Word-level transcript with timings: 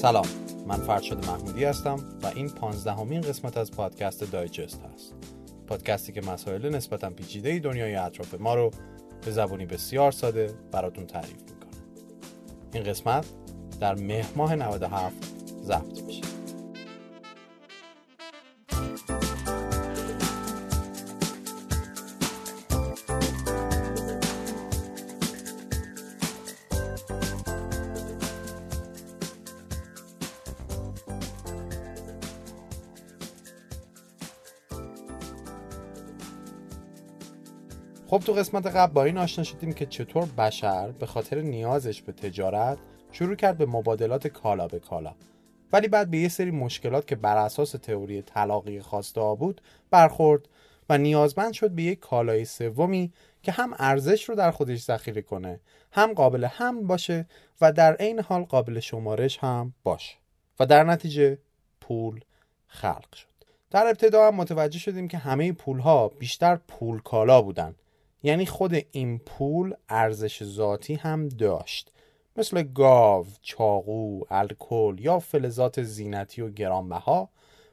سلام 0.00 0.26
من 0.66 0.76
فرشاد 0.76 1.26
محمودی 1.26 1.64
هستم 1.64 1.96
و 2.22 2.26
این 2.26 2.48
پانزدهمین 2.48 3.20
قسمت 3.20 3.56
از 3.56 3.70
پادکست 3.70 4.32
دایجست 4.32 4.80
هست. 4.94 5.14
پادکستی 5.66 6.12
که 6.12 6.20
مسائل 6.20 6.68
نسبتا 6.68 7.10
پیچیده 7.10 7.58
دنیای 7.58 7.94
اطراف 7.94 8.34
ما 8.34 8.54
رو 8.54 8.70
به 9.24 9.30
زبانی 9.30 9.66
بسیار 9.66 10.12
ساده 10.12 10.54
براتون 10.72 11.06
تعریف 11.06 11.30
می‌کنه. 11.30 11.80
این 12.74 12.84
قسمت 12.84 13.26
در 13.80 13.94
مهر 13.94 14.28
ماه 14.36 14.54
97 14.54 15.16
ضبط 15.62 15.99
خب 38.10 38.18
تو 38.18 38.32
قسمت 38.32 38.66
قبل 38.66 38.92
با 38.92 39.04
این 39.04 39.18
آشنا 39.18 39.44
شدیم 39.44 39.72
که 39.72 39.86
چطور 39.86 40.24
بشر 40.24 40.90
به 40.90 41.06
خاطر 41.06 41.40
نیازش 41.40 42.02
به 42.02 42.12
تجارت 42.12 42.78
شروع 43.12 43.34
کرد 43.34 43.58
به 43.58 43.66
مبادلات 43.66 44.26
کالا 44.26 44.68
به 44.68 44.78
کالا. 44.78 45.14
ولی 45.72 45.88
بعد 45.88 46.10
به 46.10 46.18
یه 46.18 46.28
سری 46.28 46.50
مشکلات 46.50 47.06
که 47.06 47.16
بر 47.16 47.36
اساس 47.36 47.70
تئوری 47.70 48.22
طلاقی 48.22 48.80
خواسته 48.80 49.34
بود 49.38 49.60
برخورد 49.90 50.48
و 50.88 50.98
نیازمند 50.98 51.52
شد 51.52 51.70
به 51.70 51.82
یک 51.82 51.98
کالای 51.98 52.44
سومی 52.44 53.12
که 53.42 53.52
هم 53.52 53.74
ارزش 53.78 54.28
رو 54.28 54.34
در 54.34 54.50
خودش 54.50 54.82
ذخیره 54.82 55.22
کنه 55.22 55.60
هم 55.92 56.12
قابل 56.12 56.44
هم 56.44 56.86
باشه 56.86 57.26
و 57.60 57.72
در 57.72 57.94
عین 57.94 58.20
حال 58.20 58.42
قابل 58.42 58.80
شمارش 58.80 59.38
هم 59.38 59.74
باشه. 59.82 60.14
و 60.60 60.66
در 60.66 60.84
نتیجه 60.84 61.38
پول 61.80 62.20
خلق 62.66 63.14
شد. 63.14 63.26
در 63.70 63.86
ابتدا 63.86 64.26
هم 64.26 64.34
متوجه 64.34 64.78
شدیم 64.78 65.08
که 65.08 65.18
همه 65.18 65.52
پول 65.52 65.78
ها 65.78 66.08
بیشتر 66.08 66.56
پول 66.56 67.00
کالا 67.00 67.42
بودن. 67.42 67.74
یعنی 68.22 68.46
خود 68.46 68.74
این 68.90 69.18
پول 69.18 69.74
ارزش 69.88 70.44
ذاتی 70.44 70.94
هم 70.94 71.28
داشت. 71.28 71.92
مثل 72.36 72.62
گاو، 72.62 73.26
چاقو، 73.42 74.24
الکل 74.30 74.96
یا 74.98 75.18
فلزات 75.18 75.82
زینتی 75.82 76.42
و 76.42 76.50
گرانبها. 76.50 77.30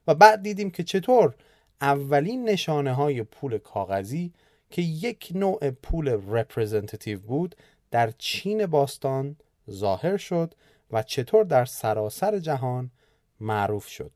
و 0.08 0.16
بعد 0.16 0.42
دیدیم 0.42 0.72
که 0.72 0.84
چطور 0.84 1.36
اولین 1.81 2.50
نشانه 2.50 2.94
های 2.94 3.23
پول 3.23 3.58
کاغذی 3.58 4.34
که 4.70 4.81
یک 4.81 5.31
نوع 5.36 5.72
پول 5.72 6.08
representative 6.08 7.19
بود 7.20 7.56
در 7.92 8.12
چین 8.18 8.66
باستان 8.66 9.36
ظاهر 9.72 10.18
شد 10.18 10.53
و 10.92 11.03
چطور 11.03 11.44
در 11.44 11.66
سراسر 11.66 12.40
جهان 12.40 12.92
معروف 13.40 13.88
شد. 13.88 14.12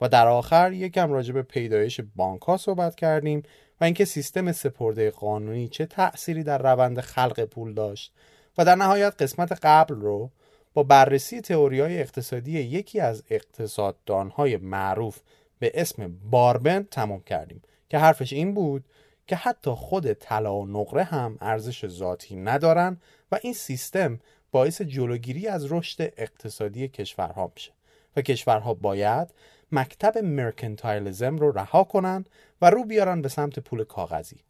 و 0.00 0.08
در 0.08 0.28
آخر 0.28 0.72
یکم 0.72 1.12
راجع 1.12 1.34
به 1.34 1.42
پیدایش 1.42 2.00
بانک 2.16 2.42
ها 2.42 2.56
صحبت 2.56 2.94
کردیم. 2.94 3.42
و 3.80 3.84
اینکه 3.84 4.04
سیستم 4.04 4.52
سپرده 4.52 5.10
قانونی 5.10 5.68
چه 5.68 5.86
تأثیری 5.86 6.42
در 6.42 6.58
روند 6.58 7.00
خلق 7.00 7.44
پول 7.44 7.74
داشت 7.74 8.12
و 8.58 8.64
در 8.64 8.74
نهایت 8.74 9.22
قسمت 9.22 9.52
قبل 9.62 9.94
رو 9.94 10.30
با 10.74 10.82
بررسی 10.82 11.40
تئوری 11.40 11.80
های 11.80 12.00
اقتصادی 12.00 12.52
یکی 12.52 13.00
از 13.00 13.22
اقتصاددانهای 13.30 14.56
معروف 14.56 15.20
به 15.58 15.72
اسم 15.74 16.18
باربن 16.30 16.82
تمام 16.82 17.22
کردیم 17.22 17.62
که 17.88 17.98
حرفش 17.98 18.32
این 18.32 18.54
بود 18.54 18.84
که 19.26 19.36
حتی 19.36 19.70
خود 19.70 20.12
طلا 20.12 20.54
و 20.54 20.66
نقره 20.66 21.04
هم 21.04 21.38
ارزش 21.40 21.86
ذاتی 21.86 22.36
ندارن 22.36 23.00
و 23.32 23.38
این 23.42 23.52
سیستم 23.52 24.20
باعث 24.52 24.82
جلوگیری 24.82 25.48
از 25.48 25.72
رشد 25.72 26.12
اقتصادی 26.16 26.88
کشورها 26.88 27.52
میشه. 27.54 27.72
و 28.16 28.22
کشورها 28.22 28.74
باید 28.74 29.28
مکتب 29.74 30.18
مرکنتایلزم 30.18 31.36
رو 31.36 31.52
رها 31.52 31.84
کنن 31.84 32.24
و 32.62 32.70
رو 32.70 32.84
بیارن 32.84 33.22
به 33.22 33.28
سمت 33.28 33.58
پول 33.58 33.84
کاغذی. 33.84 34.40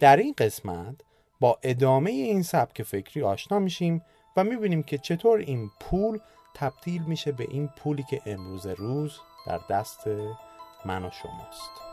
در 0.00 0.16
این 0.16 0.34
قسمت 0.38 0.94
با 1.40 1.58
ادامه 1.62 2.10
این 2.10 2.42
سبک 2.42 2.82
فکری 2.82 3.22
آشنا 3.22 3.58
میشیم 3.58 4.02
و 4.36 4.44
می‌بینیم 4.44 4.82
که 4.82 4.98
چطور 4.98 5.38
این 5.38 5.70
پول 5.80 6.18
تبدیل 6.54 7.02
میشه 7.02 7.32
به 7.32 7.46
این 7.50 7.68
پولی 7.68 8.02
که 8.02 8.22
امروز 8.26 8.66
روز 8.66 9.20
در 9.46 9.60
دست 9.70 10.06
من 10.84 11.04
و 11.04 11.10
شماست. 11.10 11.91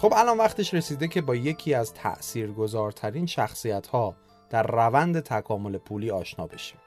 خب 0.00 0.12
الان 0.16 0.38
وقتش 0.38 0.74
رسیده 0.74 1.08
که 1.08 1.20
با 1.20 1.34
یکی 1.34 1.74
از 1.74 1.94
تأثیرگذارترین 1.94 3.26
شخصیت 3.26 3.86
ها 3.86 4.14
در 4.50 4.62
روند 4.62 5.20
تکامل 5.20 5.78
پولی 5.78 6.10
آشنا 6.10 6.46
بشیم. 6.46 6.78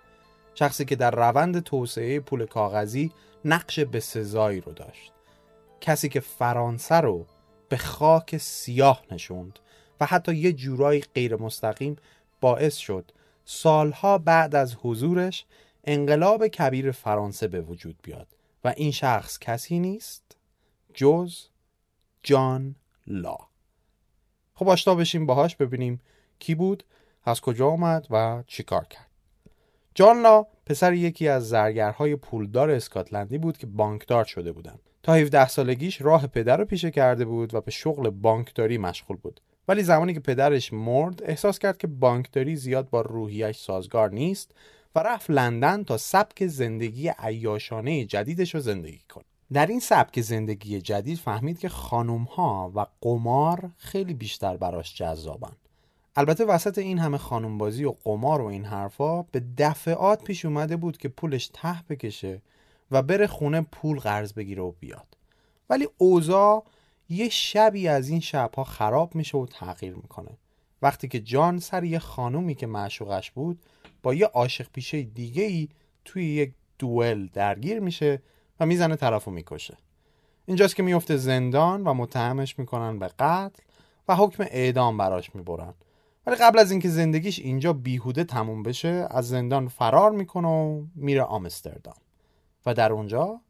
شخصی 0.55 0.85
که 0.85 0.95
در 0.95 1.11
روند 1.11 1.59
توسعه 1.59 2.19
پول 2.19 2.45
کاغذی 2.45 3.11
نقش 3.45 3.79
به 3.79 3.99
سزایی 3.99 4.61
رو 4.61 4.71
داشت. 4.71 5.11
کسی 5.81 6.09
که 6.09 6.19
فرانسه 6.19 6.95
رو 6.95 7.25
به 7.69 7.77
خاک 7.77 8.37
سیاه 8.37 9.03
نشوند 9.11 9.59
و 9.99 10.05
حتی 10.05 10.35
یه 10.35 10.53
جورایی 10.53 11.03
غیر 11.15 11.35
مستقیم 11.35 11.95
باعث 12.41 12.75
شد 12.75 13.11
سالها 13.45 14.17
بعد 14.17 14.55
از 14.55 14.75
حضورش 14.81 15.45
انقلاب 15.83 16.47
کبیر 16.47 16.91
فرانسه 16.91 17.47
به 17.47 17.61
وجود 17.61 17.95
بیاد. 18.03 18.27
و 18.63 18.73
این 18.77 18.91
شخص 18.91 19.39
کسی 19.39 19.79
نیست؟ 19.79 20.37
جز 20.93 21.35
جان 22.23 22.75
لا. 23.07 23.37
خب 24.53 24.69
آشنا 24.69 24.95
بشیم 24.95 25.25
باهاش 25.25 25.55
ببینیم 25.55 26.01
کی 26.39 26.55
بود 26.55 26.83
از 27.23 27.41
کجا 27.41 27.69
آمد 27.69 28.07
و 28.09 28.43
چیکار 28.47 28.85
کرد. 28.85 29.09
جان 29.95 30.21
لا 30.21 30.45
پسر 30.65 30.93
یکی 30.93 31.27
از 31.27 31.49
زرگرهای 31.49 32.15
پولدار 32.15 32.71
اسکاتلندی 32.71 33.37
بود 33.37 33.57
که 33.57 33.67
بانکدار 33.67 34.25
شده 34.25 34.51
بودن. 34.51 34.79
تا 35.03 35.13
17 35.13 35.47
سالگیش 35.47 36.01
راه 36.01 36.27
پدر 36.27 36.57
رو 36.57 36.65
پیشه 36.65 36.91
کرده 36.91 37.25
بود 37.25 37.53
و 37.53 37.61
به 37.61 37.71
شغل 37.71 38.09
بانکداری 38.09 38.77
مشغول 38.77 39.17
بود. 39.17 39.41
ولی 39.67 39.83
زمانی 39.83 40.13
که 40.13 40.19
پدرش 40.19 40.73
مرد 40.73 41.23
احساس 41.23 41.59
کرد 41.59 41.77
که 41.77 41.87
بانکداری 41.87 42.55
زیاد 42.55 42.89
با 42.89 43.01
روحیش 43.01 43.57
سازگار 43.57 44.09
نیست 44.09 44.51
و 44.95 44.99
رفت 44.99 45.29
لندن 45.29 45.83
تا 45.83 45.97
سبک 45.97 46.47
زندگی 46.47 47.11
عیاشانه 47.19 48.05
جدیدش 48.05 48.55
رو 48.55 48.61
زندگی 48.61 49.01
کنه. 49.09 49.25
در 49.53 49.65
این 49.65 49.79
سبک 49.79 50.21
زندگی 50.21 50.81
جدید 50.81 51.17
فهمید 51.17 51.59
که 51.59 51.69
خانوم 51.69 52.23
ها 52.23 52.71
و 52.75 52.85
قمار 53.01 53.71
خیلی 53.77 54.13
بیشتر 54.13 54.57
براش 54.57 54.95
جذابن. 54.95 55.51
البته 56.15 56.45
وسط 56.45 56.77
این 56.77 56.99
همه 56.99 57.17
خانوم 57.17 57.57
بازی 57.57 57.85
و 57.85 57.95
قمار 58.03 58.41
و 58.41 58.45
این 58.45 58.65
حرفا 58.65 59.21
به 59.21 59.43
دفعات 59.57 60.23
پیش 60.23 60.45
اومده 60.45 60.77
بود 60.77 60.97
که 60.97 61.09
پولش 61.09 61.49
ته 61.53 61.83
بکشه 61.89 62.41
و 62.91 63.01
بره 63.01 63.27
خونه 63.27 63.61
پول 63.61 63.99
قرض 63.99 64.33
بگیره 64.33 64.61
و 64.63 64.71
بیاد. 64.79 65.17
ولی 65.69 65.87
اوضاع 65.97 66.65
یه 67.09 67.29
شبی 67.29 67.87
از 67.87 68.09
این 68.09 68.19
شبها 68.19 68.63
خراب 68.63 69.15
میشه 69.15 69.37
و 69.37 69.45
تغییر 69.45 69.95
می‌کنه. 69.95 70.37
وقتی 70.81 71.07
که 71.07 71.19
جان 71.19 71.59
سر 71.59 71.83
یه 71.83 71.99
خانومی 71.99 72.55
که 72.55 72.67
معشوقش 72.67 73.31
بود 73.31 73.59
با 74.03 74.13
یه 74.13 74.25
عاشق 74.25 74.67
پیشه 74.73 75.01
دیگه 75.01 75.43
ای 75.43 75.69
توی 76.05 76.25
یک 76.25 76.53
دوئل 76.79 77.27
درگیر 77.27 77.79
میشه 77.79 78.21
می‌زنه 78.65 78.95
طرفو 78.95 79.31
می‌کشه. 79.31 79.77
اینجاست 80.45 80.75
که 80.75 80.83
میفته 80.83 81.17
زندان 81.17 81.83
و 81.83 81.93
متهمش 81.93 82.59
می‌کنن 82.59 82.99
به 82.99 83.07
قتل 83.07 83.63
و 84.07 84.15
حکم 84.15 84.43
اعدام 84.49 84.97
براش 84.97 85.35
می‌برن. 85.35 85.73
ولی 86.25 86.35
قبل 86.35 86.59
از 86.59 86.71
اینکه 86.71 86.89
زندگیش 86.89 87.39
اینجا 87.39 87.73
بیهوده 87.73 88.23
تموم 88.23 88.63
بشه 88.63 89.07
از 89.09 89.29
زندان 89.29 89.67
فرار 89.67 90.11
می‌کنه 90.11 90.47
و 90.47 90.83
میره 90.95 91.23
آمستردام. 91.23 91.95
و 92.65 92.73
در 92.73 92.91
اونجا 92.91 93.41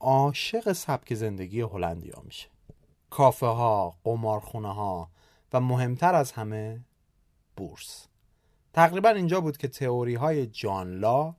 عاشق 0.00 0.72
سبک 0.72 1.14
زندگی 1.14 1.60
هلندیا 1.60 2.22
میشه. 2.24 2.48
کافه 3.10 3.46
ها، 3.46 3.94
قمارخونه 4.04 4.74
ها 4.74 5.10
و 5.52 5.60
مهمتر 5.60 6.14
از 6.14 6.32
همه 6.32 6.80
بورس. 7.56 8.06
تقریبا 8.72 9.08
اینجا 9.08 9.40
بود 9.40 9.56
که 9.56 9.68
تئوری 9.68 10.14
های 10.14 10.46
جان 10.46 10.98
لا 10.98 11.34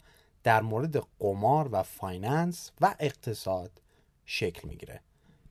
در 0.50 0.62
مورد 0.62 0.98
قمار 1.20 1.70
و 1.72 1.84
finance 1.84 2.72
و 2.82 2.96
اقتصاد 3.00 3.82
شکل 4.26 4.68
می‌گیره. 4.68 5.02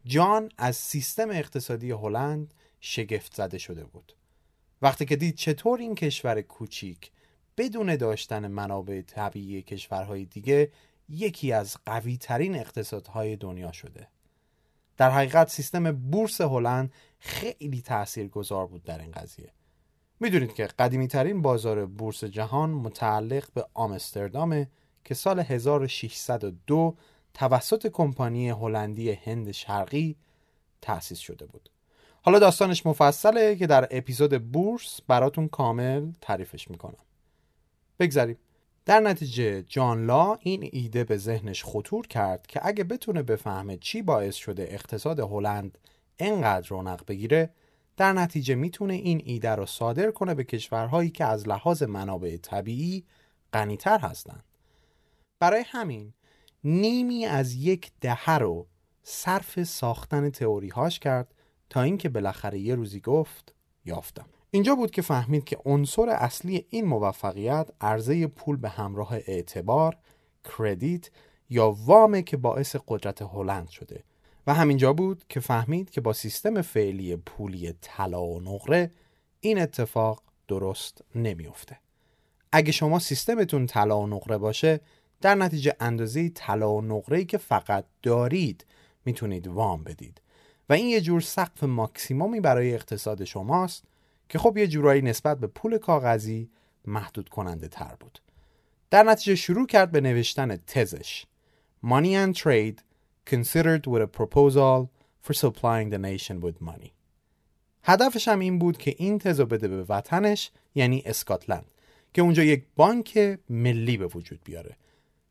جان 0.04 0.48
از 0.58 0.76
سیستم 0.76 1.30
اقتصادی 1.30 1.90
هلند 1.90 2.54
شگفت 2.80 3.34
زده 3.34 3.58
شده 3.58 3.84
بود. 3.84 4.16
وقتی 4.82 5.04
که 5.04 5.16
دید 5.16 5.34
چطور 5.34 5.78
این 5.78 5.94
کشور 5.94 6.42
کوچیک 6.42 7.10
بدون 7.56 7.96
داشتن 7.96 8.46
منابع 8.46 9.02
طبیعی 9.02 9.62
کشورهای 9.62 10.24
دیگه 10.24 10.72
یکی 11.08 11.52
از 11.52 11.76
قوی 11.86 12.16
ترین 12.16 12.54
اقتصادهای 12.54 13.36
دنیا 13.36 13.72
شده. 13.72 14.08
در 14.96 15.10
حقیقت 15.10 15.48
سیستم 15.48 15.92
بورس 15.92 16.40
هلند 16.40 16.92
خیلی 17.18 17.82
تأثیر 17.82 18.28
گذار 18.28 18.66
بود 18.66 18.84
در 18.84 18.98
این 18.98 19.10
قضیه. 19.10 19.52
می‌دونید 20.20 20.54
که 20.54 20.66
قدیمی 20.66 21.08
ترین 21.08 21.42
بازار 21.42 21.86
بورس 21.86 22.24
جهان 22.24 22.70
متعلق 22.70 23.52
به 23.54 23.66
آمستردامه 23.74 24.68
که 25.08 25.14
سال 25.14 25.40
1602 25.40 26.96
توسط 27.34 27.86
کمپانی 27.86 28.50
هلندی 28.50 29.10
هند 29.10 29.50
شرقی 29.50 30.16
تأسیس 30.80 31.18
شده 31.18 31.46
بود. 31.46 31.70
حالا 32.22 32.38
داستانش 32.38 32.86
مفصله 32.86 33.56
که 33.56 33.66
در 33.66 33.88
اپیزود 33.90 34.52
بورس 34.52 35.00
براتون 35.08 35.48
کامل 35.48 36.12
تعریفش 36.20 36.70
می‌کنم. 36.70 37.04
بگذاریم. 38.00 38.38
در 38.84 39.00
نتیجه 39.00 39.62
جان 39.62 40.06
لا 40.06 40.34
این 40.40 40.70
ایده 40.72 41.04
به 41.04 41.16
ذهنش 41.16 41.64
خطور 41.64 42.06
کرد 42.06 42.46
که 42.46 42.60
اگه 42.66 42.84
بتونه 42.84 43.22
بفهمه 43.22 43.76
چی 43.76 44.02
باعث 44.02 44.34
شده 44.34 44.68
اقتصاد 44.70 45.20
هلند 45.20 45.78
انقدر 46.18 46.68
رونق 46.68 47.06
بگیره 47.06 47.50
در 47.96 48.12
نتیجه 48.12 48.54
می‌تونه 48.54 48.94
این 48.94 49.22
ایده 49.24 49.50
رو 49.50 49.66
صادر 49.66 50.10
کنه 50.10 50.34
به 50.34 50.44
کشورهایی 50.44 51.10
که 51.10 51.24
از 51.24 51.48
لحاظ 51.48 51.82
منابع 51.82 52.36
طبیعی 52.36 53.04
غنیتر 53.52 53.98
هستند. 53.98 54.44
برای 55.40 55.64
همین 55.66 56.12
نیمی 56.64 57.26
از 57.26 57.54
یک 57.54 57.90
دهه 58.00 58.38
رو 58.38 58.66
صرف 59.02 59.62
ساختن 59.62 60.30
تئوری 60.30 60.68
هاش 60.68 60.98
کرد 60.98 61.34
تا 61.70 61.82
اینکه 61.82 62.08
بالاخره 62.08 62.58
یه 62.58 62.74
روزی 62.74 63.00
گفت 63.00 63.54
یافتم 63.84 64.26
اینجا 64.50 64.74
بود 64.74 64.90
که 64.90 65.02
فهمید 65.02 65.44
که 65.44 65.58
عنصر 65.64 66.08
اصلی 66.08 66.66
این 66.70 66.84
موفقیت 66.84 67.68
عرضه 67.80 68.26
پول 68.26 68.56
به 68.56 68.68
همراه 68.68 69.14
اعتبار، 69.14 69.96
کردیت 70.44 71.10
یا 71.50 71.70
وامه 71.70 72.22
که 72.22 72.36
باعث 72.36 72.76
قدرت 72.88 73.22
هلند 73.22 73.68
شده 73.68 74.04
و 74.46 74.54
همینجا 74.54 74.92
بود 74.92 75.24
که 75.28 75.40
فهمید 75.40 75.90
که 75.90 76.00
با 76.00 76.12
سیستم 76.12 76.62
فعلی 76.62 77.16
پولی 77.16 77.72
طلا 77.80 78.24
و 78.24 78.40
نقره 78.40 78.90
این 79.40 79.58
اتفاق 79.58 80.22
درست 80.48 81.04
نمیافته. 81.14 81.78
اگه 82.52 82.72
شما 82.72 82.98
سیستمتون 82.98 83.66
طلا 83.66 84.00
و 84.00 84.06
نقره 84.06 84.38
باشه 84.38 84.80
در 85.20 85.34
نتیجه 85.34 85.76
اندازه 85.80 86.28
طلا 86.28 86.72
و 86.72 86.82
نقره 86.82 87.24
که 87.24 87.38
فقط 87.38 87.84
دارید 88.02 88.66
می‌تونید 89.04 89.46
وام 89.46 89.84
بدید. 89.84 90.20
و 90.68 90.72
این 90.72 90.86
یه 90.86 91.00
جور 91.00 91.20
سقف 91.20 91.64
ماکسیمومی 91.64 92.40
برای 92.40 92.74
اقتصاد 92.74 93.24
شماست 93.24 93.84
که 94.28 94.38
خب 94.38 94.56
یه 94.56 94.66
جورایی 94.66 95.02
نسبت 95.02 95.38
به 95.38 95.46
پول 95.46 95.78
کاغذی 95.78 96.50
محدود 96.84 97.28
کننده 97.28 97.68
تر 97.68 97.94
بود. 98.00 98.18
در 98.90 99.02
نتیجه 99.02 99.34
شروع 99.34 99.66
کرد 99.66 99.90
به 99.90 100.00
نوشتن 100.00 100.56
تزش. 100.56 101.26
Money 101.84 102.14
and 102.14 102.34
Trade 102.34 102.82
considered 103.26 103.86
with 103.86 104.02
a 104.02 104.10
proposal 104.18 104.88
for 105.22 105.34
supplying 105.34 105.90
the 105.90 105.98
nation 105.98 106.40
with 106.40 106.60
money. 106.60 106.90
هدفش 107.82 108.28
هم 108.28 108.38
این 108.38 108.58
بود 108.58 108.78
که 108.78 108.94
این 108.98 109.18
تزو 109.18 109.46
بده 109.46 109.68
به 109.68 109.84
وطنش 109.88 110.50
یعنی 110.74 111.02
اسکاتلند 111.06 111.64
که 112.14 112.22
اونجا 112.22 112.42
یک 112.42 112.64
بانک 112.76 113.38
ملی 113.48 113.96
به 113.96 114.06
وجود 114.06 114.40
بیاره. 114.44 114.76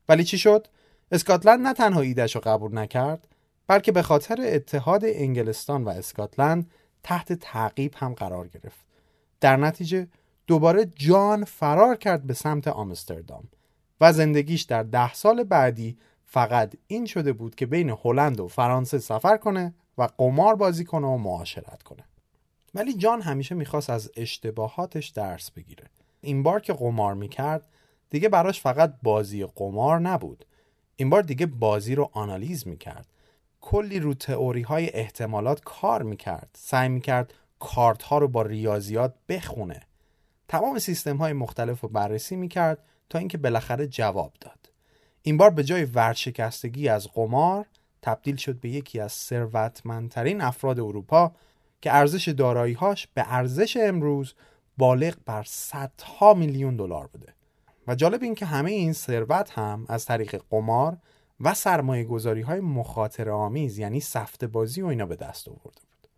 ولی 0.08 0.24
چی 0.24 0.38
شد؟ 0.38 0.66
اسکاتلند 1.12 1.66
نه 1.66 1.74
تنها 1.74 2.00
ایدهش 2.00 2.34
رو 2.34 2.40
قبول 2.44 2.78
نکرد 2.78 3.28
بلکه 3.66 3.92
به 3.92 4.02
خاطر 4.02 4.36
اتحاد 4.40 5.02
انگلستان 5.04 5.84
و 5.84 5.88
اسکاتلند 5.88 6.70
تحت 7.02 7.32
تعقیب 7.32 7.94
هم 7.96 8.14
قرار 8.14 8.48
گرفت. 8.48 8.86
در 9.40 9.56
نتیجه 9.56 10.08
دوباره 10.46 10.84
جان 10.84 11.44
فرار 11.44 11.96
کرد 11.96 12.26
به 12.26 12.34
سمت 12.34 12.68
آمستردام 12.68 13.48
و 14.00 14.12
زندگیش 14.12 14.62
در 14.62 14.82
ده 14.82 15.14
سال 15.14 15.44
بعدی 15.44 15.98
فقط 16.24 16.74
این 16.86 17.06
شده 17.06 17.32
بود 17.32 17.54
که 17.54 17.66
بین 17.66 17.90
هلند 18.04 18.40
و 18.40 18.48
فرانسه 18.48 18.98
سفر 18.98 19.36
کنه 19.36 19.74
و 19.98 20.08
قمار 20.18 20.56
بازی 20.56 20.84
کنه 20.84 21.06
و 21.06 21.16
معاشرت 21.16 21.82
کنه. 21.82 22.04
ولی 22.74 22.94
جان 22.94 23.22
همیشه 23.22 23.54
می‌خواست 23.54 23.90
از 23.90 24.10
اشتباهاتش 24.16 25.08
درس 25.08 25.50
بگیره. 25.50 25.84
این 26.20 26.42
بار 26.42 26.60
که 26.60 26.72
قمار 26.72 27.14
می‌کرد 27.14 27.68
دیگه 28.10 28.28
براش 28.28 28.60
فقط 28.60 28.94
بازی 29.02 29.44
قمار 29.44 30.00
نبود. 30.00 30.44
این 30.96 31.10
بار 31.10 31.22
دیگه 31.22 31.46
بازی 31.46 31.94
رو 31.94 32.10
آنالیز 32.12 32.66
می‌کرد. 32.68 33.06
کلی 33.60 34.00
رو 34.00 34.14
تئوری 34.14 34.62
های 34.62 34.90
احتمالات 34.94 35.60
کار 35.64 36.02
می‌کرد. 36.02 36.50
سعی 36.58 36.88
می‌کرد 36.88 37.34
کارت 37.58 38.02
ها 38.02 38.18
رو 38.18 38.28
با 38.28 38.42
ریاضیات 38.42 39.14
بخونه. 39.28 39.80
تمام 40.48 40.78
سیستم 40.78 41.16
های 41.16 41.32
مختلف 41.32 41.80
رو 41.80 41.88
بررسی 41.88 42.36
می‌کرد 42.36 42.78
تا 43.10 43.18
اینکه 43.18 43.38
بالاخره 43.38 43.86
جواب 43.86 44.32
داد. 44.40 44.70
این 45.22 45.36
بار 45.36 45.50
به 45.50 45.64
جای 45.64 45.84
ورشکستگی 45.84 46.88
از 46.88 47.08
قمار 47.12 47.66
تبدیل 48.02 48.36
شد 48.36 48.60
به 48.60 48.68
یکی 48.68 49.00
از 49.00 49.12
ثروتمندترین 49.12 50.40
افراد 50.40 50.80
اروپا 50.80 51.32
که 51.80 51.94
ارزش 51.94 52.28
داراییهاش 52.28 53.08
به 53.14 53.24
ارزش 53.26 53.76
امروز 53.76 54.34
بالغ 54.78 55.14
بر 55.26 55.42
صدها 55.46 56.34
میلیون 56.34 56.76
دلار 56.76 57.06
بوده. 57.06 57.34
و 57.88 57.94
جالب 57.94 58.22
این 58.22 58.34
که 58.34 58.46
همه 58.46 58.70
این 58.70 58.92
ثروت 58.92 59.50
هم 59.50 59.86
از 59.88 60.06
طریق 60.06 60.42
قمار 60.50 60.96
و 61.40 61.54
سرمایه 61.54 62.04
گذاری 62.04 62.40
های 62.40 62.60
مخاطر 62.60 63.30
آمیز 63.30 63.78
یعنی 63.78 64.00
سفت 64.00 64.44
بازی 64.44 64.82
و 64.82 64.86
اینا 64.86 65.06
به 65.06 65.16
دست 65.16 65.48
آورده 65.48 65.62
بود. 65.80 66.08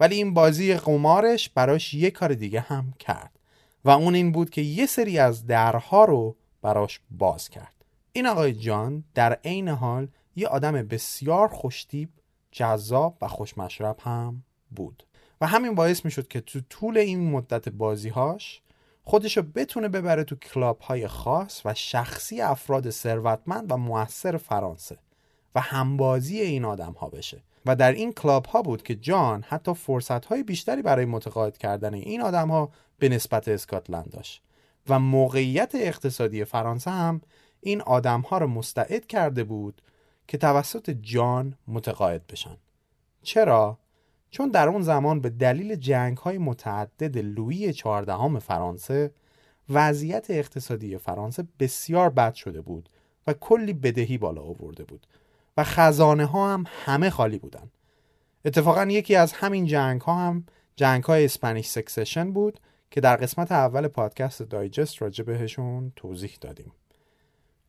ولی 0.00 0.16
این 0.16 0.34
بازی 0.34 0.74
قمارش 0.74 1.48
براش 1.48 1.94
یه 1.94 2.10
کار 2.10 2.34
دیگه 2.34 2.60
هم 2.60 2.92
کرد 2.98 3.38
و 3.84 3.90
اون 3.90 4.14
این 4.14 4.32
بود 4.32 4.50
که 4.50 4.60
یه 4.60 4.86
سری 4.86 5.18
از 5.18 5.46
درها 5.46 6.04
رو 6.04 6.36
براش 6.62 7.00
باز 7.10 7.48
کرد. 7.48 7.84
این 8.12 8.26
آقای 8.26 8.52
جان 8.52 9.04
در 9.14 9.32
عین 9.32 9.68
حال 9.68 10.08
یه 10.36 10.48
آدم 10.48 10.72
بسیار 10.72 11.48
خوشتیب 11.48 12.08
جذاب 12.52 13.16
و 13.20 13.28
خوشمشرب 13.28 13.96
هم 14.00 14.42
بود. 14.70 15.06
و 15.40 15.46
همین 15.46 15.74
باعث 15.74 16.04
می 16.04 16.10
شد 16.10 16.28
که 16.28 16.40
تو 16.40 16.60
طول 16.70 16.98
این 16.98 17.30
مدت 17.30 17.68
بازیهاش 17.68 18.62
خودشو 19.04 19.42
بتونه 19.42 19.88
ببره 19.88 20.24
تو 20.24 20.36
کلاب 20.36 20.80
های 20.80 21.08
خاص 21.08 21.62
و 21.64 21.74
شخصی 21.74 22.40
افراد 22.40 22.90
ثروتمند 22.90 23.72
و 23.72 23.76
موثر 23.76 24.36
فرانسه 24.36 24.98
و 25.54 25.60
همبازی 25.60 26.40
این 26.40 26.64
آدم 26.64 26.92
ها 26.92 27.08
بشه. 27.08 27.42
و 27.66 27.76
در 27.76 27.92
این 27.92 28.12
کلاب 28.12 28.46
ها 28.46 28.62
بود 28.62 28.82
که 28.82 28.94
جان 28.94 29.44
حتی 29.48 29.74
فرصت 29.74 30.24
های 30.24 30.42
بیشتری 30.42 30.82
برای 30.82 31.04
متقاعد 31.04 31.58
کردن 31.58 31.94
این 31.94 32.22
آدم 32.22 32.48
ها 32.48 32.70
به 32.98 33.08
نسبت 33.08 33.48
اسکاتلند 33.48 34.10
داشت. 34.10 34.42
و 34.88 34.98
موقعیت 34.98 35.74
اقتصادی 35.74 36.44
فرانسه 36.44 36.90
هم 36.90 37.20
این 37.60 37.80
آدم 37.80 38.20
ها 38.20 38.38
رو 38.38 38.46
مستعد 38.46 39.06
کرده 39.06 39.44
بود 39.44 39.82
که 40.28 40.38
توسط 40.38 40.90
جان 40.90 41.54
متقاعد 41.68 42.26
بشن. 42.26 42.56
چرا؟ 43.22 43.78
چون 44.32 44.48
در 44.48 44.68
اون 44.68 44.82
زمان 44.82 45.20
به 45.20 45.30
دلیل 45.30 45.74
جنگ 45.74 46.16
های 46.16 46.38
متعدد 46.38 47.18
لویی 47.18 47.72
چهاردهم 47.72 48.38
فرانسه 48.38 49.10
وضعیت 49.68 50.26
اقتصادی 50.30 50.98
فرانسه 50.98 51.44
بسیار 51.58 52.10
بد 52.10 52.34
شده 52.34 52.60
بود 52.60 52.88
و 53.26 53.32
کلی 53.32 53.72
بدهی 53.72 54.18
بالا 54.18 54.42
آورده 54.42 54.84
بود 54.84 55.06
و 55.56 55.64
خزانه 55.64 56.24
ها 56.24 56.52
هم 56.54 56.64
همه 56.84 57.10
خالی 57.10 57.38
بودن. 57.38 57.70
اتفاقا 58.44 58.84
یکی 58.84 59.16
از 59.16 59.32
همین 59.32 59.66
جنگ 59.66 60.00
ها 60.00 60.14
هم 60.14 60.46
جنگ 60.76 61.04
های 61.04 61.24
اسپانیش 61.24 61.66
سکسشن 61.66 62.32
بود 62.32 62.60
که 62.90 63.00
در 63.00 63.16
قسمت 63.16 63.52
اول 63.52 63.88
پادکست 63.88 64.42
دایجست 64.42 65.02
راجع 65.02 65.24
بهشون 65.24 65.92
توضیح 65.96 66.36
دادیم. 66.40 66.72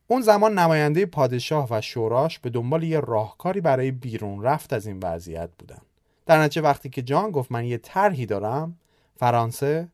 اون 0.07 0.21
زمان 0.21 0.59
نماینده 0.59 1.05
پادشاه 1.05 1.67
و 1.71 1.81
شوراش 1.81 2.39
به 2.39 2.49
دنبال 2.49 2.83
یه 2.83 2.99
راهکاری 2.99 3.61
برای 3.61 3.91
بیرون 3.91 4.41
رفت 4.43 4.73
از 4.73 4.87
این 4.87 4.99
وضعیت 5.03 5.49
بودن. 5.59 5.81
در 6.25 6.41
نتیجه 6.41 6.61
وقتی 6.61 6.89
که 6.89 7.01
جان 7.01 7.31
گفت 7.31 7.51
من 7.51 7.65
یه 7.65 7.77
طرحی 7.77 8.25
دارم 8.25 8.79
فرانسه 9.15 9.89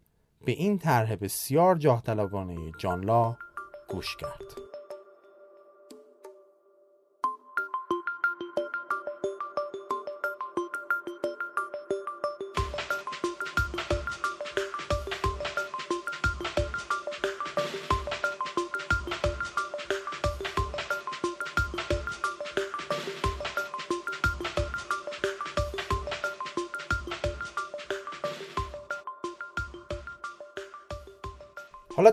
به 0.45 0.51
این 0.51 0.77
طرح 0.77 1.15
بسیار 1.15 1.75
جاه 1.75 2.03
جان 2.79 3.03
لا 3.03 3.37
گوش 3.89 4.15
کرد. 4.15 4.68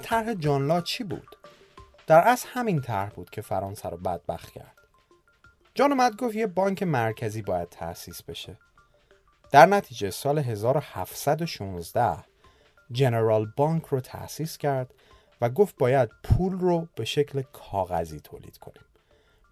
طرح 0.07 0.35
جان 0.35 0.67
لا 0.67 0.81
چی 0.81 1.05
بود؟ 1.05 1.37
در 2.07 2.21
اصل 2.29 2.49
همین 2.53 2.81
طرح 2.81 3.11
بود 3.11 3.31
که 3.31 3.43
فرانسه 3.43 3.89
رو 3.89 3.97
بدبخت 3.97 4.51
کرد. 4.51 4.77
جان 5.75 5.93
اومد 5.93 6.17
گفت 6.17 6.35
یه 6.37 6.47
بانک 6.47 6.83
مرکزی 6.83 7.43
باید 7.43 7.69
تأسیس 7.69 8.23
بشه 8.23 8.59
در 9.53 9.67
نتیجه 9.67 10.11
سال 10.11 10.39
1716 10.39 12.25
جنرال 12.93 13.47
بانک 13.57 13.85
رو 13.85 14.01
تأسیس 14.01 14.59
کرد 14.59 14.95
و 15.41 15.49
گفت 15.51 15.77
باید 15.77 16.11
پول 16.25 16.53
رو 16.53 16.89
به 16.95 17.05
شکل 17.05 17.43
کاغذی 17.43 18.21
تولید 18.21 18.59
کنیم 18.59 18.85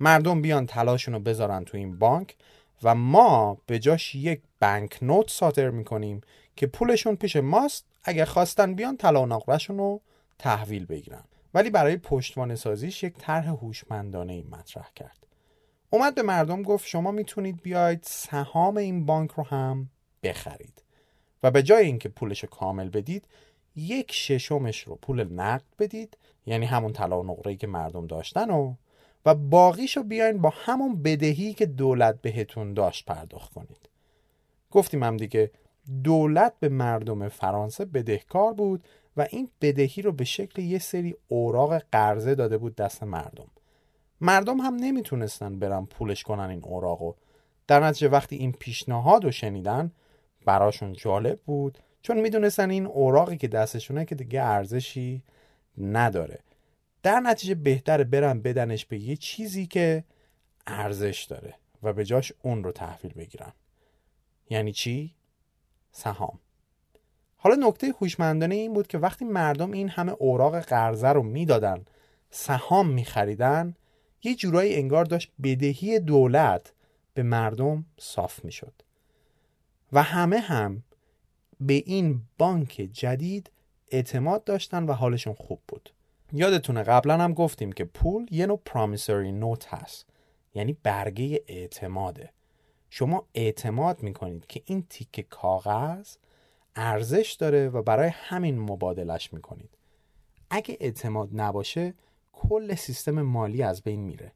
مردم 0.00 0.42
بیان 0.42 0.66
تلاشون 0.66 1.14
رو 1.14 1.20
بذارن 1.20 1.64
تو 1.64 1.76
این 1.76 1.99
بانک 1.99 2.37
و 2.82 2.94
ما 2.94 3.58
به 3.66 3.78
جاش 3.78 4.14
یک 4.14 4.42
بانک 4.61 4.99
نوت 5.02 5.30
صادر 5.30 5.70
می‌کنیم 5.70 6.20
که 6.56 6.66
پولشون 6.66 7.16
پیش 7.16 7.37
ماست 7.37 7.84
اگر 8.04 8.25
خواستن 8.25 8.75
بیان 8.75 8.96
طلا 8.96 9.23
و 9.23 9.26
نقرهشون 9.26 9.78
رو 9.78 10.00
تحویل 10.38 10.87
بگیرن. 10.87 11.25
ولی 11.55 11.71
برای 11.71 11.97
پشتوانه 11.97 12.55
سازیش 12.55 13.03
یک 13.03 13.14
طرح 13.19 13.49
هوشمندانه 13.49 14.33
ای 14.33 14.45
مطرح 14.50 14.91
کرد. 14.95 15.26
اومد 15.91 16.14
به 16.14 16.23
مردم 16.23 16.62
گفت 16.62 16.87
شما 16.87 17.11
می‌تونید 17.11 17.62
بیاید 17.62 18.00
سهام 18.03 18.76
این 18.76 19.07
بانک 19.07 19.31
رو 19.31 19.45
هم 19.45 19.91
بخرید. 20.23 20.85
و 21.43 21.50
به 21.50 21.62
جای 21.62 21.87
اینکه 21.87 22.09
پولش 22.09 22.43
رو 22.43 22.49
کامل 22.49 22.88
بدید 22.88 23.29
یک 23.76 24.12
ششمش 24.12 24.81
رو 24.81 24.99
پول 25.03 25.25
نقد 25.33 25.64
بدید 25.79 26.17
یعنی 26.47 26.67
همون 26.67 26.93
طلا 26.93 27.21
و 27.21 27.26
نقره 27.26 27.57
که 27.57 27.67
مردم 27.67 28.07
داشتن 28.07 28.50
و 28.50 28.75
و 29.26 29.35
باقیشو 29.35 30.03
بیاین 30.03 30.38
با 30.41 30.53
همون 30.57 31.03
بدهی 31.03 31.55
که 31.55 31.67
دولت 31.67 32.23
بهتون 32.23 32.75
داشت 32.75 33.05
پرداخت 33.05 33.53
کنید. 33.53 33.88
گفتیم 34.71 35.03
هم 35.03 35.17
دیگه 35.17 35.50
دولت 36.05 36.53
به 36.61 36.69
مردم 36.69 37.29
فرانسه 37.29 37.85
بدهکار 37.85 38.53
بود 38.53 38.85
و 39.16 39.26
این 39.30 39.49
بدهی 39.61 40.02
رو 40.02 40.12
به 40.12 40.25
شکل 40.25 40.62
یه 40.62 40.78
سری 40.78 41.16
اوراق 41.28 41.83
قرضه 41.92 42.35
داده 42.35 42.59
بود 42.59 42.76
دست 42.76 43.02
مردم. 43.02 43.47
مردم 44.21 44.61
هم 44.61 44.75
نمی‌تونستن 44.75 45.59
برن 45.59 45.85
پولش 45.85 46.23
کنن 46.23 46.50
این 46.50 46.64
اوراقو 46.64 47.12
در 47.66 47.80
نتیجه 47.80 48.09
وقتی 48.09 48.37
این 48.37 48.52
پیشنهاد 48.52 49.25
رو 49.25 49.30
شنیدن 49.30 49.92
براشون 50.44 50.92
جالب 50.92 51.40
بود 51.40 51.78
چون 52.02 52.21
می‌دونستن 52.21 52.71
این 52.71 52.87
اوراقی 52.87 53.37
که 53.37 53.49
دستشونه 53.49 54.04
که 54.04 54.14
دیگه 54.14 54.42
ارزشی 54.42 55.23
نداره. 55.78 56.38
در 57.02 57.21
نتیجه 57.21 57.54
بهتره 57.54 58.04
برن 58.04 58.40
بدنش 58.40 58.87
به 58.87 58.99
یه 58.99 59.16
چیزی 59.16 59.66
که 59.66 60.04
ارزش 60.66 61.26
داره 61.30 61.54
و 61.83 61.92
به 61.92 62.04
جاش 62.04 62.33
اون 62.42 62.64
رو 62.64 62.73
تحویل 62.73 63.12
بگیرن. 63.12 63.52
یعنی 64.50 64.73
چی؟ 64.73 65.14
سهام. 65.92 66.38
حالا 67.44 67.68
نکته 67.68 67.94
هوشمندانه 68.00 68.54
این 68.54 68.72
بود 68.72 68.86
که 68.86 68.98
وقتی 68.98 69.24
مردم 69.24 69.72
این 69.72 69.88
همه 69.88 70.12
اوراق 70.12 70.60
قرضه 70.60 71.08
رو 71.08 71.22
می‌دادن 71.22 71.84
سهام 72.30 72.88
میخریدن 72.88 73.74
یه 74.22 74.34
جورایی 74.34 74.74
انگار 74.74 75.04
داشت 75.04 75.32
بدهی 75.42 76.00
دولت 76.00 76.72
به 77.14 77.22
مردم 77.22 77.84
صاف 77.98 78.44
می‌شد. 78.44 78.72
و 79.92 80.02
همه 80.02 80.38
هم 80.38 80.82
به 81.60 81.82
این 81.86 82.20
بانک 82.38 82.88
جدید 82.92 83.50
اعتماد 83.90 84.44
داشتن 84.44 84.84
و 84.84 84.92
حالشون 84.92 85.34
خوب 85.34 85.60
بود. 85.68 85.92
یادتونه 86.32 86.82
قبلا 86.82 87.18
هم 87.18 87.34
گفتیم 87.34 87.72
که 87.72 87.84
پول 87.84 88.26
یه 88.30 88.46
نوع 88.46 88.60
پرامیسری 88.64 89.32
نوت 89.32 89.74
هست 89.74 90.06
یعنی 90.54 90.76
برگه 90.82 91.44
اعتماده. 91.48 92.30
شما 92.90 93.26
اعتماد 93.34 94.02
می‌کنید 94.02 94.46
که 94.46 94.62
این 94.64 94.86
تیک 94.90 95.26
کاغذ 95.30 96.16
ارزش 96.76 97.37
داره 97.38 97.69
و 97.69 97.83
برای 97.83 98.09
همین 98.09 98.59
مبادلش 98.59 99.33
می‌کنید. 99.33 99.71
اگه 100.50 100.76
اعتماد 100.81 101.28
نباشه 101.33 101.95
کل 102.33 102.75
سیستم 102.75 103.23
مالی 103.23 103.62
از 103.62 103.83
بین 103.83 104.00
میره. 104.00 104.33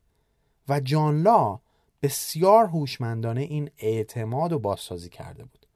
و 0.68 0.80
جان 0.80 1.22
لا 1.22 1.60
بسیار 2.02 2.66
هوشمندانه 2.66 3.40
این 3.40 3.70
اعتماد 3.78 4.52
و 4.52 4.58
بازسازی 4.58 5.08
کرده 5.08 5.44
بود. 5.44 5.66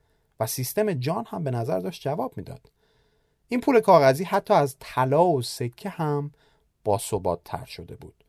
و 0.40 0.46
سیستم 0.46 0.92
جان 0.92 1.24
هم 1.28 1.44
به 1.44 1.50
نظر 1.50 1.78
داشت 1.78 2.02
جواب 2.02 2.36
می‌داد. 2.36 2.70
این 3.48 3.60
پول 3.60 3.80
کاغذی 3.80 4.24
حتی 4.24 4.54
از 4.54 4.76
طلا 4.80 5.24
و 5.24 5.42
سکه 5.42 5.88
هم 5.88 6.32
با 6.84 7.00
تر 7.44 7.64
شده 7.64 7.96
بود. 7.96 8.24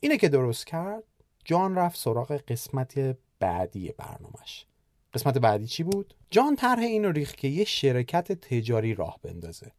اینه 0.00 0.16
که 0.16 0.28
درست 0.28 0.66
کرد 0.66 1.02
جان 1.44 1.74
رفت 1.74 1.98
سراغ 1.98 2.32
قسمت 2.32 3.16
بعدی 3.38 3.92
برنامهش. 3.98 4.66
قسمت 5.14 5.38
بعدی 5.38 5.66
چی 5.66 5.82
بود؟ 5.82 6.14
جان 6.30 6.56
طرح 6.56 6.82
اینو 6.82 7.12
ریخت 7.12 7.36
که 7.36 7.48
یه 7.48 7.64
شرکت 7.64 8.32
تجاری 8.32 8.94
راه 8.94 9.18
بندازه 9.22 9.72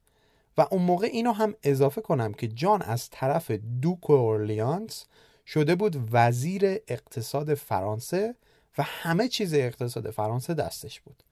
و 0.57 0.67
اون 0.71 0.81
موقع 0.81 1.07
اینو 1.07 1.31
هم 1.31 1.55
اضافه 1.63 2.01
کنم 2.01 2.33
که 2.33 2.47
جان 2.47 2.81
از 2.81 3.09
طرف 3.09 3.51
دوک 3.81 4.09
اورلیانس 4.09 5.05
شده 5.45 5.75
بود 5.75 6.09
وزیر 6.11 6.65
اقتصاد 6.87 7.53
فرانسه 7.53 8.35
و 8.77 8.83
همه 8.83 9.27
چیز 9.27 9.53
اقتصاد 9.53 10.11
فرانسه 10.11 10.53
دستش 10.53 11.01
بود 11.01 11.23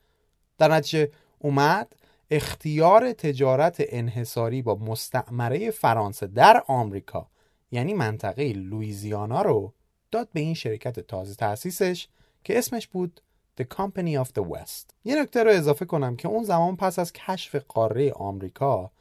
در 0.58 0.72
نتیجه 0.72 1.12
اومد 1.40 1.96
اختیار 2.32 3.14
تجارت 3.14 3.76
انحصاری 3.80 4.62
با 4.62 4.76
مستعمره 4.76 5.72
فرانسه 5.72 6.28
در 6.28 6.64
آمریکا 6.68 7.30
یعنی 7.72 7.94
منطقه 7.94 8.54
لویزیانا 8.54 9.42
رو 9.42 9.74
داد 10.12 10.30
به 10.34 10.40
این 10.40 10.54
شرکت 10.54 11.00
تازه 11.00 11.36
تأسیسش 11.36 12.08
که 12.44 12.58
اسمش 12.58 12.88
بود 12.88 13.22
The 13.62 13.64
Company 13.64 14.26
of 14.26 14.28
the 14.28 14.44
West. 14.54 14.94
یه 15.06 15.22
نکته 15.22 15.44
رو 15.44 15.52
اضافه 15.52 15.86
کنم 15.86 16.16
که 16.16 16.28
اون 16.28 16.44
زمان 16.44 16.76
پس 16.76 17.00
از 17.00 17.14
کشف 17.14 17.56
قاره 17.56 18.12
آمریکا 18.12 18.92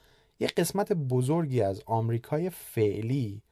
یه 0.41 0.49
قسمت 0.49 0.93
بزرگی 0.93 1.63
از 1.63 1.83
آمریکای 1.87 2.51
فعلی 2.51 3.43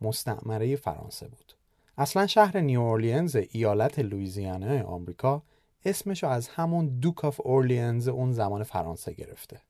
مستعمره 0.00 0.76
فرانسه 0.76 1.28
بود. 1.28 1.52
اصلا 1.98 2.26
شهر 2.26 2.60
نیورلینز 2.60 3.36
ایالت 3.50 3.98
لویزیانا 3.98 4.82
آمریکا 4.86 5.42
اسمشو 5.84 6.26
از 6.26 6.48
همون 6.48 6.98
Duke 7.00 7.24
of 7.24 7.40
Orleans 7.44 8.08
اون 8.08 8.32
زمان 8.32 8.62
فرانسه 8.62 9.12
گرفته. 9.12 9.60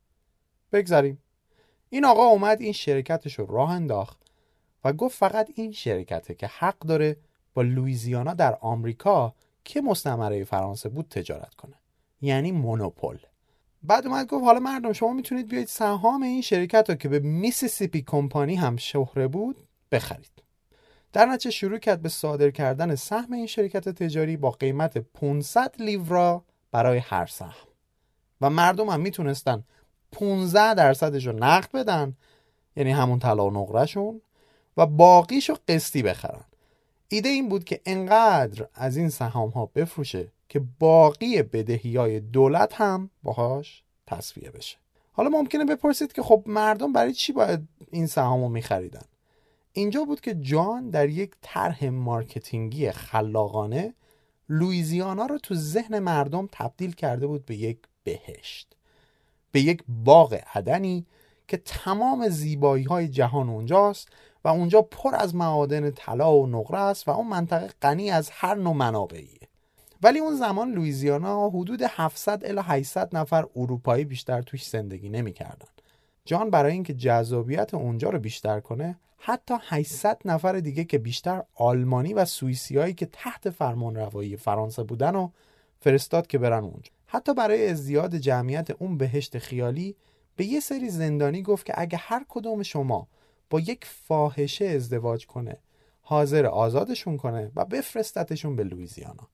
بگذاریم. 0.73 1.19
این 1.91 2.05
آقا 2.05 2.23
اومد 2.23 2.61
این 2.61 2.73
شرکتش 2.73 3.39
رو 3.39 3.47
راه 3.47 3.71
انداخت 3.71 4.19
و 4.85 4.93
گفت 4.93 5.19
فقط 5.19 5.51
این 5.55 5.73
شرکته 5.73 6.35
که 6.35 6.47
حق 6.47 6.79
داره 6.79 7.17
با 7.55 7.63
لویزیانا 7.63 8.35
در 8.35 8.59
آمریکا 8.61 9.35
که 9.65 9.81
مستعمره 9.81 10.45
فرانسه 10.45 10.89
بود 10.89 11.09
تجارت 11.09 11.55
کنه. 11.55 11.75
یعنی 12.21 12.53
مونوپول. 12.53 13.19
بعد 13.83 14.07
اومد 14.07 14.27
گفت 14.27 14.45
حالا 14.45 14.61
مردم 14.61 14.93
شما 14.93 15.13
می‌تونید 15.13 15.49
بیاید 15.49 15.69
سهام 15.69 16.23
این 16.23 16.43
شرکت 16.43 16.91
رو 16.91 16.95
که 16.97 17.09
به 17.09 17.19
Mississippi 17.19 18.03
Company 18.03 18.55
هم 18.55 18.77
شهره 18.77 19.29
بود 19.29 19.57
بخرید. 19.93 20.43
در 21.13 21.27
نتیجه 21.27 21.51
شروع 21.51 21.79
کرد 21.79 22.03
به 22.03 22.09
صادر 22.09 22.51
کردن 22.51 22.95
سهم 22.95 23.33
این 23.33 23.47
شرکت 23.47 23.89
تجاری 23.89 24.37
با 24.37 24.51
قیمت 24.51 24.99
500 24.99 25.75
لیورا 25.79 26.45
برای 26.71 26.99
هر 26.99 27.27
سهم. 27.27 27.69
و 28.41 28.51
مردم 28.51 28.89
هم 28.89 29.01
می‌تونستن 29.01 29.65
15 30.13 30.75
درصدش 30.75 31.27
رو 31.27 31.33
نقد 31.33 31.73
بدن 31.73 32.17
یعنی 32.77 32.91
همون 32.91 33.19
طلا 33.19 33.47
و 33.47 33.51
نقرهشون 33.51 34.21
و 34.77 34.87
باقیش 34.87 35.51
قسطی 35.69 36.03
بخرن. 36.03 36.45
ایده 37.13 37.29
این 37.29 37.49
بود 37.49 37.65
که 37.65 37.81
انقدر 37.87 38.67
از 38.75 38.97
این 38.97 39.09
سهام 39.09 39.51
ها 39.51 39.67
بفروشه 39.67 40.33
که 40.49 40.63
باقی 40.79 41.43
بدهی 41.43 41.97
های 41.97 42.21
دولت 42.21 42.75
هم 42.75 43.11
باهاش 43.23 43.83
تصفیه 44.07 44.51
بشه. 44.51 44.77
حالا 45.13 45.29
ممکنه 45.29 45.65
بپرسید 45.65 46.13
که 46.13 46.23
خب 46.23 46.45
مردم 46.47 46.93
برای 46.93 47.13
چی 47.13 47.33
باید 47.33 47.69
این 47.91 48.07
سهام 48.07 48.43
رو 48.43 48.49
میخریدن؟ 48.49 49.05
اینجا 49.73 50.05
بود 50.05 50.21
که 50.21 50.35
جان 50.35 50.91
در 50.91 51.09
یک 51.09 51.31
طرح 51.43 51.85
مارکتینگی 51.85 52.91
خلاقانه 52.91 53.95
لویزیانا 54.49 55.27
رو 55.27 55.39
تو 55.39 55.55
ذهن 55.55 55.99
مردم 55.99 56.49
تبدیل 56.53 56.93
کرده 56.93 57.27
بود 57.27 57.47
به 57.47 57.57
یک 57.57 57.79
بهشت 58.05 58.77
به 59.53 59.61
یک 59.61 59.83
باغ 59.89 60.41
عدنی 60.55 61.07
که 61.49 61.57
تمام 61.57 62.29
زیبایی 62.29 62.85
های 62.85 63.09
جهان 63.09 63.49
اونجاست 63.49 64.09
و 64.45 64.49
اونجا 64.49 64.83
پر 64.83 65.15
از 65.15 65.35
معادن 65.35 65.91
طلا 65.91 66.35
و 66.35 66.47
نقره 66.47 66.79
است 66.79 67.09
و 67.09 67.11
اون 67.11 67.29
منطقه 67.29 67.71
غنی 67.83 68.11
از 68.11 68.31
هر 68.33 68.55
نوع 68.55 68.75
منابعیه 68.75 69.49
ولی 70.03 70.19
اون 70.19 70.37
زمان 70.37 70.73
لویزیانا 70.73 71.49
حدود 71.49 71.83
700 71.83 72.45
الی 72.45 72.61
800 72.65 73.17
نفر 73.17 73.47
اروپایی 73.57 74.05
بیشتر 74.05 74.43
توش 74.43 74.69
زندگی 74.69 75.09
نمی‌کردن. 75.09 75.69
جان 76.25 76.51
برای 76.51 76.73
اینکه 76.73 76.95
جذابیت 76.95 77.75
اونجا 77.75 78.11
رو 78.11 78.19
بیشتر 78.19 78.61
کنه 78.61 78.99
حتی 79.19 79.55
800 79.61 80.19
نفر 80.25 80.53
دیگه 80.61 80.85
که 80.85 80.99
بیشتر 80.99 81.43
آلمانی 81.55 82.15
و 82.15 82.25
سوئیسیایی 82.25 82.95
که 82.95 83.07
تحت 83.07 83.51
فرمان 83.51 83.97
روایی 83.97 84.37
فرانسه 84.37 84.83
بودن 84.83 85.17
و 85.17 85.29
فرستاد 85.81 86.27
که 86.27 86.39
برن 86.39 86.65
اونجا 86.65 86.91
حتی 87.07 87.35
برای 87.35 87.69
ازدیاد 87.69 88.17
جمعیت 88.17 88.71
اون 88.71 88.99
بهشت 88.99 89.39
خیالی 89.39 89.97
به 90.37 90.45
یه 90.45 90.61
سری 90.61 90.91
زندانی 90.91 91.43
گفت 91.43 91.67
که 91.67 91.75
اگه 91.77 91.99
هر 91.99 92.25
کدوم 92.29 92.63
شما 92.63 93.09
با 93.53 93.61
یک 93.61 93.85
فاحشه 93.85 94.65
ازدواج 94.65 95.27
کنه 95.27 95.57
حاضر 96.01 96.47
آزادشون 96.47 97.17
کنه 97.17 97.53
و 97.57 97.65
بفرستتشون 97.65 98.57
به 98.57 98.65
لویزیانا 98.65 99.29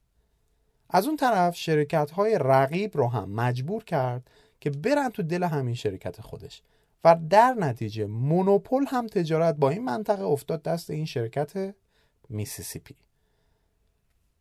از 0.91 1.07
اون 1.07 1.17
طرف 1.17 1.57
شرکت 1.57 2.11
های 2.11 2.39
رقیب 2.41 2.97
رو 2.97 3.09
هم 3.09 3.31
مجبور 3.31 3.85
کرد 3.85 4.31
که 4.61 4.71
برن 4.71 5.09
تو 5.09 5.23
دل 5.23 5.43
همین 5.43 5.75
شرکت 5.75 6.21
خودش 6.21 6.63
و 7.05 7.17
در 7.31 7.55
نتیجه 7.59 8.07
مونوپول 8.07 8.87
هم 8.89 9.07
تجارت 9.07 9.55
با 9.55 9.71
این 9.71 9.85
منطقه 9.85 10.25
افتاد 10.25 10.63
دست 10.63 10.91
این 10.91 11.05
شرکت 11.05 11.75
میسیسیپی. 12.29 12.97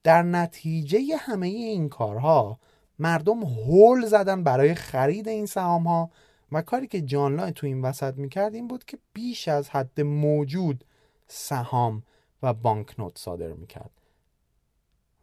در 0.03 0.23
نتیجه 0.23 1.17
همه 1.17 1.47
این 1.47 1.89
کارها 1.89 2.59
مردم 2.99 3.43
هول 3.43 4.05
زدن 4.05 4.43
برای 4.43 4.75
خرید 4.75 5.27
این 5.27 5.45
سهام 5.45 5.87
ها 5.87 6.09
و 6.51 6.61
کاری 6.61 6.87
که 6.87 7.01
جان 7.01 7.35
لای 7.35 7.51
تو 7.51 7.67
این 7.67 7.81
وسط 7.81 8.13
می‌کرد 8.13 8.55
این 8.55 8.67
بود 8.67 8.85
که 8.85 8.97
بیش 9.13 9.47
از 9.47 9.69
حد 9.69 10.01
موجود 10.01 10.83
سهام 11.27 12.03
و 12.43 12.53
بانکنوت 12.53 13.17
صادر 13.17 13.53
می‌کرد. 13.53 13.91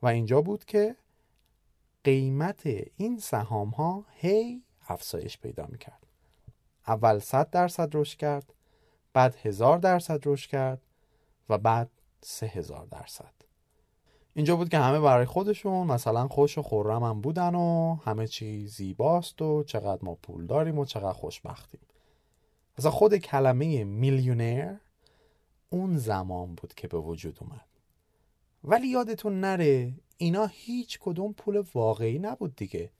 و 0.03 0.07
اینجا 0.07 0.43
بود 0.43 0.65
که 0.65 0.97
قیمت 2.05 2.63
این 2.97 3.19
سهام 3.19 3.71
ها 3.71 4.05
هی 4.11 4.63
افزایش 4.89 5.39
پیدا 5.39 5.67
می‌کرد. 5.67 6.07
اول 6.87 7.19
100 7.19 7.51
درصد 7.51 7.97
رشد 7.97 8.19
کرد 8.19 8.55
بعد 9.13 9.35
هزار 9.43 9.79
درصد 9.79 10.21
رشد 10.27 10.51
کرد 10.51 10.83
و 11.49 11.59
بعد 11.59 11.91
سه 12.21 12.47
هزار 12.47 12.87
درصد. 12.87 13.34
اینجا 14.37 14.57
بود 14.57 14.69
که 14.69 14.79
همه 14.79 15.01
برای 15.01 15.27
خودشون 15.27 15.87
مثلا 15.87 16.29
خوش 16.29 16.59
و 16.59 16.63
خورم 16.63 17.03
هم 17.03 17.21
بودن 17.21 17.55
و 17.55 17.97
همه 18.05 18.27
چی 18.27 18.67
زیباست 18.67 19.43
و 19.43 19.63
چقدر 19.63 19.99
ما 20.03 20.15
پول 20.15 20.47
داریم 20.47 20.79
و 20.79 20.85
چقدر 20.85 21.13
خوشبختیم. 21.13 21.81
مثلا 22.79 22.91
خود 22.91 23.17
کلمه 23.17 23.85
میلیونر 23.85 24.77
اون 25.71 25.97
زمان 25.97 26.55
بود 26.55 26.75
که 26.75 26.89
به 26.89 26.99
وجود 26.99 27.39
اومد. 27.41 27.67
ولی 28.65 28.89
یادتون 28.89 29.41
نره 29.41 29.93
اینا 30.17 30.47
هیچ 30.47 30.99
کدوم 30.99 31.33
پول 31.33 31.65
واقعی 31.75 32.19
نبود 32.19 32.57
دیگه. 32.57 32.91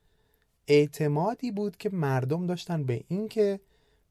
اعتمادی 0.67 1.51
بود 1.51 1.77
که 1.77 1.91
مردم 1.91 2.47
داشتن 2.47 2.85
به 2.85 3.05
اینکه 3.09 3.61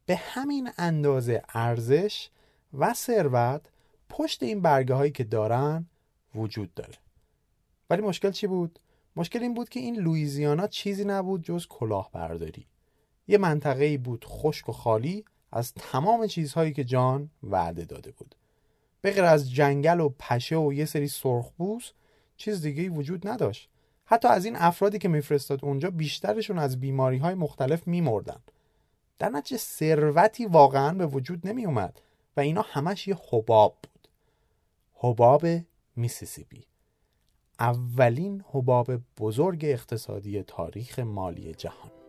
به 0.06 0.16
همین 0.16 0.70
اندازه 0.78 1.42
ارزش 1.54 2.30
و 2.74 2.94
ثروت 2.94 3.62
پشت 4.10 4.44
این 4.44 4.62
برگه 4.62 4.94
هایی 4.94 5.12
که 5.12 5.24
دارن 5.24 5.86
وجود 6.36 6.74
داره. 6.74 7.03
ولی 7.90 8.02
مشکل 8.02 8.32
چی 8.32 8.48
بود؟ 8.48 8.80
مشکل 9.16 9.44
این 9.44 9.54
بود 9.54 9.70
که 9.70 9.80
این 9.80 9.96
لویزیانا 9.96 10.68
چیزی 10.68 11.06
نبود 11.06 11.44
جز 11.44 11.68
کلاهبرداری. 11.68 12.68
یه 13.28 13.38
منطقه 13.38 13.98
بود 13.98 14.26
خشک 14.28 14.70
و 14.70 14.72
خالی 14.72 15.26
از 15.52 15.74
تمام 15.74 16.28
چیزهایی 16.28 16.74
که 16.74 16.84
جان 16.84 17.30
وعده 17.44 17.86
داده 17.86 18.12
بود. 18.12 18.36
به 19.02 19.22
از 19.22 19.52
جنگل 19.52 20.00
و 20.00 20.10
پشه 20.20 20.58
و 20.58 20.74
یه 20.74 20.86
سری 20.86 21.08
سرخبوس 21.08 21.92
چیز 22.38 22.62
دیگه 22.62 22.90
وجود 22.90 23.28
نداشت. 23.28 23.70
حتی 24.06 24.28
از 24.28 24.46
این 24.46 24.56
افرادی 24.56 25.00
که 25.00 25.08
میفرستاد 25.08 25.66
اونجا 25.66 25.90
بیشترشون 25.90 26.60
از 26.60 26.80
بیماری 26.80 27.18
های 27.18 27.34
مختلف 27.34 27.88
میمردن. 27.88 28.40
در 29.20 29.30
نتیجه 29.30 29.58
ثروتی 29.58 30.46
واقعا 30.46 30.94
به 30.94 31.06
وجود 31.06 31.48
نمی 31.48 31.66
اومد 31.66 32.02
و 32.38 32.40
اینا 32.40 32.62
همش 32.62 33.08
یه 33.08 33.18
حباب 33.30 33.78
بود. 33.82 34.08
حباب 34.94 35.46
میسیسیپی. 35.96 36.66
اولین 37.60 38.44
حباب 38.52 38.92
بزرگ 39.20 39.60
اقتصادی 39.64 40.44
تاریخ 40.44 41.00
مالی 41.00 41.54
جهان. 41.54 42.03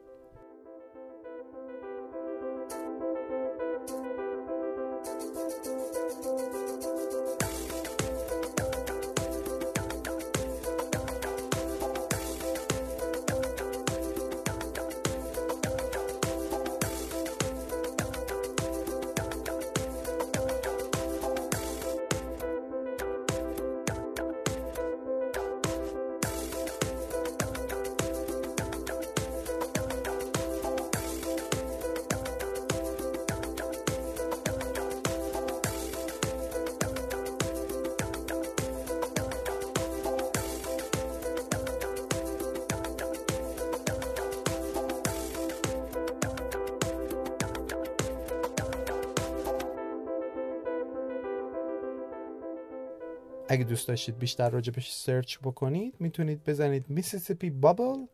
دوست 53.74 53.88
داشتید 53.88 54.18
بیشتر 54.18 54.50
راجبش 54.50 54.92
سرچ 54.92 55.38
بکنید 55.38 55.94
می‌تونید 56.00 56.44
بزنید 56.44 56.84
Mississippi 56.88 57.50
Bubble 57.50 58.06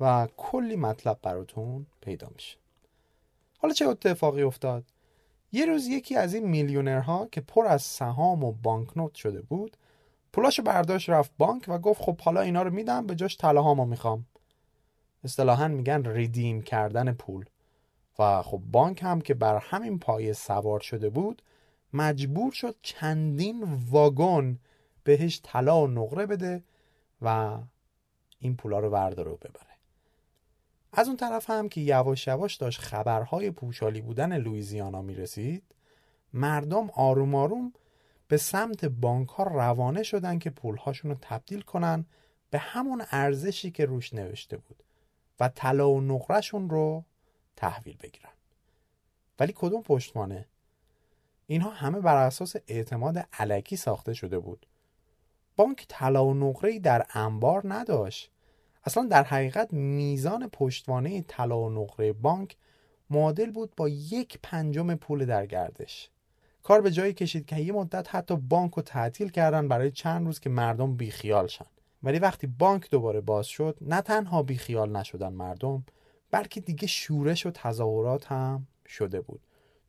و 0.00 0.28
کلی 0.36 0.76
مطلب 0.76 1.18
براتون 1.22 1.86
پیدا 2.00 2.28
میشه. 2.34 2.56
حالا 3.58 3.74
چه 3.74 3.86
اتفاقی 3.86 4.42
افتاد؟ 4.42 4.84
یه 5.52 5.66
روز 5.66 5.86
یکی 5.86 6.16
از 6.16 6.34
این 6.34 6.48
میلیونرها 6.48 7.28
که 7.32 7.40
پر 7.40 7.66
از 7.66 7.82
سهام 7.82 8.44
و 8.44 8.52
banknote 8.52 9.14
شده 9.14 9.42
بود 9.42 9.76
پولاشو 10.32 10.62
برداشت 10.62 11.10
رفت 11.10 11.30
بانک 11.38 11.64
و 11.68 11.78
گفت 11.78 12.02
خب 12.02 12.20
حالا 12.20 12.40
اینا 12.40 12.62
رو 12.62 12.70
میدم 12.70 13.06
به 13.06 13.14
جاش 13.14 13.36
طلاهامو 13.36 13.84
می‌خوام. 13.84 14.26
اصطلاحا 15.24 15.68
میگن 15.68 16.04
redeem 16.04 16.62
کردن 16.62 17.12
پول. 17.12 17.44
و 18.18 18.42
خب 18.42 18.62
بانک 18.72 19.02
هم 19.02 19.20
که 19.20 19.34
بر 19.34 19.58
همین 19.58 19.98
پایه 19.98 20.32
سوار 20.32 20.80
شده 20.80 21.08
بود 21.08 21.42
مجبور 21.92 22.52
شد 22.52 22.76
چندین 22.82 23.64
واگن 23.90 24.58
بهش 25.04 25.40
طلا 25.42 25.82
و 25.82 25.86
نقره 25.86 26.26
بده 26.26 26.64
و 27.22 27.58
این 28.38 28.56
پولا 28.56 28.78
رو 28.78 28.90
برداره 28.90 29.30
و 29.30 29.36
ببره. 29.36 29.74
از 30.92 31.08
اون 31.08 31.16
طرف 31.16 31.50
هم 31.50 31.68
که 31.68 31.80
یواش 31.80 32.26
یواش 32.26 32.56
داشت 32.56 32.80
خبرهای 32.80 33.50
پوشالی 33.50 34.00
بودن 34.00 34.36
لویزیانا 34.36 35.02
می‌رسید 35.02 35.62
مردم 36.32 36.90
آروم 36.90 37.34
آروم 37.34 37.72
به 38.28 38.36
سمت 38.36 38.84
بانک 38.84 39.28
ها 39.28 39.44
روانه 39.44 40.02
شدن 40.02 40.38
که 40.38 40.50
پولهاشون 40.50 41.10
رو 41.10 41.16
تبدیل 41.20 41.60
کنن 41.60 42.06
به 42.50 42.58
همون 42.58 43.04
ارزشی 43.10 43.70
که 43.70 43.84
روش 43.84 44.14
نوشته 44.14 44.56
بود 44.56 44.82
و 45.40 45.48
طلا 45.48 45.90
و 45.90 46.00
نقرهشون 46.00 46.70
رو 46.70 47.04
تحویل 47.56 47.96
بگیرن. 48.02 48.30
ولی 49.40 49.52
کدوم 49.56 49.82
پشتوانه؟ 49.82 50.48
اینها 51.46 51.70
همه 51.70 52.00
بر 52.00 52.16
اساس 52.16 52.56
اعتماد 52.66 53.28
علکی 53.32 53.76
ساخته 53.76 54.14
شده 54.14 54.38
بود. 54.38 54.66
بانک 55.56 55.86
طلا 55.88 56.26
و 56.26 56.34
نقره 56.34 56.78
در 56.78 57.06
انبار 57.14 57.62
نداشت. 57.64 58.30
اصلا 58.84 59.06
در 59.06 59.22
حقیقت 59.24 59.72
میزان 59.72 60.48
پشتوانه 60.48 61.22
طلا 61.22 61.60
و 61.60 61.70
نقره 61.70 62.12
بانک 62.12 62.56
معادل 63.10 63.50
بود 63.50 63.72
با 63.76 63.88
یک 63.88 64.38
پنجم 64.42 64.94
پول 64.94 65.24
در 65.24 65.46
گردش. 65.46 66.10
کار 66.62 66.80
به 66.80 66.90
جایی 66.90 67.12
کشید 67.12 67.46
که 67.46 67.56
یه 67.56 67.72
مدت 67.72 68.14
حتی 68.14 68.36
بانک 68.36 68.74
رو 68.74 68.82
تعطیل 68.82 69.28
کردن 69.28 69.68
برای 69.68 69.90
چند 69.90 70.26
روز 70.26 70.40
که 70.40 70.50
مردم 70.50 70.96
بیخیال 70.96 71.46
شن. 71.46 71.66
ولی 72.02 72.18
وقتی 72.18 72.46
بانک 72.46 72.90
دوباره 72.90 73.20
باز 73.20 73.46
شد 73.46 73.78
نه 73.80 74.00
تنها 74.00 74.42
بیخیال 74.42 74.96
نشدن 74.96 75.32
مردم 75.32 75.84
بلکه 76.30 76.60
دیگه 76.60 76.86
شورش 76.86 77.46
و 77.46 77.50
تظاهرات 77.50 78.32
هم 78.32 78.66
شده 78.86 79.20
بود. 79.20 79.40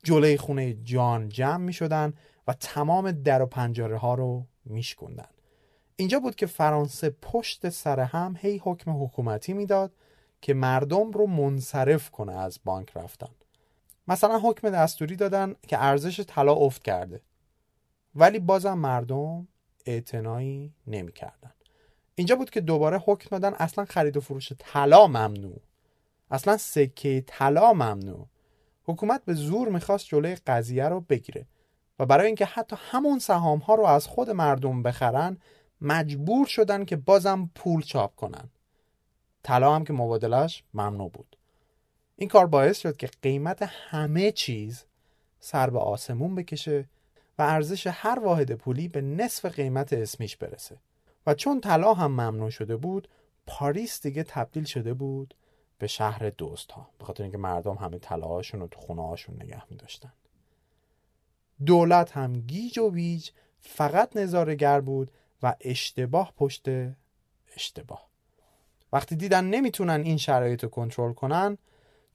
جلوی 0.04 0.38
خونه 0.38 0.73
جان 0.73 1.30
جمع 1.30 1.58
می 1.58 1.73
شدن 1.73 2.13
و 2.47 2.54
تمام 2.54 3.12
در 3.12 3.41
و 3.41 3.45
پنجره 3.45 3.97
ها 3.97 4.13
رو 4.13 4.45
میشکوندن. 4.65 5.35
اینجا 5.95 6.19
بود 6.19 6.36
که 6.36 6.45
فرانسه 6.45 7.10
پشت 7.10 7.69
سر 7.69 7.99
هم 7.99 8.36
هی 8.39 8.62
حکم 8.63 9.03
حکومتی 9.03 9.53
می‌داد 9.53 9.91
که 10.41 10.53
مردم 10.53 11.12
رو 11.12 11.27
منصرف 11.27 12.10
کنه 12.10 12.34
از 12.34 12.60
بانک 12.65 12.97
رفتن. 12.97 13.29
مثلا 14.08 14.39
حکم 14.39 14.69
دستوری 14.69 15.15
دادن 15.15 15.55
که 15.67 15.84
ارزش 15.84 16.19
طلا 16.19 16.53
افت 16.53 16.84
کرده. 16.84 17.21
ولی 18.15 18.39
بازم 18.39 18.73
مردم 18.73 19.47
اعتنایی 19.86 20.73
نمی‌کردن. 20.88 21.51
اینجا 22.15 22.36
بود 22.36 22.49
که 22.49 22.62
دوباره 22.62 22.97
حکم 22.97 23.27
دادن 23.39 23.53
اصلا 23.53 23.86
خرید 23.86 24.17
و 24.17 24.21
فروش 24.21 24.53
طلا 24.60 25.08
ممنوع. 25.08 25.62
اصلا 26.31 26.58
سکه 26.58 27.23
طلا 27.27 27.73
ممنوع. 27.73 28.27
حکومت 28.84 29.25
به 29.25 29.34
زور 29.34 29.69
می‌خواست 29.69 30.05
جلوی 30.05 30.36
قضیه 30.36 30.86
رو 30.89 31.01
بگیره 31.01 31.45
و 31.99 32.05
برای 32.05 32.25
اینکه 32.25 32.45
حتی 32.45 32.75
همون 32.79 33.19
سهام 33.19 33.60
ها 33.60 33.75
رو 33.75 33.86
از 33.86 34.08
خود 34.08 34.29
مردم 34.29 34.84
بخرن 34.84 35.38
مجبور 35.81 36.45
شدن 36.45 36.85
که 36.85 36.95
بازم 36.95 37.49
پول 37.55 37.81
چاپ 37.81 38.15
کنن. 38.15 38.49
طلا 39.43 39.75
هم 39.75 39.83
که 39.83 39.93
مبادلش 39.93 40.63
ممنوع 40.73 41.09
بود. 41.09 41.38
این 42.15 42.29
کار 42.29 42.47
باعث 42.47 42.79
شد 42.79 42.97
که 42.97 43.09
قیمت 43.21 43.61
همه 43.61 44.31
چیز 44.31 44.85
سر 45.39 45.69
به 45.69 45.79
آسمون 45.79 46.35
بکشه 46.35 46.85
و 47.38 47.41
ارزش 47.41 47.88
هر 47.88 48.19
واحد 48.19 48.51
پولی 48.51 48.88
به 48.88 49.01
نصف 49.01 49.45
قیمت 49.45 49.93
اسمیش 49.93 50.38
برسه. 50.38 50.77
و 51.27 51.33
چون 51.33 51.61
طلا 51.61 51.93
هم 51.93 52.11
ممنوع 52.11 52.49
شده 52.49 52.77
بود 52.77 53.07
پاریس 53.47 54.01
دیگه 54.01 54.23
تبدیل 54.23 54.63
شده 54.63 54.93
بود 54.93 55.35
به 55.77 55.88
شهر 55.88 56.29
دوست 56.29 56.71
ها 56.71 56.89
به 56.99 57.05
خاطر 57.05 57.23
اینکه 57.23 57.38
مردم 57.38 57.75
همه 57.75 57.99
طلاهاشون 57.99 58.59
رو 58.59 58.67
تو 58.67 58.79
خونه 58.79 59.07
هاشون 59.07 59.35
نگه 59.35 59.63
می 59.69 59.77
داشتن. 59.77 60.13
دولت 61.65 62.11
هم 62.11 62.33
گیج 62.33 62.79
و 62.79 62.91
ویج 62.91 63.29
فقط 63.59 64.17
نظارگر 64.17 64.81
بود 64.81 65.11
و 65.43 65.56
اشتباه 65.62 66.34
پشت 66.38 66.65
اشتباه. 67.56 68.10
وقتی 68.93 69.15
دیدن 69.15 69.45
نمی‌تونن 69.45 70.02
این 70.02 70.17
شرایط 70.17 70.63
رو 70.63 70.69
کنترل 70.69 71.13
کنن 71.13 71.58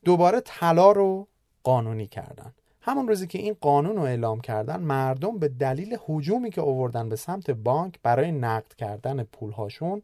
دوباره 0.05 0.41
طلا 0.41 0.93
رو 0.93 1.29
قانونی 1.63 2.07
کردن. 2.07 2.55
همون 2.83 3.09
روزی 3.09 3.27
که 3.27 3.39
این 3.39 3.57
قانون 3.61 3.97
رو 3.97 4.03
اعلام 4.03 4.41
کردن 4.41 4.81
مردم 4.81 5.39
به 5.39 5.49
دلیل 5.49 5.99
حجومی 6.07 6.51
که 6.51 6.61
اووردن 6.61 7.09
به 7.09 7.17
سمت 7.17 7.51
بانک 7.51 7.95
برای 8.03 8.33
نقد 8.33 8.75
کردن 8.75 9.23
پولهاشون 9.23 10.03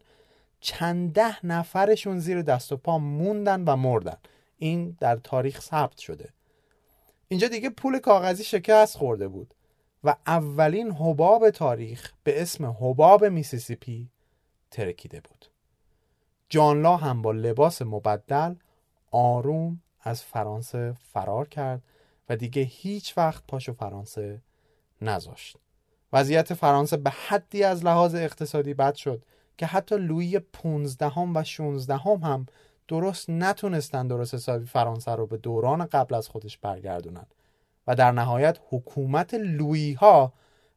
چند 0.59 1.13
ده 1.13 1.45
نفرشون 1.45 2.19
زیر 2.19 2.41
دست 2.41 2.71
و 2.71 2.77
پا 2.77 2.97
موندن 2.97 3.63
و 3.63 3.75
مردن. 3.75 4.17
این 4.57 4.97
در 4.99 5.15
تاریخ 5.15 5.61
ثبت 5.61 5.97
شده. 5.97 6.29
اینجا 7.27 7.47
دیگه 7.47 7.69
پول 7.69 7.99
کاغذی 7.99 8.43
شکست 8.43 8.97
خورده 8.97 9.27
بود. 9.27 9.53
و 10.03 10.15
اولین 10.27 10.91
حباب 10.91 11.49
تاریخ 11.49 12.13
به 12.23 12.41
اسم 12.41 12.65
حباب 12.65 13.25
میسیسیپی 13.25 14.09
ترکیده 14.71 15.21
بود. 15.21 15.45
جانلا 16.49 16.97
هم 16.97 17.21
با 17.21 17.31
لباس 17.31 17.81
مبدل 17.81 18.55
آروم 19.11 19.81
از 20.01 20.23
فرانسه 20.23 20.95
فرار 21.13 21.47
کرد 21.47 21.81
و 22.29 22.35
دیگه 22.35 22.61
هیچ 22.61 23.17
وقت 23.17 23.43
پاشو 23.47 23.73
فرانسه 23.73 24.41
نذاشت. 25.01 25.57
وضعیت 26.13 26.53
فرانسه 26.53 26.97
به 26.97 27.09
حدی 27.09 27.63
از 27.63 27.85
لحاظ 27.85 28.15
اقتصادی 28.15 28.73
بد 28.73 28.95
شد 28.95 29.23
که 29.57 29.65
حتی 29.65 29.97
لویی 29.97 30.39
پونزدهم 30.39 31.35
و 31.35 31.43
شونزدهم 31.43 32.17
هم 32.17 32.45
درست 32.87 33.29
نتونستن 33.29 34.07
درست 34.07 34.33
حسابی 34.33 34.65
فرانسه 34.65 35.11
رو 35.11 35.27
به 35.27 35.37
دوران 35.37 35.85
قبل 35.85 36.15
از 36.15 36.27
خودش 36.27 36.57
برگردونن. 36.57 37.25
و 37.87 37.95
در 37.95 38.11
نهایت 38.11 38.59
حکومت 38.69 39.33
لویی 39.33 39.93
ها 39.93 40.33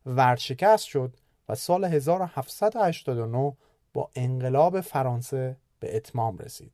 ورشکست 0.07 0.85
شد 0.85 1.17
و 1.49 1.55
سال 1.55 1.85
1789 1.85 3.57
با 3.95 4.11
انقلاب 4.15 4.81
فرانسه 4.81 5.57
به 5.81 5.97
اتمام 5.97 6.39
رسید. 6.39 6.73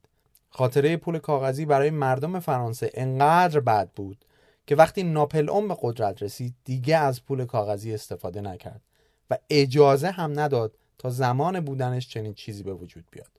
خاطره 0.49 0.97
پول 0.97 1.19
کاغذی 1.19 1.65
برای 1.65 1.89
مردم 1.89 2.39
فرانسه 2.39 2.91
انقدر 2.93 3.59
بد 3.59 3.89
بود 3.95 4.25
که 4.67 4.75
وقتی 4.75 5.03
ناپل 5.03 5.49
اون 5.49 5.67
به 5.67 5.77
قدرت 5.81 6.23
رسید 6.23 6.55
دیگه 6.63 6.97
از 6.97 7.25
پول 7.25 7.45
کاغذی 7.45 7.93
استفاده 7.93 8.41
نکرد 8.41 8.81
و 9.29 9.37
اجازه 9.49 10.11
هم 10.11 10.39
نداد 10.39 10.77
تا 10.97 11.09
زمان 11.09 11.59
بودنش 11.59 12.07
چنین 12.07 12.33
چیزی 12.33 12.63
به 12.63 12.73
وجود 12.73 13.05
بیاد. 13.11 13.31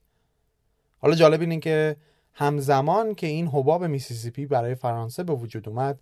حالا 0.97 1.15
جالب 1.15 1.41
اینه 1.41 1.59
که 1.59 1.95
همزمان 2.33 3.15
که 3.15 3.27
این 3.27 3.47
حباب 3.47 3.83
میسیسیپی 3.83 4.45
برای 4.45 4.75
فرانسه 4.75 5.23
به 5.23 5.33
وجود 5.33 5.69
اومد 5.69 5.99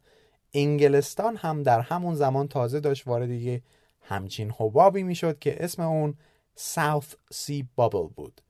انگلستان 0.53 1.35
هم 1.35 1.63
در 1.63 1.79
همون 1.79 2.15
زمان 2.15 2.47
تازه 2.47 2.79
داشت 2.79 3.07
وارد 3.07 3.29
یه 3.29 3.61
همچین 4.01 4.53
حبابی 4.57 5.03
می‌شد 5.03 5.39
که 5.39 5.63
اسم 5.63 5.81
اون 5.81 6.15
South 6.57 7.33
Sea 7.33 7.63
Bubble 7.79 8.13
بود. 8.15 8.41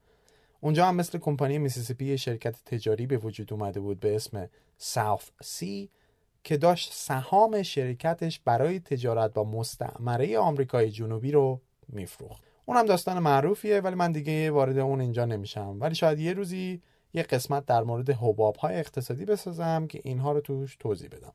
اونجا 0.61 0.85
هم 0.85 0.95
مثل 0.95 1.17
کمپانی 1.17 1.57
میسیسیپی 1.57 2.17
شرکت 2.17 2.63
تجاری 2.65 3.07
به 3.07 3.17
وجود 3.17 3.53
اومده 3.53 3.79
بود 3.79 3.99
به 3.99 4.15
اسم 4.15 4.49
South 4.81 5.43
Sea 5.43 5.89
که 6.43 6.57
داشت 6.57 6.93
سهام 6.93 7.63
شرکتش 7.63 8.39
برای 8.39 8.79
تجارت 8.79 9.33
با 9.33 9.43
مستعمره 9.43 10.37
آمریکای 10.37 10.91
جنوبی 10.91 11.31
رو 11.31 11.61
میفروخت. 11.87 12.43
اونم 12.65 12.85
داستان 12.85 13.19
معروفیه 13.19 13.81
ولی 13.81 13.95
من 13.95 14.11
دیگه 14.11 14.51
وارد 14.51 14.77
اون 14.77 15.01
اینجا 15.01 15.25
نمیشم. 15.25 15.77
ولی 15.79 15.95
شاید 15.95 16.19
یه 16.19 16.33
روزی 16.33 16.81
یه 17.13 17.23
قسمت 17.23 17.65
در 17.65 17.83
مورد 17.83 18.09
حباب 18.09 18.55
های 18.55 18.75
اقتصادی 18.75 19.25
بسازم 19.25 19.87
که 19.87 20.01
اینها 20.03 20.31
رو 20.31 20.41
توش 20.41 20.75
توضیح 20.75 21.09
بدم. 21.09 21.33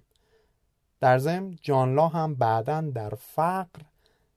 در 1.03 1.19
ضمن 1.19 1.59
جانلا 1.63 2.09
هم 2.09 2.35
بعدا 2.35 2.81
در 2.81 3.11
فقر 3.11 3.81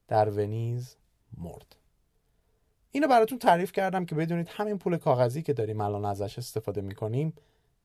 در 0.08 0.30
ونیز 0.30 0.96
مرد. 1.38 1.76
اینو 2.92 3.08
براتون 3.08 3.40
تعریف 3.40 3.72
کردم 3.72 4.06
که 4.06 4.16
بدونید 4.16 4.48
همین 4.50 4.78
پول 4.78 4.98
کاغذی 4.98 5.42
که 5.42 5.54
داریم 5.54 5.82
الان 5.82 6.06
ازش 6.06 6.38
استفاده 6.38 6.82
می‌کنیم 6.82 7.34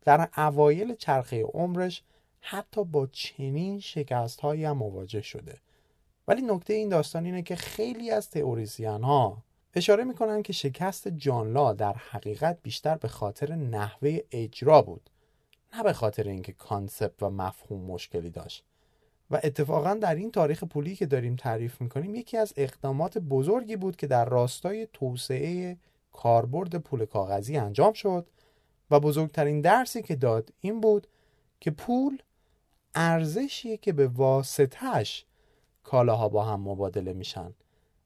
در 0.05 0.29
اوایل 0.37 0.95
چرخه 0.95 1.43
عمرش 1.43 2.03
حتی 2.41 2.85
با 2.85 3.07
چنین 3.07 3.81
شکست 3.81 4.41
هایی 4.41 4.65
هم 4.65 4.77
مواجه 4.77 5.23
شده. 5.23 5.59
ولی 6.29 6.43
نکته 6.43 6.75
این 6.75 6.89
داستان 6.89 7.25
اینه 7.25 7.43
که 7.43 7.57
خیلی 7.57 8.11
از 8.11 8.31
تئوریسین 8.31 9.03
ها 9.03 9.43
اشاره 9.75 10.05
می‌کنن 10.05 10.43
که 10.43 10.53
شکست 10.53 11.09
جانلا 11.09 11.73
در 11.73 11.93
حقیقت 11.93 12.59
بیشتر 12.63 12.97
به 12.97 13.09
خاطر 13.09 13.55
نحوه 13.55 14.19
اجرا 14.31 14.83
بود 14.83 15.11
نه 15.75 15.83
به 15.83 15.93
خاطر 15.93 16.29
اینکه 16.29 16.53
کانسپت 16.53 17.23
و 17.23 17.31
مفهوم 17.31 17.81
مشکلی 17.81 18.31
داشت. 18.31 18.65
و 19.31 19.41
اتفاقا 19.45 19.95
در 19.95 20.15
این 20.15 20.31
تاریخ 20.31 20.65
پولی 20.65 20.97
که 20.97 21.07
داریم 21.07 21.37
تعریف 21.37 21.81
می‌کنیم 21.81 22.15
یکی 22.15 22.37
از 22.37 22.53
اقدامات 22.57 23.19
بزرگی 23.19 23.77
بود 23.77 23.97
که 23.97 24.07
در 24.07 24.25
راستای 24.25 24.89
توسعه 24.93 25.77
کاربرد 26.13 26.77
پول 26.77 27.05
کاغذی 27.05 27.57
انجام 27.57 27.93
شد 27.93 28.27
و 28.91 29.01
بزرگترین 29.01 29.61
درسی 29.61 30.03
که 30.03 30.17
داد 30.17 30.53
این 30.61 30.81
بود 30.81 31.07
که 31.61 31.71
پول 31.71 32.19
ارزشیه 32.95 33.77
که 33.77 33.93
به 33.93 34.09
واسطش 34.09 35.25
کالاها 35.83 36.29
با 36.29 36.45
هم 36.45 36.61
مبادله 36.61 37.13
میشن 37.13 37.55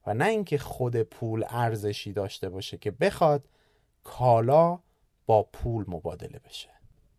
و 0.07 0.15
نه 0.15 0.25
اینکه 0.25 0.59
خود 0.59 1.03
پول 1.03 1.45
ارزشی 1.49 2.13
داشته 2.13 2.49
باشه 2.49 2.79
که 2.79 2.91
بخواد 2.91 3.49
کالا 4.05 4.79
با 5.27 5.43
پول 5.43 5.85
مبادله 5.89 6.39
بشه. 6.39 6.69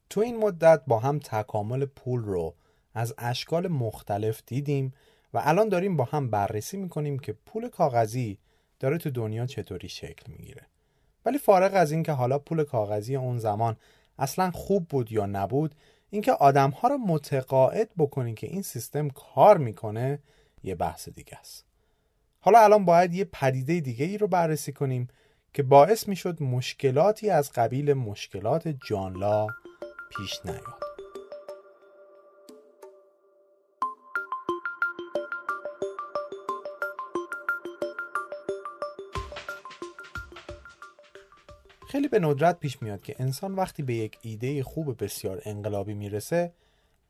تو 0.10 0.22
این 0.22 0.38
مدت 0.38 0.82
با 0.88 1.00
هم 1.00 1.20
تکامل 1.20 1.86
پول 1.86 2.22
رو 2.22 2.56
از 2.96 3.14
اشکال 3.18 3.68
مختلف 3.68 4.42
دیدیم 4.46 4.94
و 5.34 5.42
الان 5.44 5.70
داریم 5.70 5.98
با 5.98 6.04
هم 6.04 6.30
بررسی 6.30 6.78
می‌کنیم 6.78 7.20
که 7.20 7.34
پول 7.46 7.70
کاغذی 7.70 8.40
داره 8.80 8.98
تو 8.98 9.10
دنیا 9.10 9.46
چطوری 9.46 9.90
شکل 9.90 10.32
می‌گیره. 10.32 10.62
ولی 11.26 11.38
فارغ 11.38 11.72
از 11.74 11.92
اینکه 11.92 12.12
حالا 12.12 12.40
پول 12.40 12.64
کاغذی 12.64 13.16
اون 13.16 13.38
زمان 13.38 13.78
اصلا 14.20 14.52
خوب 14.52 14.88
بود 14.88 15.12
یا 15.12 15.26
نبود 15.26 15.76
اینکه 16.10 16.32
آدم 16.32 16.70
ها 16.70 16.88
رو 16.88 16.98
متقاعد 16.98 17.90
بکنین 17.98 18.36
که 18.36 18.48
این 18.48 18.62
سیستم 18.62 19.10
کار 19.10 19.58
می‌کنه 19.58 20.20
یه 20.64 20.76
بحث 20.76 21.10
دیگه 21.10 21.38
است. 21.40 21.66
حالا 22.40 22.60
الان 22.60 22.86
باید 22.86 23.14
یه 23.14 23.26
پدیده 23.26 23.80
دیگه 23.80 24.06
ای 24.06 24.18
رو 24.18 24.28
بررسی 24.28 24.74
کنیم 24.74 25.08
که 25.54 25.64
باعث 25.64 26.08
می‌شد 26.08 26.44
مشکلاتی 26.44 27.30
از 27.30 27.52
قبیل 27.52 27.94
مشکلات 27.94 28.68
جانلا 28.68 29.48
پیش 30.18 30.46
نیاد. 30.46 30.85
خیلی 41.96 42.08
به 42.08 42.20
ندرت 42.20 42.60
پیش 42.60 42.82
میاد 42.82 43.02
که 43.02 43.16
انسان 43.20 43.56
وقتی 43.56 43.84
به 43.84 43.94
یک 43.94 44.18
ایده 44.22 44.64
خوب 44.64 45.04
بسیار 45.04 45.42
انقلابی 45.46 45.94
می‌رسه 45.94 46.54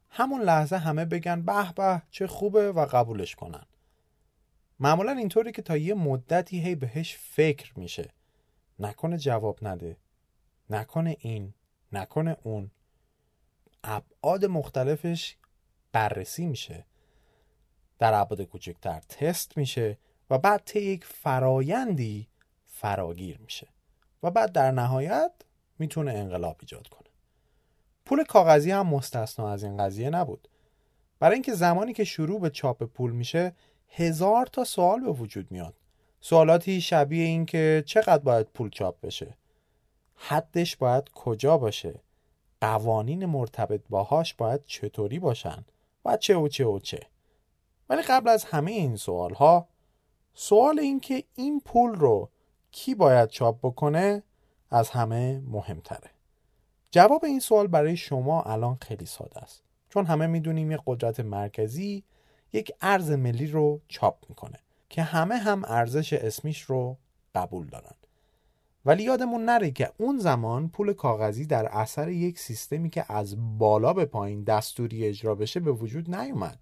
همون 0.09 0.41
لحظه 0.41 0.77
همه 0.77 1.05
بگن 1.05 1.41
به 1.41 1.73
به 1.73 2.01
چه 2.11 2.27
خوبه 2.27 2.71
و 2.71 2.85
قبولش 2.85 3.35
کنن. 3.35 3.65
معمولا 4.79 5.11
اینطوری 5.11 5.51
که 5.51 5.61
تا 5.61 5.77
یه 5.77 5.93
مدتی 5.93 6.59
هی 6.59 6.75
بهش 6.75 7.17
فکر 7.17 7.79
میشه. 7.79 8.09
نکنه 8.79 9.17
جواب 9.17 9.59
نده. 9.61 9.97
نکنه 10.69 11.17
این. 11.19 11.53
نکنه 11.91 12.37
اون. 12.43 12.71
ابعاد 13.83 14.45
مختلفش 14.45 15.37
بررسی 15.91 16.45
میشه. 16.45 16.85
در 17.99 18.13
ابعاد 18.13 18.41
کوچکتر 18.41 18.99
تست 18.99 19.57
میشه 19.57 19.97
و 20.29 20.37
بعد 20.37 20.61
طی 20.65 20.81
یک 20.81 21.05
فرایندی 21.05 22.27
فراگیر 22.65 23.37
میشه. 23.37 23.74
و 24.23 24.31
بعد 24.31 24.51
در 24.51 24.71
نهایت 24.71 25.31
می‌تونه 25.79 26.11
انقلاب 26.11 26.57
ایجاد 26.59 26.87
کنه. 26.87 27.09
پول 28.05 28.23
کاغذی 28.23 28.71
هم 28.71 28.87
مستثنا 28.87 29.49
از 29.49 29.63
این 29.63 29.77
قضیه 29.77 30.09
نبود. 30.09 30.47
برای 31.19 31.33
اینکه 31.33 31.53
زمانی 31.53 31.93
که 31.93 32.03
شروع 32.03 32.39
به 32.39 32.49
چاپ 32.49 32.83
پول 32.83 33.11
میشه 33.11 33.55
هزار 33.89 34.45
تا 34.45 34.63
سوال 34.63 34.99
به 34.99 35.11
وجود 35.11 35.51
میاد. 35.51 35.73
سوالاتی 36.21 36.81
شبیه 36.81 37.23
این 37.23 37.45
که 37.45 37.83
چقدر 37.85 38.23
باید 38.23 38.47
پول 38.47 38.69
چاپ 38.69 39.01
بشه؟ 39.01 39.37
حدش 40.15 40.75
باید 40.75 41.09
کجا 41.09 41.57
باشه؟ 41.57 41.99
قوانین 42.61 43.25
مرتبط 43.25 43.81
باهاش 43.89 44.33
باید 44.33 44.65
چطوری 44.65 45.19
باشن؟ 45.19 45.65
و 46.05 46.17
چه 46.17 46.35
و 46.35 46.47
چه 46.47 46.65
و 46.65 46.79
چه؟ 46.79 46.99
ولی 47.89 48.01
قبل 48.01 48.29
از 48.29 48.45
همه 48.45 48.71
این 48.71 48.95
سوال 48.95 49.33
ها 49.33 49.67
سوال 50.33 50.79
این 50.79 50.99
که 50.99 51.23
این 51.35 51.59
پول 51.59 51.91
رو 51.91 52.29
کی 52.77 52.95
باید 52.95 53.29
چاپ 53.29 53.59
بکنه 53.63 54.23
از 54.71 54.89
همه 54.89 55.41
مهمتره. 55.47 56.09
جواب 56.91 57.25
این 57.25 57.39
سوال 57.39 57.67
برای 57.67 57.97
شما 57.97 58.41
الان 58.41 58.77
خیلی 58.81 59.05
ساده 59.05 59.39
است. 59.39 59.63
چون 59.89 60.05
همه 60.05 60.27
می‌دونیم 60.27 60.71
یه 60.71 60.79
قدرت 60.85 61.19
مرکزی 61.19 62.03
یک 62.53 62.71
ارز 62.81 63.11
ملی 63.11 63.47
رو 63.47 63.81
چاپ 63.87 64.17
می‌کنه 64.29 64.59
که 64.89 65.03
همه 65.03 65.35
هم 65.35 65.63
ارزش 65.67 66.13
اسمیش 66.13 66.61
رو 66.61 66.97
قبول 67.35 67.67
دارن. 67.67 67.95
ولی 68.85 69.03
یادمون 69.03 69.45
نره 69.45 69.71
که 69.71 69.91
اون 69.97 70.17
زمان 70.17 70.69
پول 70.69 70.93
کاغذی 70.93 71.45
در 71.45 71.65
اثر 71.65 72.09
یک 72.09 72.39
سیستمی 72.39 72.89
که 72.89 73.05
از 73.13 73.57
بالا 73.57 73.93
به 73.93 74.05
پایین 74.05 74.43
دستوری 74.43 75.05
اجرا 75.05 75.35
بشه 75.35 75.59
به 75.59 75.71
وجود 75.71 76.15
نیومد. 76.15 76.59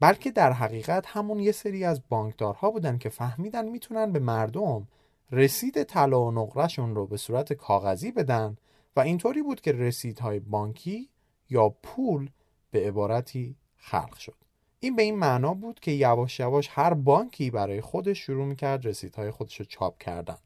بلکه 0.00 0.30
در 0.30 0.52
حقیقت 0.52 1.04
همون 1.06 1.40
یه 1.40 1.52
سری 1.52 1.84
از 1.84 2.00
بانکدارها 2.08 2.70
بودن 2.70 2.98
که 2.98 3.08
فهمیدن 3.08 3.68
می‌تونن 3.68 4.12
به 4.12 4.18
مردم 4.18 4.88
رسید 5.32 5.82
طلا 5.82 6.24
و 6.24 6.30
نقرهشون 6.30 6.94
رو 6.94 7.06
به 7.06 7.16
صورت 7.16 7.52
کاغذی 7.52 8.12
بدن 8.12 8.56
و 8.96 9.00
اینطوری 9.00 9.42
بود 9.42 9.60
که 9.60 9.72
رسیدهای 9.72 10.40
بانکی 10.40 11.10
یا 11.50 11.68
پول 11.68 12.30
به 12.70 12.86
عبارتی 12.86 13.56
خلق 13.76 14.14
شد. 14.14 14.36
این 14.80 14.96
به 14.96 15.02
این 15.02 15.18
معنا 15.18 15.54
بود 15.54 15.80
که 15.80 15.90
یواش 15.90 16.40
یواش 16.40 16.68
هر 16.72 16.94
بانکی 16.94 17.50
برای 17.50 17.80
خودش 17.80 18.18
شروع 18.18 18.46
می‌کرد 18.46 18.86
رسیدهای 18.86 19.30
خودش 19.30 19.60
رو 19.60 19.64
چاپ 19.64 19.98
کردن. 19.98 20.38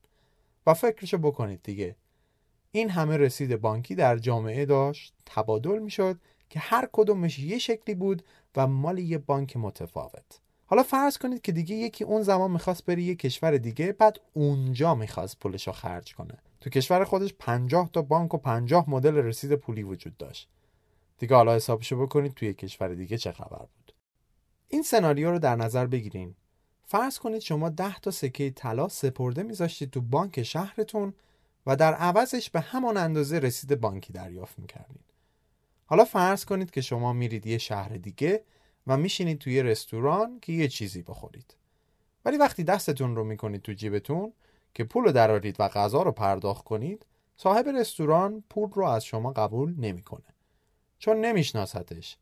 و 0.66 0.74
فکرشو 0.74 1.18
بکنید 1.18 1.62
دیگه. 1.62 1.96
این 2.72 2.90
همه 2.90 3.16
رسید 3.16 3.60
بانکی 3.60 3.94
در 3.94 4.18
جامعه 4.18 4.64
داشت 4.64 5.14
تبادل 5.26 5.78
می‌شد 5.78 6.20
که 6.50 6.58
هر 6.58 6.88
کدومش 6.92 7.38
یه 7.38 7.58
شکلی 7.58 7.94
بود 7.94 8.22
و 8.56 8.66
مال 8.66 8.98
یه 8.98 9.18
بانک 9.18 9.56
متفاوت. 9.56 10.40
حالا 10.70 10.83
فرض 10.83 11.18
کنید 11.18 11.42
که 11.42 11.52
دیگه 11.52 11.76
یکی 11.76 12.04
اون 12.04 12.22
زمان 12.22 12.50
می‌خواست 12.50 12.87
بری 12.87 13.02
یه 13.02 13.14
کشور 13.14 13.56
دیگه 13.56 13.92
بعد 13.92 14.20
اونجا 14.33 14.94
می‌خواست 14.94 15.38
پولش 15.38 15.66
رو 15.66 15.72
خرج 15.72 16.14
کنه. 16.14 16.38
تو 16.61 16.70
کشور 16.70 17.04
خودش 17.04 17.35
50 17.38 17.90
تا 17.92 18.02
بانک 18.02 18.35
و 18.35 18.38
50 18.38 18.90
مدل 18.90 19.14
رسید 19.14 19.54
پولی 19.54 19.83
وجود 19.83 20.16
داشت. 20.16 20.48
دیگه 21.18 21.37
حالا 21.37 21.54
حسابشو 21.54 22.02
بکنید 22.02 22.35
توی 22.35 22.54
کشور 22.54 22.94
دیگه 22.94 23.18
چه 23.18 23.33
خبر 23.33 23.59
بود. 23.59 23.94
این 24.68 24.83
سناریو 24.83 25.30
رو 25.30 25.38
در 25.38 25.56
نظر 25.56 25.87
بگیرین. 25.87 26.35
فرض 26.85 27.18
کنید 27.18 27.40
شما 27.40 27.68
10 27.68 27.98
تا 27.98 28.11
سکه 28.11 28.50
طلا 28.50 28.88
سپرده 28.88 29.42
میذاشتید 29.42 29.90
تو 29.90 30.00
بانک 30.00 30.42
شهرتون 30.42 31.14
و 31.66 31.76
در 31.76 31.94
عوضش 31.94 32.50
به 32.50 32.61
همان 32.61 32.96
اندازه 32.96 33.38
رسید 33.38 33.80
بانکی 33.80 34.12
دریافت 34.12 34.59
می‌کردید 34.59 35.04
حالا 35.87 36.04
فرض 36.04 36.44
کنید 36.44 36.70
که 36.70 36.80
شما 36.80 37.12
میرید 37.12 37.46
یه 37.46 37.59
شهر 37.59 37.88
دیگه 37.88 38.44
و 38.90 38.96
میشینید 38.96 39.38
توی 39.38 39.62
رستوران 39.62 40.38
که 40.42 40.53
یه 40.53 40.68
چیزی 40.68 41.03
بخورید. 41.03 41.55
ولی 42.24 42.37
وقتی 42.37 42.64
دستتون 42.64 43.16
رو 43.16 43.24
می‌کنید 43.24 43.62
تو 43.62 43.72
جیبتون 43.72 44.33
که 44.74 44.85
پول 44.85 45.05
رو 45.05 45.12
درارید 45.12 45.57
و 45.59 45.68
غذا 45.68 46.03
رو 46.03 46.12
پرداخت 46.12 46.64
کنید 46.64 47.07
صاحب 47.37 47.68
رستوران 47.68 48.44
پول 48.50 48.70
رو 48.70 48.85
از 48.85 49.05
شما 49.05 49.33
قبول 49.33 49.74
نمی‌کنه. 49.79 50.35
چون 50.98 51.20
نمیشناستش 51.20 52.16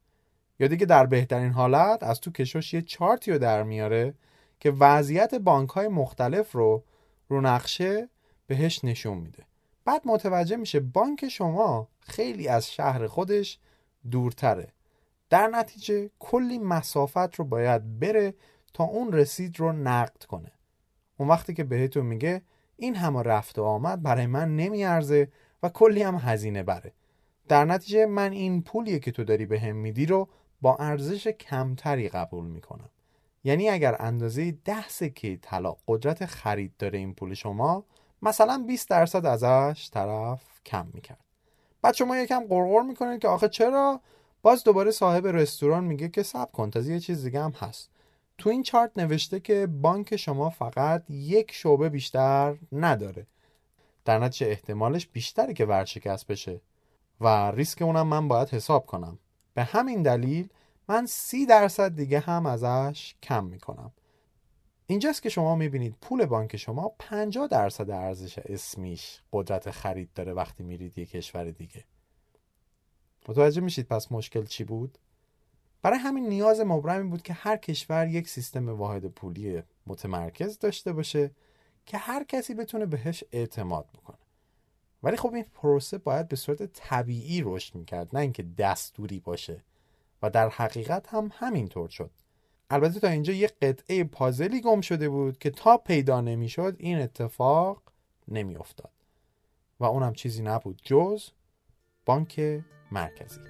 یا 0.60 0.68
دیگه 0.68 0.86
در 0.86 1.06
بهترین 1.06 1.52
حالت 1.52 2.02
از 2.02 2.20
تو 2.20 2.30
کشوش 2.30 2.74
یه 2.74 2.82
چارتی 2.82 3.32
رو 3.32 3.38
در 3.38 3.62
میاره 3.62 4.14
که 4.60 4.70
وضعیت 4.70 5.34
بانک 5.34 5.70
های 5.70 5.88
مختلف 5.88 6.52
رو 6.52 6.84
رو 7.28 7.40
نقشه 7.40 8.08
بهش 8.46 8.84
نشون 8.84 9.18
میده. 9.18 9.44
بعد 9.84 10.02
متوجه 10.04 10.56
میشه 10.56 10.80
بانک 10.80 11.28
شما 11.28 11.88
خیلی 12.00 12.48
از 12.48 12.72
شهر 12.72 13.06
خودش 13.06 13.58
دورتره. 14.10 14.72
در 15.30 15.46
نتیجه 15.46 16.10
کلی 16.18 16.58
مسافت 16.58 17.34
رو 17.34 17.44
باید 17.44 17.98
بره 18.00 18.34
تا 18.74 18.84
اون 18.84 19.12
رسید 19.12 19.60
رو 19.60 19.72
نقد 19.72 20.24
کنه. 20.24 20.52
اون 21.16 21.28
وقتی 21.28 21.54
که 21.54 21.64
بهتون 21.64 22.06
میگه 22.06 22.42
این 22.76 22.96
همه 22.96 23.22
رفت 23.22 23.58
و 23.58 23.64
آمد 23.64 24.02
برای 24.02 24.26
من 24.26 24.56
نمیارزه 24.56 25.28
و 25.62 25.68
کلی 25.68 26.02
هم 26.02 26.14
هزینه 26.14 26.62
بره. 26.62 26.92
در 27.48 27.64
نتیجه 27.64 28.06
من 28.06 28.32
این 28.32 28.62
پولی 28.62 29.00
که 29.00 29.12
تو 29.12 29.24
داری 29.24 29.46
به 29.46 29.60
هم 29.60 29.76
میدی 29.76 30.06
رو 30.06 30.28
با 30.60 30.76
ارزش 30.76 31.28
کمتری 31.28 32.08
قبول 32.08 32.44
می‌کنم. 32.44 32.90
یعنی 33.44 33.68
اگر 33.68 33.96
اندازه 33.98 34.52
ده 34.52 34.88
سکه 34.88 35.38
طلا 35.42 35.76
قدرت 35.88 36.26
خرید 36.26 36.72
داره 36.78 36.98
این 36.98 37.14
پول 37.14 37.34
شما 37.34 37.84
مثلا 38.22 38.64
20 38.66 38.90
درصد 38.90 39.26
ازش 39.26 39.90
طرف 39.92 40.42
کم 40.66 40.86
می‌کرد. 40.92 41.24
بعد 41.82 41.94
شما 41.94 42.16
یکم 42.16 42.46
قرقر 42.48 42.82
می‌کنید 42.82 43.20
که 43.20 43.28
آخه 43.28 43.48
چرا؟ 43.48 44.00
باز 44.48 44.64
دوباره 44.64 44.90
صاحب 44.90 45.26
رستوران 45.26 45.84
میگه 45.84 46.08
که 46.08 46.22
سب 46.22 46.52
کن 46.52 46.70
تازه 46.70 46.92
یه 46.92 47.00
چیز 47.00 47.24
دیگه 47.24 47.42
هم 47.42 47.50
هست. 47.50 47.90
تو 48.38 48.50
این 48.50 48.62
چارت 48.62 48.98
نوشته 48.98 49.40
که 49.40 49.66
بانک 49.66 50.16
شما 50.16 50.50
فقط 50.50 51.10
یک 51.10 51.52
شعبه 51.52 51.88
بیشتر 51.88 52.56
نداره. 52.72 53.26
در 54.04 54.18
نتیجه 54.18 54.50
احتمالش 54.50 55.06
بیشتره 55.06 55.54
که 55.54 55.64
ورشکست 55.64 56.26
بشه. 56.26 56.60
و 57.20 57.50
ریسک 57.50 57.82
اونم 57.82 58.06
من 58.06 58.28
باید 58.28 58.48
حساب 58.48 58.86
کنم. 58.86 59.18
به 59.54 59.62
همین 59.62 60.02
دلیل 60.02 60.48
من 60.88 61.06
سی 61.06 61.46
درصد 61.46 61.96
دیگه 61.96 62.20
هم 62.20 62.46
ازش 62.46 63.14
کم 63.22 63.44
می‌کنم. 63.44 63.92
اینجاست 64.86 65.22
که 65.22 65.28
شما 65.28 65.54
می‌بینید 65.54 65.96
پول 66.00 66.26
بانک 66.26 66.56
شما 66.56 66.92
50 66.98 67.46
درصد 67.48 67.90
ارزش 67.90 68.38
اسمیش 68.38 69.22
قدرت 69.32 69.70
خرید 69.70 70.10
داره 70.14 70.32
وقتی 70.32 70.62
میرید 70.62 70.98
یه 70.98 71.06
کشور 71.06 71.50
دیگه. 71.50 71.84
متوجه 73.28 73.60
میشید 73.60 73.88
پس 73.88 74.12
مشکل 74.12 74.44
چی 74.44 74.64
بود؟ 74.64 74.98
برای 75.82 75.98
همین 75.98 76.28
نیاز 76.28 76.60
مبرمی 76.60 77.10
بود 77.10 77.22
که 77.22 77.32
هر 77.32 77.56
کشور 77.56 78.06
یک 78.06 78.28
سیستم 78.28 78.68
واحد 78.68 79.06
پولی 79.06 79.62
متمرکز 79.86 80.58
داشته 80.58 80.92
باشه 80.92 81.30
که 81.86 81.98
هر 81.98 82.24
کسی 82.24 82.54
بتونه 82.54 82.86
بهش 82.86 83.24
اعتماد 83.32 83.86
بکنه. 83.94 84.18
ولی 85.02 85.16
خب 85.16 85.34
این 85.34 85.44
پروسه 85.54 85.98
باید 85.98 86.28
به 86.28 86.36
صورت 86.36 86.62
طبیعی 86.62 87.42
رشد 87.44 87.74
می‌کرد 87.74 88.08
نه 88.12 88.20
اینکه 88.20 88.42
دستوری 88.42 89.20
باشه. 89.20 89.64
و 90.22 90.30
در 90.30 90.48
حقیقت 90.48 91.06
هم 91.08 91.30
همینطور 91.34 91.88
شد. 91.88 92.10
البته 92.70 93.00
تا 93.00 93.08
اینجا 93.08 93.32
یه 93.32 93.46
قطعه 93.62 94.04
پازلی 94.04 94.60
گم 94.60 94.80
شده 94.80 95.08
بود 95.08 95.38
که 95.38 95.50
تا 95.50 95.76
پیدا 95.76 96.20
نمی‌شد 96.20 96.76
این 96.78 96.98
اتفاق 96.98 97.82
نمیافتاد. 98.28 98.92
و 99.80 99.84
اونم 99.84 100.12
چیزی 100.12 100.42
نبود 100.42 100.80
جز 100.84 101.28
بانک 102.06 102.62
مرکزی. 102.92 103.40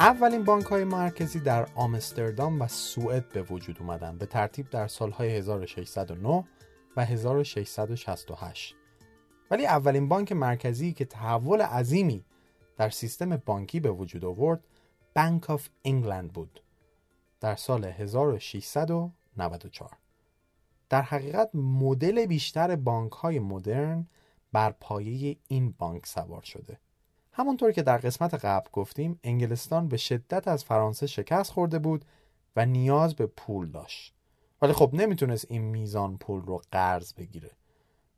اولین 0.00 0.44
بانک 0.44 0.66
های 0.66 0.84
مرکزی 0.84 1.40
در 1.40 1.68
آمستردام 1.74 2.60
و 2.60 2.68
سوئد 2.68 3.28
به 3.28 3.42
وجود 3.42 3.76
اومدن 3.80 4.18
به 4.18 4.26
ترتیب 4.26 4.70
در 4.70 4.88
سالهای 4.88 5.36
1609 5.36 6.44
و 6.96 7.04
1668 7.04 8.76
ولی 9.50 9.66
اولین 9.66 10.08
بانک 10.08 10.32
مرکزی 10.32 10.92
که 10.92 11.04
تحول 11.04 11.62
عظیمی 11.62 12.24
در 12.76 12.90
سیستم 12.90 13.36
بانکی 13.36 13.80
به 13.80 13.90
وجود 13.90 14.24
آورد 14.24 14.64
بانک 15.16 15.50
آف 15.50 15.68
انگلند 15.84 16.32
بود 16.32 16.62
در 17.40 17.56
سال 17.56 17.84
1694 17.84 19.90
در 20.88 21.02
حقیقت 21.02 21.50
مدل 21.54 22.26
بیشتر 22.26 22.76
بانک 22.76 23.12
های 23.12 23.38
مدرن 23.38 24.06
بر 24.52 24.70
پایه 24.70 25.36
این 25.48 25.74
بانک 25.78 26.06
سوار 26.06 26.42
شده. 26.42 26.78
همونطور 27.38 27.72
که 27.72 27.82
در 27.82 27.98
قسمت 27.98 28.34
قبل 28.34 28.70
گفتیم 28.72 29.20
انگلستان 29.24 29.88
به 29.88 29.96
شدت 29.96 30.48
از 30.48 30.64
فرانسه 30.64 31.06
شکست 31.06 31.52
خورده 31.52 31.78
بود 31.78 32.04
و 32.56 32.66
نیاز 32.66 33.14
به 33.14 33.26
پول 33.26 33.70
داشت. 33.70 34.14
ولی 34.62 34.72
خب 34.72 34.90
نمی‌تونست 34.92 35.46
این 35.48 35.62
میزان 35.62 36.16
پول 36.16 36.42
رو 36.42 36.62
قرض 36.72 37.12
بگیره. 37.12 37.50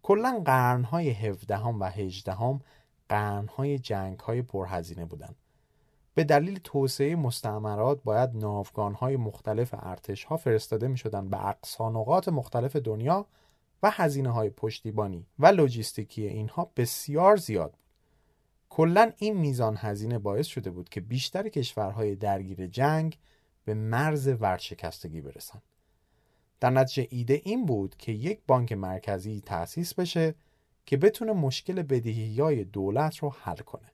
کلا 0.03 0.43
قرنهای 0.45 1.11
17 1.11 1.59
و 1.59 1.85
18 1.85 2.33
هم 2.33 2.61
قرنهای 3.09 3.79
جنگ 3.79 4.19
های 4.19 4.43
پرهزینه 4.43 5.05
بودن. 5.05 5.35
به 6.15 6.25
دلیل 6.25 6.61
توسعه 6.65 7.17
مستعمرات 7.17 8.03
باید 8.05 8.37
ناوگانهای 8.37 9.17
مختلف 9.17 9.75
ارتش 9.79 10.25
ها 10.25 10.37
فرستاده 10.37 10.89
می 10.89 10.99
شدن 10.99 11.29
به 11.29 11.47
اقصانقات 11.47 12.29
مختلف 12.29 12.77
دنیا 12.77 13.27
و 13.83 13.91
هزینه 13.91 14.31
های 14.31 14.51
پشتیبانی 14.51 15.27
و 15.39 15.47
لوجستیکی 15.47 16.27
اینها 16.27 16.71
بسیار 16.77 17.37
زیاد 17.37 17.75
کلا 18.71 19.13
این 19.17 19.37
میزان 19.37 19.77
هزینه 19.77 20.19
باعث 20.19 20.47
شده 20.47 20.71
بود 20.71 20.89
که 20.89 21.01
بیشتر 21.01 21.49
کشورهای 21.49 22.17
درگیر 22.17 22.67
جنگ 22.67 23.19
به 23.65 23.75
مرز 23.75 24.29
ورشکستگی 24.41 25.21
برسند. 25.21 25.63
در 26.61 26.71
نتیجه 26.71 27.09
ایده 27.11 27.41
این 27.45 27.67
بود 27.67 27.97
که 27.97 28.13
یک 28.13 28.41
بانک 28.47 28.73
مرکزی 28.73 29.41
تأسیس 29.41 29.95
بشه 29.95 30.35
که 30.87 30.97
بتونه 30.97 31.33
مشکل 31.33 31.83
بدهی 31.83 32.65
دولت 32.65 33.17
رو 33.17 33.35
حل 33.41 33.57
کنه 33.57 33.93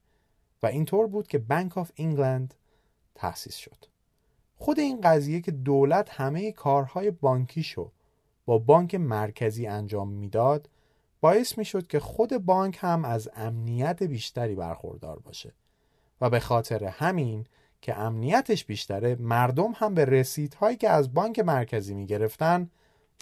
و 0.62 0.66
اینطور 0.66 1.06
بود 1.06 1.28
که 1.28 1.38
بانک 1.38 1.78
آف 1.78 1.92
انگلند 1.96 2.54
تأسیس 3.14 3.56
شد. 3.56 3.84
خود 4.56 4.80
این 4.80 5.00
قضیه 5.00 5.40
که 5.40 5.50
دولت 5.50 6.10
همه 6.10 6.52
کارهای 6.52 7.10
بانکیشو 7.10 7.92
با 8.46 8.58
بانک 8.58 8.94
مرکزی 8.94 9.66
انجام 9.66 10.08
می‌داد 10.08 10.68
باعث 11.20 11.58
می 11.58 11.64
شد 11.64 11.86
که 11.86 12.00
خود 12.00 12.44
بانک 12.44 12.78
هم 12.80 13.04
از 13.04 13.28
امنیت 13.34 14.02
بیشتری 14.02 14.54
برخوردار 14.54 15.18
باشه. 15.18 15.52
و 16.20 16.30
به 16.30 16.40
خاطر 16.40 16.84
همین 16.84 17.46
که 17.82 17.98
امنیتش 17.98 18.64
بیشتره 18.64 19.14
مردم 19.14 19.72
هم 19.76 19.94
به 19.94 20.04
رسیدهایی 20.04 20.76
که 20.76 20.90
از 20.90 21.14
بانک 21.14 21.38
مرکزی 21.38 21.94
می‌گرفتن 21.94 22.70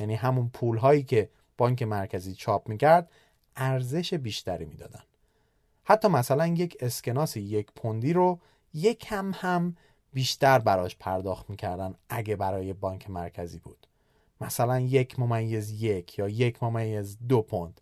یعنی 0.01 0.15
همون 0.15 0.49
پولهایی 0.49 1.03
که 1.03 1.29
بانک 1.59 1.83
مرکزی 1.83 2.35
چاپ 2.35 2.69
می‌کرد 2.69 3.11
ارزش 3.57 4.15
بیشتری 4.15 4.65
می‌دادن. 4.65 5.03
حتی 5.85 6.09
مثلا 6.09 6.47
یک 6.47 6.77
اسکناس 6.81 7.37
یک 7.37 7.73
پوندی 7.73 8.13
رو 8.13 8.39
یک 8.75 8.99
کم 8.99 9.33
هم 9.35 9.77
بیشتر 10.13 10.59
براش 10.59 10.97
پرداخت 10.97 11.51
می‌کردن 11.51 11.95
اگه 12.09 12.37
برای 12.37 12.73
بانک 12.73 13.11
مرکزی 13.11 13.59
بود. 13.59 13.87
مثلا 14.41 14.81
یک 14.81 15.21
ممیز 15.21 15.83
یک 15.83 16.19
یا 16.19 16.29
یک 16.29 16.63
ممیز 16.63 17.19
دو 17.29 17.43
پوند. 17.43 17.81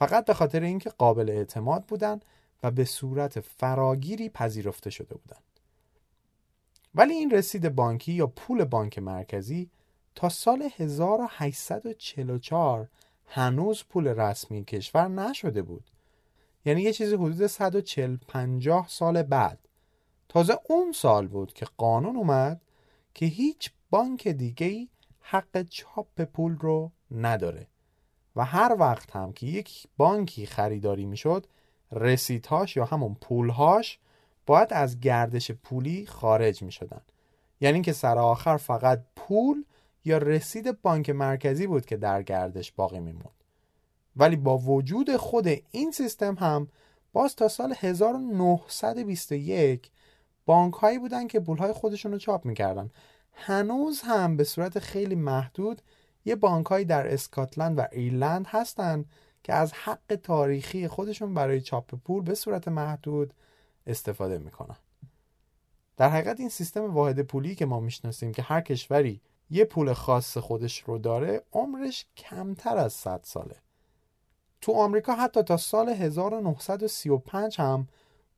فقط 0.00 0.24
به 0.24 0.34
خاطر 0.34 0.62
اینکه 0.62 0.90
قابل 0.90 1.30
اعتماد 1.30 1.84
بودن 1.84 2.20
و 2.62 2.70
به 2.70 2.84
صورت 2.84 3.40
فراگیری 3.40 4.28
پذیرفته 4.28 4.90
شده 4.90 5.14
بودند. 5.14 5.42
ولی 6.94 7.14
این 7.14 7.30
رسید 7.30 7.74
بانکی 7.74 8.12
یا 8.12 8.26
پول 8.26 8.64
بانک 8.64 8.98
مرکزی 8.98 9.70
تا 10.14 10.28
سال 10.28 10.68
1844 10.76 12.88
هنوز 13.26 13.84
پول 13.84 14.08
رسمی 14.08 14.64
کشور 14.64 15.08
نشده 15.08 15.62
بود. 15.62 15.90
یعنی 16.64 16.82
یه 16.82 16.92
چیزی 16.92 17.14
حدود 17.14 17.46
140 17.46 18.16
50 18.28 18.88
سال 18.88 19.22
بعد. 19.22 19.68
تازه 20.28 20.58
اون 20.68 20.92
سال 20.92 21.26
بود 21.26 21.52
که 21.52 21.66
قانون 21.76 22.16
اومد 22.16 22.60
که 23.14 23.26
هیچ 23.26 23.70
بانک 23.90 24.28
دیگه 24.28 24.88
حق 25.20 25.62
چاپ 25.62 26.22
پول 26.22 26.56
رو 26.56 26.92
نداره. 27.10 27.66
و 28.36 28.44
هر 28.44 28.76
وقت 28.78 29.16
هم 29.16 29.32
که 29.32 29.46
یک 29.46 29.86
بانکی 29.96 30.46
خریداری 30.46 31.06
می‌شد 31.06 31.46
رسیدهاش 31.92 32.76
یا 32.76 32.84
همون 32.84 33.16
پولهاش 33.20 33.98
باید 34.46 34.72
از 34.72 35.00
گردش 35.00 35.50
پولی 35.50 36.06
خارج 36.06 36.62
می 36.62 36.72
شدن. 36.72 37.00
یعنی 37.60 37.82
که 37.82 37.92
سر 37.92 38.18
آخر 38.18 38.56
فقط 38.56 39.04
پول 39.16 39.64
یا 40.04 40.18
رسید 40.18 40.82
بانک 40.82 41.10
مرکزی 41.10 41.66
بود 41.66 41.86
که 41.86 41.96
در 41.96 42.22
گردش 42.22 42.72
باقی 42.72 43.00
میموند 43.00 43.44
ولی 44.16 44.36
با 44.36 44.58
وجود 44.58 45.16
خود 45.16 45.48
این 45.70 45.90
سیستم 45.90 46.34
هم 46.34 46.68
باز 47.12 47.36
تا 47.36 47.48
سال 47.48 47.74
1921 47.78 49.90
بانک 50.46 50.74
هایی 50.74 50.98
بودن 50.98 51.26
که 51.26 51.40
پول 51.40 51.58
های 51.58 51.72
خودشون 51.72 52.12
رو 52.12 52.18
چاپ 52.18 52.44
می‌کردن 52.44 52.90
هنوز 53.32 54.00
هم 54.00 54.36
به 54.36 54.44
صورت 54.44 54.78
خیلی 54.78 55.14
محدود 55.14 55.82
یه 56.24 56.36
بانک 56.36 56.72
در 56.72 57.12
اسکاتلند 57.12 57.78
و 57.78 57.86
ایرلند 57.92 58.46
هستن 58.46 59.04
که 59.42 59.54
از 59.54 59.72
حق 59.72 60.18
تاریخی 60.22 60.88
خودشون 60.88 61.34
برای 61.34 61.60
چاپ 61.60 61.94
پول 61.94 62.22
به 62.22 62.34
صورت 62.34 62.68
محدود 62.68 63.34
استفاده 63.86 64.38
می‌کنن. 64.38 64.76
در 65.96 66.08
حقیقت 66.08 66.40
این 66.40 66.48
سیستم 66.48 66.94
واحد 66.94 67.20
پولی 67.20 67.54
که 67.54 67.66
ما 67.66 67.80
می‌شناسیم 67.80 68.32
که 68.32 68.42
هر 68.42 68.60
کشوری 68.60 69.20
یه 69.50 69.64
پول 69.64 69.92
خاص 69.92 70.38
خودش 70.38 70.82
رو 70.82 70.98
داره 70.98 71.42
عمرش 71.52 72.06
کمتر 72.16 72.76
از 72.76 72.92
100 72.92 73.20
ساله. 73.22 73.56
تو 74.60 74.72
آمریکا 74.72 75.14
حتی 75.14 75.42
تا 75.42 75.56
سال 75.56 75.88
1935 75.88 77.60
هم 77.60 77.88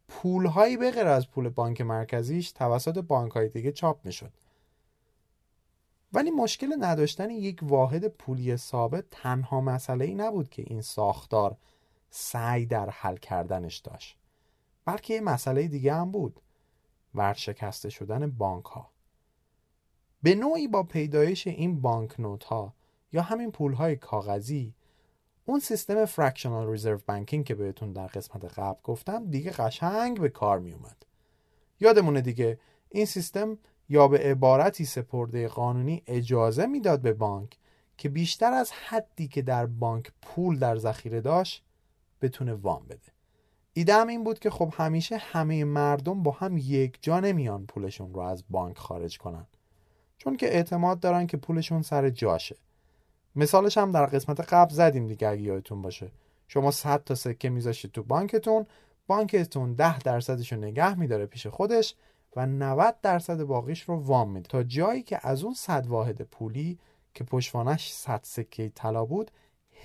پولهایی 0.08 0.76
به 0.76 0.90
غیر 0.90 1.06
از 1.06 1.30
پول 1.30 1.48
بانک 1.48 1.80
مرکزیش 1.80 2.52
توسط 2.52 2.98
بانک 2.98 3.32
های 3.32 3.48
دیگه 3.48 3.72
چاپ 3.72 4.00
می‌شد. 4.04 4.32
ولی 6.12 6.30
مشکل 6.30 6.74
نداشتن 6.80 7.30
یک 7.30 7.58
واحد 7.62 8.08
پولی 8.08 8.56
ثابت 8.56 9.04
تنها 9.10 9.60
مسئله 9.60 10.04
ای 10.04 10.14
نبود 10.14 10.48
که 10.48 10.64
این 10.66 10.80
ساختار 10.80 11.56
سعی 12.10 12.66
در 12.66 12.90
حل 12.90 13.16
کردنش 13.16 13.78
داشت. 13.78 14.18
بلکه 14.84 15.14
یه 15.14 15.20
مسئله 15.20 15.68
دیگه 15.68 15.94
هم 15.94 16.10
بود. 16.10 16.40
ورشکسته 17.14 17.90
شدن 17.90 18.30
بانک 18.30 18.64
ها 18.64 18.90
به 20.22 20.34
نوعی 20.34 20.68
با 20.68 20.82
پیدایش 20.82 21.46
این 21.46 21.80
بانک 21.80 22.20
نوت 22.20 22.44
ها 22.44 22.74
یا 23.12 23.22
همین 23.22 23.50
پول 23.50 23.72
های 23.72 23.96
کاغذی 23.96 24.74
اون 25.44 25.60
سیستم 25.60 26.04
فرکشنال 26.04 26.70
ریزرو 26.70 26.98
بانکینگ 27.06 27.44
که 27.44 27.54
بهتون 27.54 27.92
در 27.92 28.06
قسمت 28.06 28.44
قبل 28.44 28.80
گفتم 28.84 29.30
دیگه 29.30 29.50
قشنگ 29.50 30.20
به 30.20 30.28
کار 30.28 30.58
می 30.58 30.72
اومد 30.72 31.06
یادمونه 31.80 32.20
دیگه 32.20 32.58
این 32.90 33.06
سیستم 33.06 33.58
یا 33.92 34.08
به 34.08 34.18
عبارتی 34.18 34.84
سپرده 34.84 35.48
قانونی 35.48 36.02
اجازه 36.06 36.66
می‌داد 36.66 37.00
به 37.00 37.12
بانک 37.12 37.58
که 37.96 38.08
بیشتر 38.08 38.52
از 38.52 38.72
حدی 38.72 39.28
که 39.28 39.42
در 39.42 39.66
بانک 39.66 40.12
پول 40.22 40.58
در 40.58 40.76
ذخیره 40.76 41.20
داشت 41.20 41.64
بتونه 42.22 42.52
وام 42.54 42.86
بده. 42.86 43.12
ایده 43.72 43.94
هم 43.94 44.08
این 44.08 44.24
بود 44.24 44.38
که 44.38 44.50
خب 44.50 44.74
همیشه 44.76 45.16
همه 45.16 45.64
مردم 45.64 46.22
با 46.22 46.30
هم 46.30 46.58
یک 46.58 46.98
جا 47.02 47.20
نمیان 47.20 47.66
پولشون 47.66 48.14
رو 48.14 48.20
از 48.20 48.44
بانک 48.50 48.78
خارج 48.78 49.18
کنن. 49.18 49.46
چون 50.18 50.36
که 50.36 50.46
اعتماد 50.46 51.00
دارن 51.00 51.26
که 51.26 51.36
پولشون 51.36 51.82
سر 51.82 52.10
جاشه. 52.10 52.56
مثالش 53.36 53.78
هم 53.78 53.90
در 53.90 54.06
قسمت 54.06 54.40
قبل 54.40 54.74
زدیم 54.74 55.06
دیگه 55.06 55.28
اگه 55.28 55.42
یادتون 55.42 55.82
باشه. 55.82 56.12
شما 56.48 56.70
100 56.70 57.04
تا 57.04 57.14
سکه 57.14 57.50
میذاشتید 57.50 57.92
تو 57.92 58.02
بانکتون 58.02 58.66
بانکتون 59.06 59.74
10 59.74 59.98
درصدش 59.98 60.52
رو 60.52 60.58
نگه 60.58 60.98
میداره 60.98 61.26
پیش 61.26 61.46
خودش 61.46 61.94
و 62.36 62.46
90 62.46 63.00
درصد 63.02 63.42
باقیش 63.42 63.82
رو 63.82 63.96
وام 63.96 64.30
میده. 64.30 64.48
تا 64.48 64.62
جایی 64.62 65.02
که 65.02 65.18
از 65.22 65.44
اون 65.44 65.54
100 65.54 65.86
واحد 65.86 66.22
پولی 66.22 66.78
که 67.14 67.24
پشتوانش 67.24 67.92
100 67.92 68.20
سکه 68.22 68.72
طلا 68.74 69.04
بود 69.04 69.30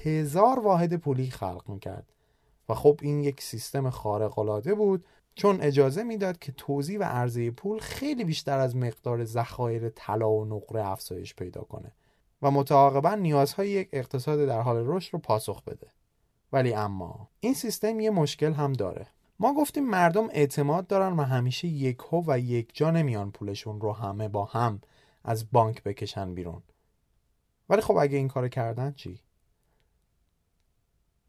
هزار 0.03 0.59
واحد 0.59 0.95
پولی 0.95 1.29
خلق 1.29 1.63
می‌کرد. 1.67 2.13
و 2.69 2.73
خب 2.73 2.99
این 3.01 3.19
یک 3.19 3.41
سیستم 3.41 3.89
خارق 3.89 4.39
العاده 4.39 4.75
بود 4.75 5.05
چون 5.35 5.61
اجازه 5.61 6.03
می‌داد 6.03 6.39
که 6.39 6.51
توزیع 6.51 6.99
و 6.99 7.03
عرضه 7.03 7.51
پول 7.51 7.79
خیلی 7.79 8.23
بیشتر 8.23 8.59
از 8.59 8.75
مقدار 8.75 9.25
ذخایر 9.25 9.89
طلا 9.89 10.31
و 10.31 10.45
نقره 10.45 10.87
افزایش 10.87 11.35
پیدا 11.35 11.61
کنه 11.61 11.91
و 12.41 12.51
متعاقبا 12.51 13.15
نیازهای 13.15 13.69
یک 13.69 13.89
اقتصاد 13.91 14.47
در 14.47 14.61
حال 14.61 14.83
رشد 14.85 15.13
رو 15.13 15.19
پاسخ 15.19 15.63
بده. 15.63 15.87
ولی 16.53 16.73
اما 16.73 17.29
این 17.39 17.53
سیستم 17.53 17.99
یه 17.99 18.09
مشکل 18.09 18.53
هم 18.53 18.73
داره. 18.73 19.07
ما 19.39 19.53
گفتیم 19.53 19.89
مردم 19.89 20.27
اعتماد 20.31 20.87
دارن 20.87 21.13
و 21.13 21.23
همیشه 21.23 21.67
یک 21.67 21.97
هو 21.97 22.23
و 22.27 22.39
یک 22.39 22.69
جا 22.73 22.91
نمیان 22.91 23.31
پولشون 23.31 23.81
رو 23.81 23.93
همه 23.93 24.27
با 24.27 24.45
هم 24.45 24.81
از 25.23 25.51
بانک 25.51 25.83
بکشن 25.83 26.33
بیرون 26.33 26.61
ولی 27.69 27.81
خب 27.81 27.97
اگه 27.97 28.17
این 28.17 28.27
کار 28.27 28.47
کردن 28.47 28.93
چی؟ 28.93 29.19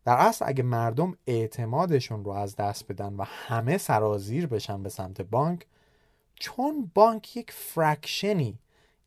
در 0.05 0.16
اصل 0.18 0.44
اگه 0.49 0.62
مردم 0.62 1.16
اعتمادشون 1.27 2.25
رو 2.25 2.31
از 2.31 2.57
دست 2.57 2.88
بدن 2.88 3.14
و 3.14 3.25
همه 3.27 3.79
سرازیر 3.79 4.47
بشن 4.47 4.83
به 4.83 4.88
سمت 4.88 5.23
بانک 5.23 5.66
چون 6.35 6.90
بانک 6.94 7.37
یک 7.37 7.53
فرکشنی 7.53 8.59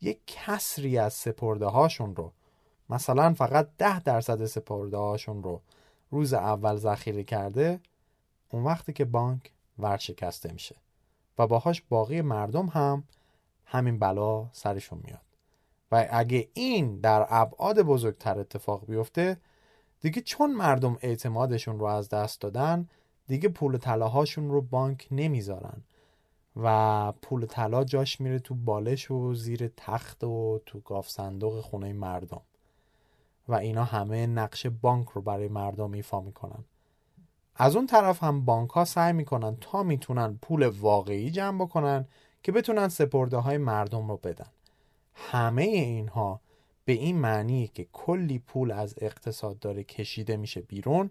یک 0.01 0.19
کسری 0.27 0.97
از 0.97 1.13
سپرده 1.13 1.65
هاشون 1.65 2.15
رو 2.15 2.31
مثلا 2.89 3.33
فقط 3.33 3.69
ده 3.77 3.99
درصد 3.99 4.45
سپرده 4.45 4.97
هاشون 4.97 5.43
رو 5.43 5.61
روز 6.11 6.33
اول 6.33 6.75
ذخیره 6.75 7.23
کرده 7.23 7.79
اون 8.51 8.63
وقتی 8.63 8.93
که 8.93 9.05
بانک 9.05 9.51
ورشکسته 9.79 10.53
میشه 10.53 10.75
و 11.37 11.47
باهاش 11.47 11.81
باقی 11.89 12.21
مردم 12.21 12.65
هم 12.65 13.03
همین 13.65 13.99
بلا 13.99 14.49
سرشون 14.51 15.01
میاد. 15.03 15.21
و 15.91 16.07
اگه 16.11 16.49
این 16.53 16.99
در 16.99 17.27
ابعاد 17.29 17.81
بزرگتر 17.81 18.39
اتفاق 18.39 18.85
بیفته 18.85 19.37
دیگه 20.01 20.21
چون 20.21 20.53
مردم 20.53 20.97
اعتمادشون 21.01 21.79
رو 21.79 21.85
از 21.85 22.09
دست 22.09 22.41
دادن 22.41 22.89
دیگه 23.27 23.49
پول 23.49 23.77
طلاهاشون 23.77 24.49
رو 24.49 24.61
بانک 24.61 25.07
نمی‌ذارن. 25.11 25.83
و 26.55 27.11
پول 27.21 27.45
طلا 27.45 27.83
جاش 27.83 28.21
میره 28.21 28.39
تو 28.39 28.55
بالش 28.55 29.11
و 29.11 29.33
زیر 29.33 29.67
تخت 29.77 30.23
و 30.23 30.61
تو 30.65 30.79
گاف 30.79 31.09
صندوق 31.09 31.61
خونه 31.61 31.93
مردم. 31.93 32.41
و 33.47 33.53
اینا 33.53 33.83
همه 33.83 34.27
نقش 34.27 34.67
بانک 34.67 35.07
رو 35.09 35.21
برای 35.21 35.47
مردم 35.47 35.91
ایفا 35.91 36.21
می‌کنن. 36.21 36.63
از 37.63 37.75
اون 37.75 37.87
طرف 37.87 38.23
هم 38.23 38.45
بانک 38.45 38.69
ها 38.69 38.85
سعی 38.85 39.13
می‌کنن 39.13 39.57
تا 39.61 39.83
می‌تونن 39.83 40.39
پول 40.41 40.67
واقعی 40.67 41.31
جمع 41.31 41.65
بکنن 41.65 42.07
که 42.43 42.51
بتونن 42.51 42.87
سپرده 42.87 43.37
های 43.37 43.57
مردم 43.57 44.07
رو 44.07 44.17
بدن. 44.17 44.47
همه 45.13 45.61
اینها 45.61 46.41
به 46.85 46.93
این 46.93 47.17
معنی 47.17 47.67
که 47.67 47.87
کلی 47.93 48.39
پول 48.39 48.71
از 48.71 48.95
اقتصاد 48.97 49.59
داره 49.59 49.83
کشیده 49.83 50.37
میشه 50.37 50.61
بیرون 50.61 51.09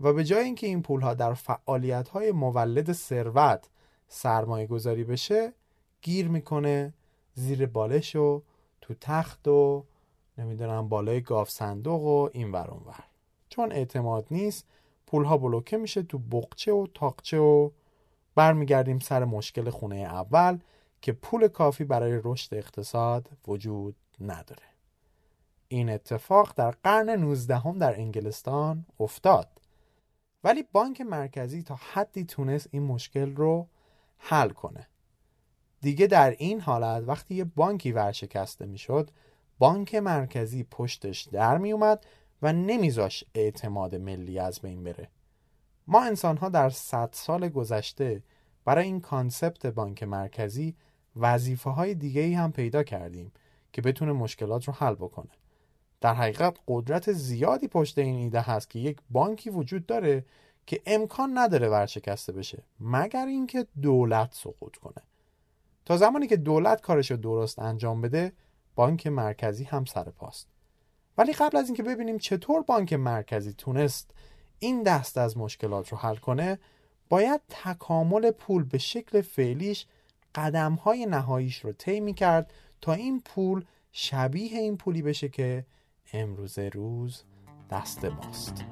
و 0.00 0.12
به 0.12 0.24
جای 0.24 0.44
اینکه 0.44 0.66
این 0.66 0.82
پول 0.82 1.00
ها 1.00 1.14
در 1.14 1.34
فعالیت 1.34 2.08
های 2.08 2.32
مولد 2.32 2.92
ثروت 2.92 3.68
سرمایه 4.08 4.66
گذاری 4.66 5.04
بشه 5.04 5.52
گیر 6.00 6.28
می‌کنه 6.28 6.94
زیر 7.34 7.66
بالش 7.66 8.16
و 8.16 8.42
تو 8.80 8.94
تخت 9.00 9.48
و 9.48 9.84
نمی‌دونم 10.38 10.88
بالای 10.88 11.20
گاف 11.20 11.50
صندوق 11.50 12.02
و 12.02 12.28
این 12.32 12.52
ور 12.52 12.70
چون 13.48 13.72
اعتماد 13.72 14.26
نیست 14.30 14.66
پولها 15.12 15.36
بلوکه 15.36 15.76
میشه 15.76 16.02
تو 16.02 16.18
بقچه 16.18 16.72
و 16.72 16.86
تاقچه 16.94 17.38
و 17.38 17.70
برمیگردیم 18.34 18.98
سر 18.98 19.24
مشکل 19.24 19.70
خونه 19.70 19.96
اول 19.96 20.58
که 21.00 21.12
پول 21.12 21.48
کافی 21.48 21.84
برای 21.84 22.20
رشد 22.24 22.54
اقتصاد 22.54 23.28
وجود 23.48 23.96
نداره. 24.20 24.62
این 25.68 25.90
اتفاق 25.90 26.52
در 26.56 26.70
قرن 26.70 27.10
19 27.10 27.56
هم 27.56 27.78
در 27.78 27.94
انگلستان 28.00 28.86
افتاد. 29.00 29.48
ولی 30.44 30.64
بانک 30.72 31.00
مرکزی 31.00 31.62
تا 31.62 31.78
حدی 31.92 32.24
تونست 32.24 32.68
این 32.70 32.82
مشکل 32.82 33.36
رو 33.36 33.66
حل 34.18 34.48
کنه. 34.48 34.88
دیگه 35.80 36.06
در 36.06 36.30
این 36.30 36.60
حالت 36.60 37.08
وقتی 37.08 37.34
یه 37.34 37.44
بانکی 37.44 37.92
ورشکسته 37.92 38.66
می‌شد 38.66 39.10
بانک 39.58 39.94
مرکزی 39.94 40.64
پشتش 40.70 41.22
در 41.22 41.58
می 41.58 41.72
اومد 41.72 42.06
و 42.42 42.52
نمیذاش 42.52 43.24
اعتماد 43.34 43.94
ملی 43.94 44.38
از 44.38 44.60
بین 44.60 44.84
بره. 44.84 45.08
ما 45.86 46.04
انسان 46.04 46.36
ها 46.36 46.48
در 46.48 46.70
صد 46.70 47.08
سال 47.12 47.48
گذشته 47.48 48.22
برای 48.64 48.84
این 48.84 49.00
کانسپت 49.00 49.66
بانک 49.66 50.02
مرکزی 50.02 50.76
وظیفه 51.16 51.70
های 51.70 51.94
دیگه 51.94 52.20
ای 52.20 52.34
هم 52.34 52.52
پیدا 52.52 52.82
کردیم 52.82 53.32
که 53.72 53.82
بتونه 53.82 54.12
مشکلات 54.12 54.64
رو 54.64 54.72
حل 54.72 54.94
بکنه. 54.94 55.30
در 56.00 56.14
حقیقت 56.14 56.58
قدرت 56.68 57.12
زیادی 57.12 57.68
پشت 57.68 57.98
این 57.98 58.16
ایده 58.16 58.40
هست 58.40 58.70
که 58.70 58.78
یک 58.78 58.98
بانکی 59.10 59.50
وجود 59.50 59.86
داره 59.86 60.24
که 60.66 60.82
امکان 60.86 61.38
نداره 61.38 61.68
ورشکسته 61.68 62.32
بشه 62.32 62.62
مگر 62.80 63.26
اینکه 63.26 63.66
دولت 63.82 64.34
سقوط 64.34 64.76
کنه. 64.76 65.04
تا 65.84 65.96
زمانی 65.96 66.26
که 66.26 66.36
دولت 66.36 66.80
کارش 66.80 67.10
رو 67.10 67.16
درست 67.16 67.58
انجام 67.58 68.00
بده 68.00 68.32
بانک 68.74 69.06
مرکزی 69.06 69.64
هم 69.64 69.84
سر 69.84 70.04
پاست. 70.04 70.48
ولی 71.18 71.32
قبل 71.32 71.56
از 71.56 71.66
اینکه 71.66 71.82
ببینیم 71.82 72.18
چطور 72.18 72.62
بانک 72.62 72.92
مرکزی 72.92 73.52
تونست 73.52 74.10
این 74.58 74.82
دست 74.82 75.18
از 75.18 75.36
مشکلات 75.36 75.88
رو 75.88 75.98
حل 75.98 76.16
کنه 76.16 76.58
باید 77.08 77.40
تکامل 77.48 78.30
پول 78.30 78.64
به 78.64 78.78
شکل 78.78 79.20
فعلیش 79.20 79.86
قدم 80.34 80.74
های 80.74 81.06
نهاییش 81.06 81.64
رو 81.64 81.72
طی 81.72 82.12
کرد 82.12 82.52
تا 82.80 82.92
این 82.92 83.20
پول 83.20 83.64
شبیه 83.92 84.58
این 84.58 84.76
پولی 84.76 85.02
بشه 85.02 85.28
که 85.28 85.66
امروز 86.12 86.58
روز 86.58 87.22
دست 87.70 88.04
ماست. 88.04 88.64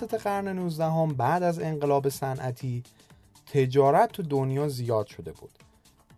در 0.00 0.06
عواسط 0.06 0.22
قرن 0.22 0.48
19 0.48 0.84
هم 0.84 1.08
بعد 1.08 1.42
از 1.42 1.58
انقلاب 1.58 2.08
صنعتی 2.08 2.82
تجارت 3.46 4.12
تو 4.12 4.22
دنیا 4.22 4.68
زیاد 4.68 5.06
شده 5.06 5.32
بود. 5.32 5.50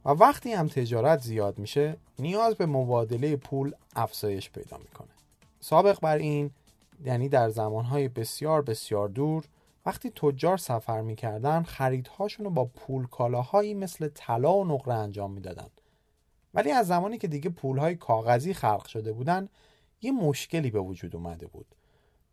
و 0.04 0.08
وقتی 0.10 0.52
هم 0.52 0.68
تجارت 0.68 1.20
زیاد 1.22 1.58
میشه 1.58 1.96
نیاز 2.18 2.54
به 2.54 2.66
مبادله 2.66 3.36
پول 3.36 3.72
افزایش 3.96 4.50
پیدا 4.50 4.78
می‌کنه. 4.78 5.08
سابق 5.60 6.00
بر 6.00 6.16
این 6.16 6.50
یعنی 7.04 7.28
در 7.28 7.48
زمانهای 7.48 8.08
بسیار 8.08 8.62
بسیار 8.62 9.08
دور 9.08 9.44
وقتی 9.86 10.10
تجار 10.10 10.56
سفر 10.56 11.00
می‌کردن 11.00 11.62
خریدهاشون 11.62 12.44
رو 12.44 12.50
با 12.50 12.64
پول 12.64 13.06
کالاهایی 13.06 13.74
مثل 13.74 14.08
طلا 14.14 14.54
و 14.54 14.64
نقره 14.64 14.94
انجام 14.94 15.32
می‌دادن. 15.32 15.68
ولی 16.54 16.70
از 16.70 16.86
زمانی 16.86 17.18
که 17.18 17.28
دیگه 17.28 17.50
پولهای 17.50 17.94
کاغذی 17.94 18.54
خلق 18.54 18.86
شده 18.86 19.12
بودن 19.12 19.48
یه 20.02 20.12
مشکلی 20.12 20.70
به 20.70 20.80
وجود 20.80 21.16
اومده 21.16 21.46
بود. 21.46 21.66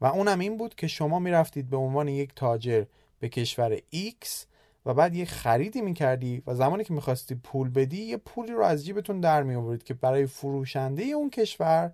و 0.02 0.06
اونم 0.06 0.40
این 0.40 0.58
بود 0.58 0.76
که 0.76 0.88
شما 0.88 1.20
می‌رفتید 1.20 1.70
به 1.70 1.78
عنوان 1.78 2.08
یک 2.08 2.36
تاجر 2.36 2.86
به 3.20 3.30
کشور 3.30 3.78
X 3.78 4.46
و 4.86 4.94
بعد 4.94 5.16
یک 5.16 5.30
خریدی 5.30 5.82
می‌کردی 5.82 6.44
و 6.48 6.56
زمانی 6.56 6.84
که 6.84 6.94
می‌خواستی 6.94 7.36
پول 7.36 7.70
بدی 7.70 8.02
یه 8.02 8.18
پولی 8.18 8.52
رو 8.52 8.64
از 8.64 8.86
جیبتون 8.86 9.20
در 9.20 9.44
می 9.44 9.78
که 9.78 9.94
برای 9.94 10.26
فروشنده 10.26 11.04
اون 11.04 11.30
کشور 11.30 11.94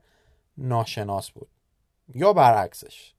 ناشناس 0.57 1.31
بود 1.31 1.47
یا 2.13 2.33
برعکسش. 2.33 3.13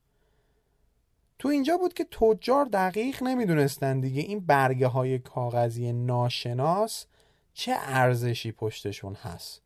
تو 1.38 1.48
اینجا 1.48 1.76
بود 1.76 1.94
که 1.94 2.04
تجار 2.04 2.64
دقیق 2.64 3.22
نمی‌دونستن 3.22 4.00
دیگه 4.00 4.22
این 4.22 4.40
برگه 4.40 4.86
های 4.86 5.18
کاغذی 5.18 5.92
ناشناس 5.92 7.06
چه 7.54 7.74
ارزشی 7.78 8.52
پشتشون 8.52 9.14
هست. 9.14 9.62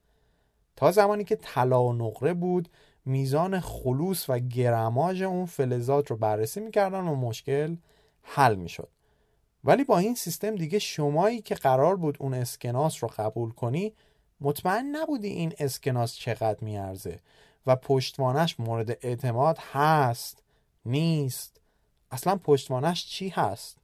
تا 0.77 0.93
زمانی 0.93 1.25
که 1.25 1.37
طلا 1.37 1.85
و 1.85 1.93
نقره 1.93 2.35
بود 2.35 2.69
میزان 3.05 3.61
خلوص 3.61 4.31
و 4.31 4.39
گرماژ 4.39 5.23
اون 5.23 5.47
فلزات 5.47 6.11
رو 6.11 6.17
بررسی 6.17 6.61
می‌کردن 6.61 7.01
و 7.01 7.15
مشکل 7.15 7.77
حل 8.23 8.55
می‌شد. 8.55 8.89
ولی 9.65 9.85
با 9.85 9.99
این 9.99 10.15
سیستم 10.15 10.57
دیگه 10.57 10.79
شمایی 10.79 11.41
که 11.41 11.55
قرار 11.55 11.97
بود 11.97 12.17
اون 12.21 12.35
اسکناس 12.35 13.03
رو 13.05 13.11
قبول 13.17 13.51
کنی 13.51 13.95
مطمئن 14.41 14.87
نبودی 14.87 15.29
این 15.29 15.53
اسکناس 15.59 16.15
چقدر 16.15 16.59
میارزه 16.61 17.21
و 17.67 17.77
پشتوانش 17.77 18.61
مورد 18.61 18.91
اعتماد 18.91 19.59
هست 19.73 20.43
نیست. 20.87 21.61
اصلا 22.11 22.37
پشتوانش 22.37 23.07
چی 23.07 23.29
هست؟ 23.29 23.79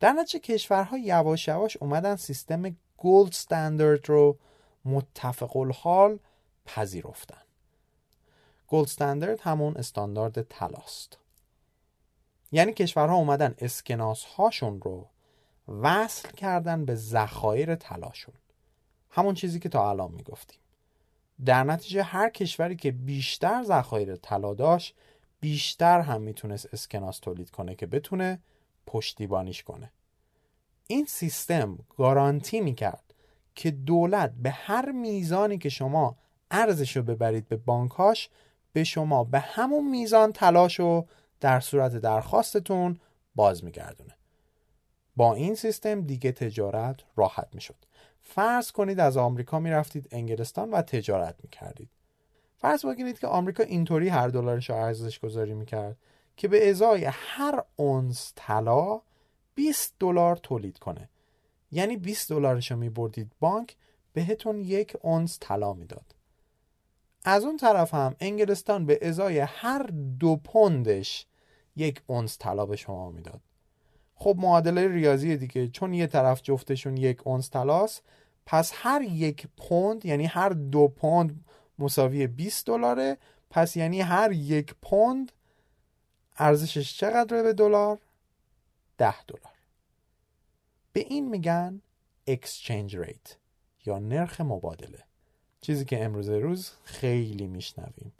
در 0.00 0.12
نتیجه 0.12 0.38
کشورها 0.38 0.98
یواش 0.98 1.48
یواش 1.48 1.76
اومدن 1.76 2.16
سیستم 2.16 2.76
گولد 2.96 3.28
استاندارد 3.28 4.08
رو 4.08 4.38
متفق 4.84 5.56
الحال 5.56 6.18
پذیرفتن. 6.64 7.41
گولد 8.72 8.84
استاندارد 8.84 9.40
همون 9.40 9.76
استاندارد 9.76 10.42
تلاست 10.42 11.18
یعنی 12.52 12.72
کشورها 12.72 13.16
اومدن 13.16 13.54
اسکناس 13.58 14.24
هاشون 14.24 14.80
رو 14.80 15.08
وصل 15.68 16.30
کردن 16.30 16.84
به 16.84 16.94
ذخایر 16.94 17.74
طلاشون. 17.74 18.34
همون 19.10 19.34
چیزی 19.34 19.58
که 19.58 19.68
تا 19.68 19.90
الان 19.90 20.12
می‌گفتیم. 20.12 20.58
در 21.44 21.64
نتیجه 21.64 22.02
هر 22.02 22.28
کشوری 22.28 22.76
که 22.76 22.90
بیشتر 22.90 23.62
ذخایر 23.62 24.16
طلا 24.16 24.54
داشت 24.54 24.94
بیشتر 25.40 26.00
هم 26.00 26.20
می‌تونست 26.20 26.74
اسکناس 26.74 27.18
تولید 27.18 27.50
کنه 27.50 27.74
که 27.74 27.86
بتونه 27.86 28.38
پشتیبانیش 28.86 29.62
کنه. 29.62 29.92
این 30.86 31.06
سیستم 31.06 31.78
گارانتی 31.96 32.60
می‌کرد 32.60 33.14
که 33.54 33.70
دولت 33.70 34.32
به 34.42 34.50
هر 34.50 34.92
میزانی 34.92 35.58
که 35.58 35.68
شما 35.68 36.16
ارزش 36.50 36.96
رو 36.96 37.02
ببرید 37.02 37.48
به 37.48 37.56
بانکاش 37.56 38.28
به 38.72 38.84
شما 38.84 39.24
به 39.24 39.38
همون 39.40 39.90
میزان 39.90 40.32
تلاش 40.32 40.80
و 40.80 41.06
در 41.40 41.60
صورت 41.60 41.96
درخواستتون 41.96 43.00
باز 43.34 43.64
میگردونه. 43.64 44.16
با 45.16 45.34
این 45.34 45.54
سیستم 45.54 46.00
دیگه 46.00 46.32
تجارت 46.32 47.00
راحت 47.16 47.48
می‌شد. 47.52 47.76
فرض 48.22 48.72
کنید 48.72 49.00
از 49.00 49.16
آمریکا 49.16 49.58
می‌رفتید 49.58 50.08
انگلستان 50.10 50.70
و 50.70 50.82
تجارت 50.82 51.36
می‌کردید. 51.42 51.90
فرض 52.56 52.86
بگیرید 52.86 53.18
که 53.18 53.26
آمریکا 53.26 53.62
اینطوری 53.62 54.08
هر 54.08 54.28
دلارش 54.28 54.70
رو 54.70 54.76
ارزش 54.76 55.18
گذاری 55.18 55.54
می‌کرد 55.54 55.96
که 56.36 56.48
به 56.48 56.70
ازای 56.70 57.04
هر 57.04 57.62
اونس 57.76 58.32
طلا 58.36 59.00
20 59.54 59.94
دلار 60.00 60.36
تولید 60.36 60.78
کنه. 60.78 61.08
یعنی 61.72 61.96
20 61.96 62.28
دلارش 62.28 62.70
رو 62.70 62.76
میبردید 62.76 63.32
بانک 63.40 63.76
بهتون 64.12 64.60
یک 64.60 64.96
اونس 65.00 65.38
طلا 65.40 65.72
می‌داد. 65.72 66.14
از 67.24 67.44
اون 67.44 67.56
طرف 67.56 67.94
هم 67.94 68.16
انگلستان 68.20 68.86
به 68.86 68.98
ازای 69.02 69.38
هر 69.38 69.82
دو 70.20 70.36
پوندش 70.36 71.26
یک 71.76 72.02
اونس 72.06 72.38
طلا 72.38 72.66
به 72.66 72.76
شما 72.76 73.10
می‌داد. 73.10 73.40
خب 74.14 74.36
معادله 74.38 74.88
ریاضی 74.88 75.36
دیگه 75.36 75.68
چون 75.68 75.94
یه 75.94 76.06
طرف 76.06 76.42
جفتشون 76.42 76.96
یک 76.96 77.26
اونس 77.26 77.50
طلاست 77.50 78.02
پس 78.46 78.72
هر 78.74 79.02
یک 79.02 79.46
پوند 79.56 80.06
یعنی 80.06 80.26
هر 80.26 80.48
دو 80.48 80.88
پوند 80.88 81.44
مساوی 81.78 82.26
20 82.26 82.66
دلاره 82.66 83.18
پس 83.50 83.76
یعنی 83.76 84.00
هر 84.00 84.32
یک 84.32 84.74
پوند 84.82 85.32
ارزشش 86.36 86.98
چقدره 86.98 87.42
به 87.42 87.52
دلار؟ 87.52 87.98
10 88.98 89.24
دلار. 89.24 89.52
به 90.92 91.00
این 91.00 91.28
میگن 91.28 91.82
exchange 92.30 92.92
rate 92.92 93.34
یا 93.86 93.98
نرخ 93.98 94.40
مبادله. 94.40 95.04
چیزی 95.64 95.84
که 95.84 96.04
امروز 96.04 96.28
روز 96.28 96.70
خیلی 96.84 97.46
میشنویم. 97.46 98.12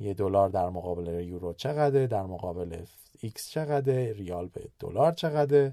یه 0.00 0.14
دلار 0.14 0.48
در 0.48 0.68
مقابل 0.68 1.24
یورو 1.24 1.52
چقدره؟ 1.52 2.06
در 2.06 2.22
مقابل 2.22 2.84
X 3.20 3.50
چقدره؟ 3.50 4.12
ریال 4.12 4.48
به 4.48 4.68
دلار 4.78 5.12
چقدره؟ 5.12 5.72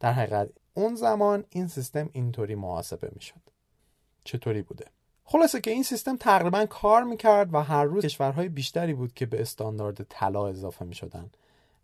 در 0.00 0.12
حقیقت 0.12 0.48
اون 0.74 0.94
زمان 0.94 1.44
این 1.50 1.68
سیستم 1.68 2.10
اینطوری 2.12 2.54
محاسبه 2.54 3.10
می‌شد. 3.14 3.40
چطوری 4.24 4.62
بوده؟ 4.62 4.84
خلاصه 5.24 5.60
که 5.60 5.70
این 5.70 5.82
سیستم 5.82 6.16
تقریبا 6.16 6.66
کار 6.66 7.04
می‌کرد 7.04 7.54
و 7.54 7.58
هر 7.58 7.84
روز 7.84 8.04
کشورهای 8.04 8.48
بیشتری 8.48 8.94
بود 8.94 9.14
که 9.14 9.26
به 9.26 9.40
استاندارد 9.40 10.02
طلا 10.08 10.46
اضافه 10.48 10.84
می‌شدن. 10.84 11.30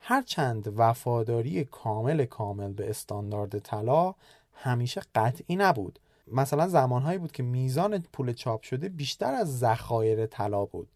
هرچند 0.01 0.73
وفاداری 0.77 1.65
کامل 1.65 2.25
کامل 2.25 2.73
به 2.73 2.91
استاندارد 2.91 3.59
طلا 3.59 4.15
همیشه 4.55 5.03
قطعی 5.15 5.57
نبود. 5.57 5.99
مثلا 6.33 6.69
زمانهایی 6.69 7.19
بود 7.19 7.33
که 7.33 7.43
میزان 7.43 7.99
پول 8.13 8.33
چاپ 8.33 8.63
شده 8.63 8.89
بیشتر 8.89 9.35
از 9.35 9.59
ذخایر 9.59 10.27
طلا 10.27 10.65
بود. 10.65 10.89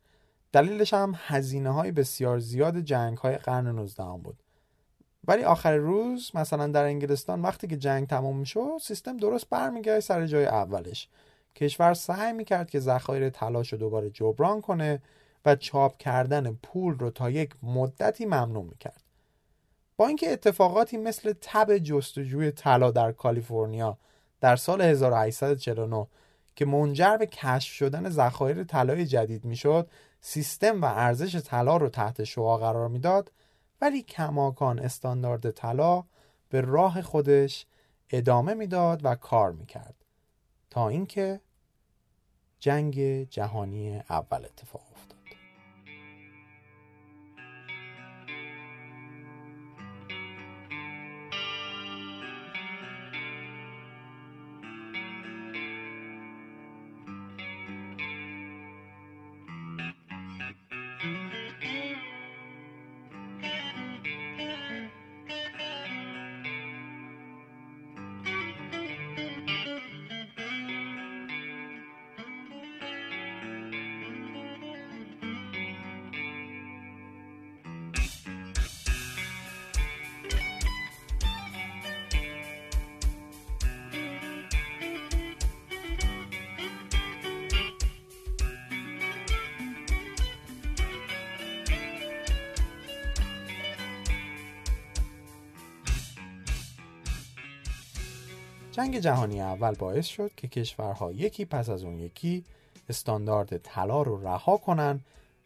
دلیلش 0.52 0.94
هم 0.94 1.14
هزینه 1.16 1.70
های 1.70 1.92
بسیار 1.92 2.38
زیاد 2.38 2.78
جنگ 2.78 3.18
های 3.18 3.36
قرن 3.36 3.66
19 3.66 4.04
بود. 4.04 4.42
ولی 5.28 5.44
آخر 5.44 5.76
روز 5.76 6.30
مثلا 6.34 6.66
در 6.66 6.84
انگلستان 6.84 7.42
وقتی 7.42 7.66
که 7.66 7.76
جنگ 7.76 8.06
تموم 8.06 8.36
می‌شد 8.36 8.78
سیستم 8.82 9.16
درست 9.16 9.48
برمیگرد 9.50 10.00
سر 10.00 10.26
جای 10.26 10.46
اولش. 10.46 11.08
کشور 11.56 11.94
سعی 11.94 12.32
می‌کرد 12.32 12.70
که 12.70 12.80
ذخایر 12.80 13.30
طلاش 13.30 13.72
رو 13.72 13.78
دوباره 13.78 14.10
جبران 14.10 14.60
کنه 14.60 15.02
و 15.44 15.56
چاپ 15.56 15.96
کردن 15.96 16.58
پول 16.62 16.98
رو 16.98 17.10
تا 17.10 17.30
یک 17.30 17.50
مدتی 17.62 18.26
ممنوع 18.26 18.64
می‌کرد. 18.64 19.02
با 19.96 20.06
اینکه 20.06 20.32
اتفاقاتی 20.32 20.96
مثل 20.96 21.32
تب 21.40 21.78
جستجوی 21.78 22.50
طلا 22.50 22.90
در 22.90 23.12
کالیفرنیا 23.12 23.98
در 24.42 24.56
سال 24.56 24.82
1849 24.82 26.06
که 26.56 26.66
منجر 26.66 27.16
به 27.16 27.26
کشف 27.26 27.72
شدن 27.72 28.08
ذخایر 28.08 28.64
طلای 28.64 29.06
جدید 29.06 29.44
می‌شد 29.44 29.90
سیستم 30.20 30.82
و 30.82 30.84
ارزش 30.84 31.36
طلا 31.36 31.76
رو 31.76 31.88
تحت 31.88 32.24
شعا 32.24 32.58
قرار 32.58 32.88
می‌داد 32.88 33.32
ولی 33.80 34.02
کماکان 34.02 34.78
استاندارد 34.78 35.50
طلا 35.50 36.04
به 36.48 36.60
راه 36.60 37.02
خودش 37.02 37.66
ادامه 38.10 38.54
می‌داد 38.54 39.00
و 39.04 39.14
کار 39.14 39.52
می‌کرد 39.52 39.94
تا 40.70 40.88
اینکه 40.88 41.40
جنگ 42.58 43.24
جهانی 43.28 44.02
اول 44.10 44.44
اتفاق 44.44 44.91
جنگ 98.72 98.98
جهانی 98.98 99.40
اول 99.40 99.74
باعث 99.74 100.06
شد 100.06 100.30
که 100.36 100.48
کشورها 100.48 101.12
یکی 101.12 101.44
پس 101.44 101.68
از 101.68 101.84
اون 101.84 101.98
یکی 101.98 102.44
استاندارد 102.88 103.56
طلا 103.56 104.02
رو 104.02 104.26
رها 104.26 104.56
کنن 104.56 105.00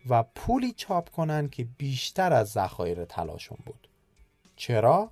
و 0.09 0.23
پولی 0.23 0.73
چاپ 0.73 1.11
کنن 1.11 1.49
که 1.49 1.67
بیشتر 1.79 2.33
از 2.33 2.51
ذخایر 2.51 3.05
طلاشون 3.05 3.59
بود 3.67 3.89
چرا 4.57 5.11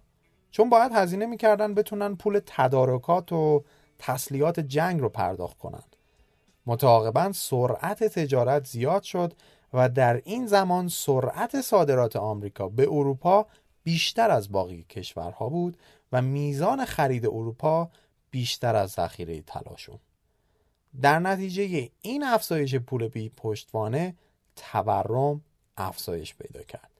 چون 0.51 0.71
باید 0.71 0.93
هزینه 0.93 1.27
می‌کردن 1.27 1.75
بتونن 1.75 2.17
پول 2.17 2.41
تدارکات 2.47 3.33
و 3.33 3.65
تسلیحات 3.99 4.61
جنگ 4.61 5.01
رو 5.01 5.09
پرداخت 5.09 5.59
کنند. 5.59 5.97
متعاقبا 6.67 7.33
سرعت 7.33 8.05
تجارت 8.05 8.67
زیاد 8.67 9.03
شد 9.03 9.33
و 9.73 9.89
در 9.89 10.23
این 10.25 10.47
زمان 10.47 10.89
سرعت 10.89 11.61
صادرات 11.61 12.17
آمریکا 12.17 12.69
به 12.69 12.83
اروپا 12.83 13.47
بیشتر 13.85 14.31
از 14.31 14.53
باقی 14.53 14.83
کشورها 14.83 15.49
بود 15.49 15.77
و 16.13 16.23
میزان 16.23 16.85
خرید 16.85 17.27
اروپا 17.27 17.91
بیشتر 18.35 18.77
از 18.77 18.91
ذخیره 18.91 19.43
طلاشون 19.43 19.99
در 21.01 21.19
نتیجه 21.19 21.91
این 22.03 22.25
افزایش 22.25 22.75
پول 22.75 23.09
بی 23.09 23.29
پشتوانه 23.29 24.15
تورم 24.57 25.41
افزایش 25.77 26.35
پیدا 26.35 26.63
کرد. 26.63 26.91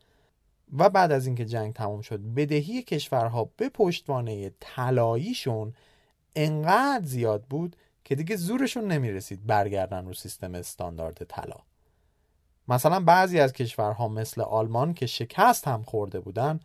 و 0.79 0.91
بعد 0.91 1.13
از 1.13 1.27
اینکه 1.27 1.45
جنگ 1.45 1.75
تمام 1.75 2.01
شد 2.01 2.21
بدهی 2.21 2.83
کشورها 2.83 3.51
به 3.57 3.69
پشتوانه 3.69 4.51
طلاییشون 4.61 5.75
انقدر 6.37 7.05
زیاد 7.05 7.45
بود 7.45 7.77
که 8.05 8.15
دیگه 8.15 8.37
زورشون 8.37 8.85
نمی‌رسید 8.85 9.47
برگردن 9.47 10.07
رو 10.07 10.15
سیستم 10.15 10.55
استاندارد 10.55 11.25
طلا. 11.25 11.59
مثلا 12.69 13.01
بعضی 13.01 13.41
از 13.41 13.53
کشورها 13.53 14.09
مثل 14.09 14.41
آلمان 14.41 14.95
که 14.95 15.07
شکست 15.07 15.69
هم 15.69 15.83
خورده 15.83 16.21
بودن 16.21 16.61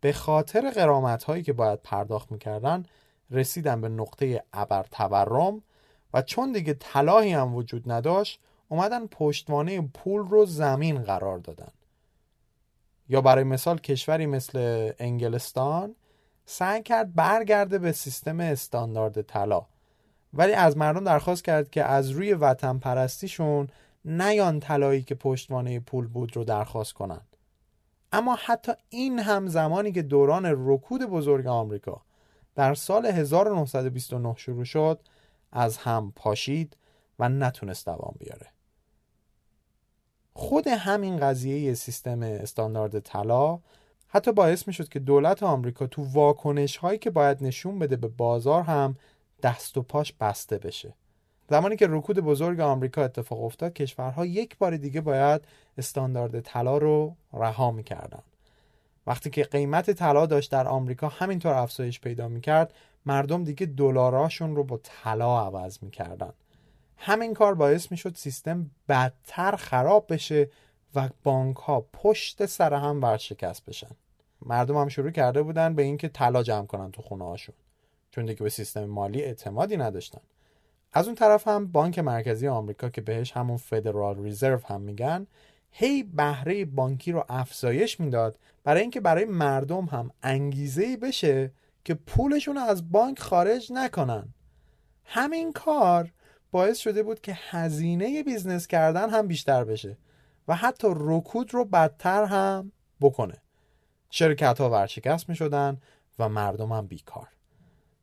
به 0.00 0.12
خاطر 0.12 0.70
قرامت 0.70 1.24
هایی 1.24 1.42
که 1.42 1.52
باید 1.52 1.82
پرداخت 1.82 2.32
می‌کردن 2.32 2.84
رسیدن 3.30 3.80
به 3.80 3.88
نقطه 3.88 4.44
ابر 4.52 4.86
تورم 4.90 5.62
و 6.14 6.22
چون 6.22 6.52
دیگه 6.52 6.74
طلاهی 6.74 7.32
هم 7.32 7.54
وجود 7.54 7.92
نداشت 7.92 8.40
اومدن 8.68 9.06
پشتوانه 9.06 9.80
پول 9.80 10.20
رو 10.20 10.46
زمین 10.46 11.02
قرار 11.02 11.38
دادن. 11.38 11.72
یا 13.08 13.20
برای 13.20 13.44
مثال 13.44 13.78
کشوری 13.78 14.26
مثل 14.26 14.92
انگلستان 14.98 15.94
سعی 16.44 16.82
کرد 16.82 17.14
برگرده 17.14 17.78
به 17.78 17.92
سیستم 17.92 18.40
استاندارد 18.40 19.22
طلا 19.22 19.66
ولی 20.34 20.52
از 20.52 20.76
مردم 20.76 21.04
درخواست 21.04 21.44
کرد 21.44 21.70
که 21.70 21.84
از 21.84 22.10
روی 22.10 22.32
وطن 22.32 22.78
پرستیشون 22.78 23.68
نیان 24.04 24.60
طلایی 24.60 25.02
که 25.02 25.14
پشتوانه 25.14 25.80
پول 25.80 26.06
بود 26.06 26.36
رو 26.36 26.44
درخواست 26.44 26.92
کنند 26.92 27.36
اما 28.12 28.36
حتی 28.44 28.72
این 28.88 29.18
هم 29.18 29.46
زمانی 29.46 29.92
که 29.92 30.02
دوران 30.02 30.46
رکود 30.46 31.02
بزرگ 31.02 31.46
آمریکا 31.46 32.02
در 32.54 32.74
سال 32.74 33.06
1929 33.06 34.34
شروع 34.36 34.64
شد 34.64 35.00
از 35.52 35.76
هم 35.76 36.12
پاشید 36.16 36.76
و 37.18 37.28
نتونست 37.28 37.86
دوام 37.86 38.14
بیاره. 38.18 38.46
خود 40.34 40.66
همین 40.66 41.16
قضیه 41.16 41.74
سیستم 41.74 42.22
استاندارد 42.22 42.98
طلا 42.98 43.58
حتی 44.08 44.32
باعث 44.32 44.68
می 44.68 44.72
شد 44.72 44.88
که 44.88 44.98
دولت 44.98 45.42
آمریکا 45.42 45.86
تو 45.86 46.04
واکنش 46.04 46.76
هایی 46.76 46.98
که 46.98 47.10
باید 47.10 47.44
نشون 47.44 47.78
بده 47.78 47.96
به 47.96 48.08
بازار 48.08 48.62
هم 48.62 48.96
دست 49.42 49.76
و 49.76 49.82
پاش 49.82 50.12
بسته 50.12 50.58
بشه. 50.58 50.94
زمانی 51.50 51.76
که 51.76 51.86
رکود 51.90 52.20
بزرگ 52.20 52.60
آمریکا 52.60 53.04
اتفاق 53.04 53.44
افتاد 53.44 53.72
کشورها 53.72 54.26
یک 54.26 54.58
بار 54.58 54.76
دیگه 54.76 55.00
باید 55.00 55.42
استاندارد 55.78 56.40
طلا 56.40 56.78
رو 56.78 57.16
رها 57.32 57.70
می‌کردن. 57.70 58.22
وقتی 59.06 59.30
که 59.30 59.42
قیمت 59.44 59.90
طلا 59.90 60.26
داشت 60.26 60.50
در 60.50 60.68
آمریکا 60.68 61.08
همینطور 61.08 61.54
افزایش 61.54 62.00
پیدا 62.00 62.28
می‌کرد 62.28 62.74
مردم 63.06 63.44
دیگه 63.44 63.66
دلاراشون 63.66 64.56
رو 64.56 64.64
با 64.64 64.80
طلا 64.82 65.40
عوض 65.40 65.78
می‌کردن. 65.82 66.32
همین 66.96 67.34
کار 67.34 67.54
باعث 67.54 67.90
می‌شد 67.90 68.14
سیستم 68.16 68.70
بدتر 68.88 69.56
خراب 69.56 70.06
بشه 70.12 70.50
و 70.94 71.08
بانک 71.22 71.56
ها 71.56 71.80
پشت 71.92 72.46
سر 72.46 72.74
هم 72.74 73.02
ورشکست 73.02 73.66
بشن. 73.66 73.90
مردم 74.46 74.76
هم 74.76 74.88
شروع 74.88 75.10
کرده 75.10 75.42
بودن 75.42 75.74
به 75.74 75.82
اینکه 75.82 76.08
طلا 76.08 76.42
جمع 76.42 76.66
کنن 76.66 76.90
تو 76.90 77.02
خونه 77.02 77.24
هاشون 77.24 77.54
چون 78.10 78.26
دیگه 78.26 78.42
به 78.42 78.48
سیستم 78.48 78.84
مالی 78.84 79.22
اعتمادی 79.22 79.76
نداشتن. 79.76 80.20
از 80.92 81.06
اون 81.06 81.14
طرف 81.14 81.48
هم 81.48 81.66
بانک 81.66 81.98
مرکزی 81.98 82.48
آمریکا 82.48 82.88
که 82.88 83.00
بهش 83.00 83.32
همون 83.32 83.56
Federal 83.56 84.22
Reserve 84.22 84.60
هم 84.66 84.80
میگن 84.80 85.26
هی 85.70 86.02
بهره 86.02 86.64
بانکی 86.64 87.12
رو 87.12 87.24
افزایش 87.28 88.00
می‌داد 88.00 88.38
برای 88.64 88.80
اینکه 88.80 89.00
برای 89.00 89.24
مردم 89.24 89.84
هم 89.84 90.10
انگیزه 90.22 90.96
بشه 90.96 91.52
که 91.84 91.94
پولشون 91.94 92.56
رو 92.56 92.62
از 92.62 92.92
بانک 92.92 93.18
خارج 93.18 93.72
نکنن. 93.72 94.34
همین 95.04 95.52
کار 95.52 96.12
باعث 96.50 96.78
شده 96.78 97.02
بود 97.02 97.20
که 97.20 97.38
هزینه 97.50 98.22
business 98.22 98.66
کردن 98.66 99.10
هم 99.10 99.26
بیشتر 99.26 99.64
بشه 99.64 99.98
و 100.48 100.54
حتی 100.54 100.88
رکود 100.90 101.54
رو 101.54 101.64
بدتر 101.64 102.24
هم 102.24 102.72
بکنه. 103.00 103.36
شرکت 104.10 104.60
ها 104.60 104.70
ورشکست 104.70 105.28
می 105.28 105.36
شدن 105.36 105.80
و 106.18 106.28
مردم 106.28 106.72
هم 106.72 106.86
بیکار. 106.86 107.28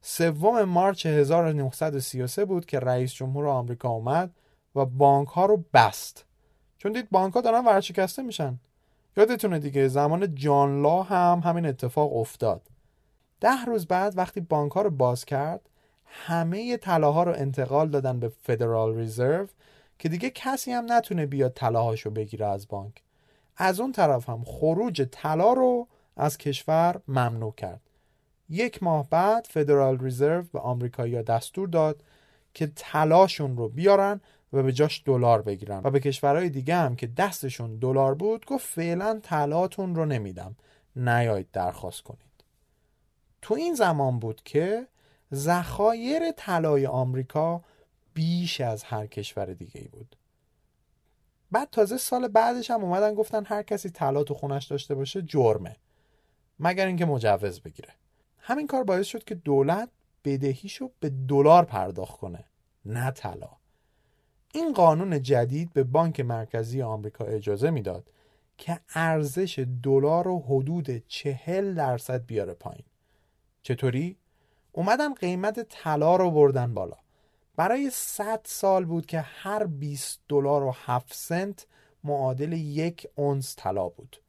سوم 0.01 0.63
مارچ 0.63 1.05
1933 1.05 2.45
بود 2.45 2.65
که 2.65 2.79
رئیس 2.79 3.13
جمهور 3.13 3.47
آمریکا 3.47 3.89
اومد 3.89 4.35
و 4.75 4.85
بانک 4.85 5.27
ها 5.27 5.45
رو 5.45 5.65
بست. 5.73 6.25
چون 6.77 6.91
دید 6.91 7.09
بانک 7.09 7.33
ها 7.33 7.41
دارن 7.41 7.65
ورشکسته 7.65 8.21
میشن. 8.21 8.59
یادتونه 9.17 9.59
دیگه 9.59 9.87
زمان 9.87 10.35
جان 10.35 10.81
لا 10.81 11.03
هم 11.03 11.41
همین 11.45 11.65
اتفاق 11.65 12.17
افتاد. 12.17 12.61
ده 13.39 13.65
روز 13.65 13.87
بعد 13.87 14.17
وقتی 14.17 14.41
بانک 14.41 14.71
ها 14.71 14.81
رو 14.81 14.89
باز 14.89 15.25
کرد 15.25 15.61
همه 16.05 16.77
طلاها 16.77 17.23
رو 17.23 17.33
انتقال 17.35 17.89
دادن 17.89 18.19
به 18.19 18.31
فدرال 18.43 18.95
ریزرو 18.95 19.47
که 19.99 20.09
دیگه 20.09 20.29
کسی 20.29 20.71
هم 20.71 20.91
نتونه 20.91 21.25
بیاد 21.25 21.53
طلاهاشو 21.53 22.09
بگیره 22.09 22.45
از 22.45 22.67
بانک. 22.67 23.01
از 23.57 23.79
اون 23.79 23.91
طرف 23.91 24.29
هم 24.29 24.43
خروج 24.43 25.07
طلا 25.11 25.53
رو 25.53 25.87
از 26.17 26.37
کشور 26.37 27.01
ممنوع 27.07 27.53
کرد. 27.53 27.81
یک 28.49 28.83
ماه 28.83 29.09
بعد 29.09 29.47
فدرال 29.49 29.99
ریزرو 29.99 30.43
به 30.53 30.59
آمریکایی‌ها 30.59 31.21
دستور 31.21 31.67
داد 31.67 32.03
که 32.53 32.71
طلاشون 32.75 33.57
رو 33.57 33.69
بیارن 33.69 34.21
و 34.53 34.63
به 34.63 34.71
جاش 34.71 35.03
دلار 35.05 35.41
بگیرن 35.41 35.81
و 35.83 35.91
به 35.91 35.99
کشورهای 35.99 36.49
دیگه 36.49 36.75
هم 36.75 36.95
که 36.95 37.07
دستشون 37.07 37.75
دلار 37.75 38.15
بود 38.15 38.45
گفت 38.45 38.67
فعلا 38.67 39.19
طلاتون 39.23 39.95
رو 39.95 40.05
نمیدم. 40.05 40.55
نیایید 40.95 41.51
درخواست 41.51 42.01
کنید. 42.01 42.43
تو 43.41 43.53
این 43.53 43.75
زمان 43.75 44.19
بود 44.19 44.41
که 44.43 44.87
ذخایر 45.33 46.31
طلای 46.31 46.85
آمریکا 46.85 47.63
بیش 48.13 48.61
از 48.61 48.83
هر 48.83 49.07
کشور 49.07 49.45
دیگه 49.45 49.81
ای 49.81 49.87
بود. 49.87 50.15
بعد 51.51 51.69
تازه 51.69 51.97
سال 51.97 52.27
بعدش 52.27 52.71
هم 52.71 52.83
اومدن 52.83 53.13
گفتن 53.13 53.45
هر 53.45 53.63
کسی 53.63 53.89
طلا 53.89 54.23
تو 54.23 54.33
خونش 54.33 54.65
داشته 54.65 54.95
باشه 54.95 55.21
جرمه 55.21 55.75
مگر 56.59 56.87
اینکه 56.87 57.05
مجوز 57.05 57.59
بگیره. 57.59 57.89
همین 58.39 58.67
کار 58.67 58.83
باعث 58.83 59.07
شد 59.07 59.23
که 59.23 59.35
دولت 59.35 59.89
بدهیشو 60.25 60.91
به 60.99 61.09
دلار 61.09 61.65
پرداخت 61.65 62.17
کنه 62.17 62.43
نه 62.85 63.11
طلا. 63.11 63.56
این 64.53 64.73
قانون 64.73 65.21
جدید 65.21 65.73
به 65.73 65.83
بانک 65.83 66.19
مرکزی 66.19 66.81
آمریکا 66.81 67.25
اجازه 67.25 67.69
می‌داد 67.69 68.11
که 68.57 68.79
ارزش 68.95 69.65
دلار 69.83 70.25
رو 70.25 70.39
حدود 70.39 71.07
چهل 71.07 71.73
درصد 71.73 72.25
بیاره 72.25 72.53
پایین. 72.53 72.85
چطوری؟ 73.61 74.17
اومدن 74.71 75.13
قیمت 75.13 75.59
طلا 75.69 76.15
رو 76.15 76.31
بردن 76.31 76.73
بالا. 76.73 76.97
برای 77.55 77.89
100 77.93 78.41
سال 78.43 78.85
بود 78.85 79.05
که 79.05 79.19
هر 79.19 79.65
20 79.65 80.19
دلار 80.27 80.63
و 80.63 80.73
7 80.85 81.13
سنت 81.13 81.67
معادل 82.03 82.53
یک 82.53 83.07
اونس 83.15 83.55
طلا 83.57 83.89
بود. 83.89 84.21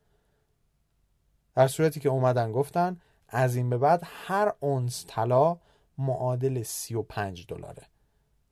در 1.54 1.68
صورتی 1.68 2.00
که 2.00 2.08
اومدن 2.08 2.52
گفتن 2.52 3.00
از 3.28 3.56
این 3.56 3.70
به 3.70 3.78
بعد 3.78 4.02
هر 4.04 4.52
اونس 4.60 5.04
طلا 5.08 5.58
معادل 5.98 6.62
35 6.62 7.46
دلاره. 7.46 7.82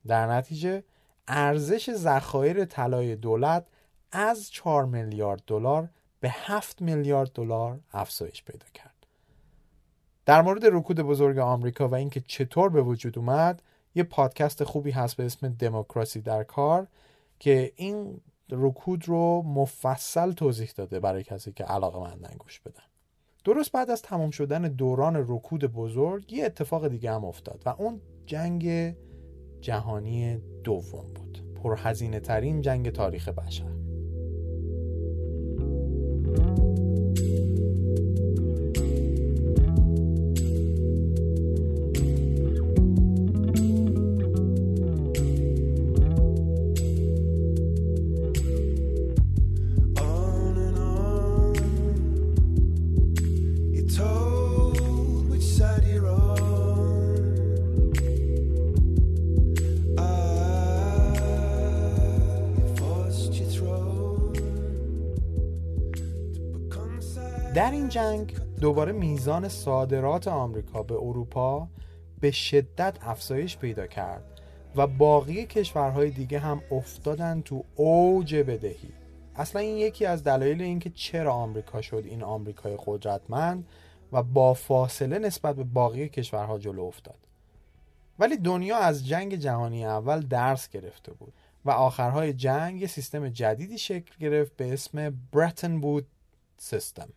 در 0.07 0.31
نتیجه 0.31 0.83
ارزش 1.27 1.93
ذخایر 1.93 2.65
طلای 2.65 3.15
دولت 3.15 3.65
از 4.11 4.51
4 4.51 4.85
میلیارد 4.85 5.43
دلار 5.47 5.89
به 6.19 6.29
7 6.29 6.81
میلیارد 6.81 7.31
دلار 7.33 7.79
افزایش 7.93 8.43
پیدا 8.43 8.65
کرد. 8.73 9.07
در 10.25 10.41
مورد 10.41 10.65
رکود 10.65 10.99
بزرگ 10.99 11.37
آمریکا 11.37 11.87
و 11.87 11.95
اینکه 11.95 12.23
چطور 12.27 12.69
به 12.69 12.81
وجود 12.81 13.17
اومد 13.17 13.61
یه 13.95 14.03
پادکست 14.03 14.63
خوبی 14.63 14.91
هست 14.91 15.15
به 15.15 15.25
اسم 15.25 15.49
دموکراسی 15.49 16.21
در 16.21 16.43
کار 16.43 16.87
که 17.39 17.73
این 17.75 18.21
رکود 18.49 19.07
رو 19.07 19.41
مفصل 19.41 20.31
توضیح 20.31 20.71
داده 20.75 20.99
برای 20.99 21.23
کسی 21.23 21.51
که 21.51 21.63
علاقه 21.63 21.99
مندن 21.99 22.35
گوش 22.39 22.59
بدن. 22.59 22.83
درست 23.45 23.71
بعد 23.71 23.89
از 23.89 24.01
تمام 24.01 24.31
شدن 24.31 24.61
دوران 24.61 25.15
رکود 25.27 25.65
بزرگ 25.65 26.33
یه 26.33 26.45
اتفاق 26.45 26.87
دیگه 26.87 27.11
هم 27.11 27.25
افتاد 27.25 27.61
و 27.65 27.69
اون 27.69 28.01
جنگ 28.25 28.95
جهانی 29.61 30.41
دوم 30.63 31.13
بود. 31.13 31.43
پرهزینه 31.55 32.19
ترین 32.19 32.61
جنگ 32.61 32.89
تاریخ 32.89 33.29
بشر. 33.29 33.76
دوباره 68.67 68.91
میزان 68.91 69.49
صادرات 69.49 70.27
آمریکا 70.27 70.83
به 70.83 70.95
اروپا 70.95 71.67
به 72.19 72.31
شدت 72.31 72.97
افزایش 73.01 73.57
پیدا 73.57 73.87
کرد 73.87 74.23
و 74.75 74.87
باقی 74.87 75.45
کشورهای 75.45 76.09
دیگه 76.09 76.39
هم 76.39 76.61
افتادن 76.71 77.41
تو 77.41 77.63
اوج 77.75 78.35
بدهی. 78.35 78.89
اصلا 79.35 79.61
این 79.61 79.77
یکی 79.77 80.05
از 80.05 80.23
دلایل 80.23 80.61
اینکه 80.61 80.89
چرا 80.89 81.33
آمریکا 81.33 81.81
شد 81.81 82.03
این 82.05 82.23
آمریکای 82.23 82.77
قدرتمند 82.85 83.67
و 84.11 84.23
با 84.23 84.53
فاصله 84.53 85.19
نسبت 85.19 85.55
به 85.55 85.63
باقی 85.63 86.09
کشورها 86.09 86.57
جلو 86.57 86.83
افتاد. 86.83 87.19
ولی 88.19 88.37
دنیا 88.37 88.77
از 88.77 89.07
جنگ 89.07 89.35
جهانی 89.35 89.85
اول 89.85 90.19
درس 90.19 90.69
گرفته 90.69 91.13
بود 91.13 91.33
و 91.65 91.71
آخرهای 91.71 92.33
جنگ 92.33 92.81
یه 92.81 92.87
سیستم 92.87 93.29
جدیدی 93.29 93.77
شکل 93.77 94.13
گرفت 94.19 94.55
به 94.55 94.73
اسم 94.73 95.19
برتن 95.31 95.81
بود 95.81 96.07
سیستم 96.57 97.09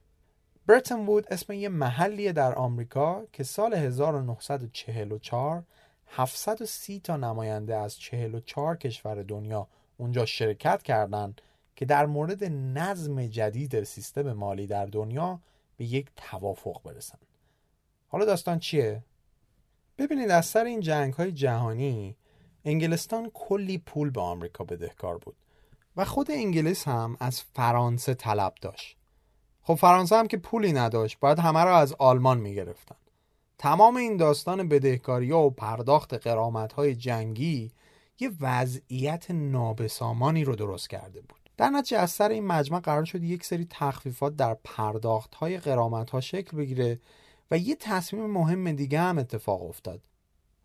برتن 0.71 1.07
وود 1.07 1.33
اسم 1.33 1.53
یه 1.53 1.68
محلیه 1.68 2.33
در 2.33 2.55
آمریکا 2.55 3.27
که 3.33 3.45
سال 3.45 3.75
1944 3.75 5.64
730 6.07 7.01
تا 7.01 7.16
نماینده 7.16 7.77
از 7.77 7.99
44 7.99 8.77
کشور 8.77 9.23
دنیا 9.23 9.68
اونجا 9.97 10.27
شرکت 10.27 10.83
کردند 10.83 11.41
که 11.77 11.85
در 11.85 12.07
مورد 12.07 12.45
نظم 12.45 13.27
جدید 13.27 13.85
سیستم 13.85 14.33
مالی 14.33 14.66
در 14.66 14.87
دنیا 14.87 15.41
به 15.77 15.85
یک 15.85 16.07
توافق 16.16 16.83
برسن 16.83 17.18
حالا 18.09 18.25
داستان 18.25 18.59
چیه؟ 18.59 19.05
ببینید 19.99 20.31
از 20.31 20.47
سر 20.47 20.64
این 20.64 20.81
جنگ 20.81 21.12
های 21.12 21.33
جهانی 21.33 22.16
انگلستان 22.64 23.31
کلی 23.35 23.79
پول 23.79 24.11
به 24.11 24.21
آمریکا 24.21 24.64
بدهکار 24.64 25.18
بود 25.18 25.37
و 25.97 26.05
خود 26.05 26.31
انگلیس 26.31 26.89
هم 26.89 27.16
از 27.21 27.41
فرانسه 27.41 28.14
طلب 28.14 28.55
داشت 28.61 28.99
خب 29.63 29.75
فرانسه 29.75 30.17
هم 30.17 30.27
که 30.27 30.37
پولی 30.37 30.73
نداشت 30.73 31.21
باید 31.21 31.39
همه 31.39 31.65
را 31.65 31.79
از 31.79 31.95
آلمان 31.99 32.39
می‌گرفتن. 32.39 32.97
تمام 33.59 33.97
این 33.97 34.17
داستان 34.17 34.69
بدهکاری 34.69 35.33
و 35.33 35.51
پرداخت 35.51 36.15
قرامت 36.15 36.73
های 36.73 36.95
جنگی 36.95 37.71
یه 38.21 38.31
وضعیت 38.41 39.31
نابسامانی 39.31 40.45
رو 40.45 40.57
درست 40.57 40.91
کرده 40.91 41.21
بود. 41.21 41.51
در 41.57 41.71
نتیجه 41.71 41.99
از 41.99 42.11
سر 42.11 42.29
این 42.29 42.47
مجمع 42.47 42.81
قرار 42.81 43.05
شد 43.05 43.23
یک 43.23 43.45
سری 43.45 43.67
تخفیفات 43.71 44.37
در 44.37 44.57
پرداخت 44.65 45.35
های 45.35 45.59
قرامت 45.59 46.11
ها 46.11 46.21
شکل 46.21 46.57
بگیره 46.57 47.01
و 47.51 47.59
یه 47.59 47.77
تصمیم 47.81 48.27
مهم 48.27 48.73
دیگه 48.73 49.01
هم 49.01 49.19
اتفاق 49.19 49.63
افتاد. 49.63 50.01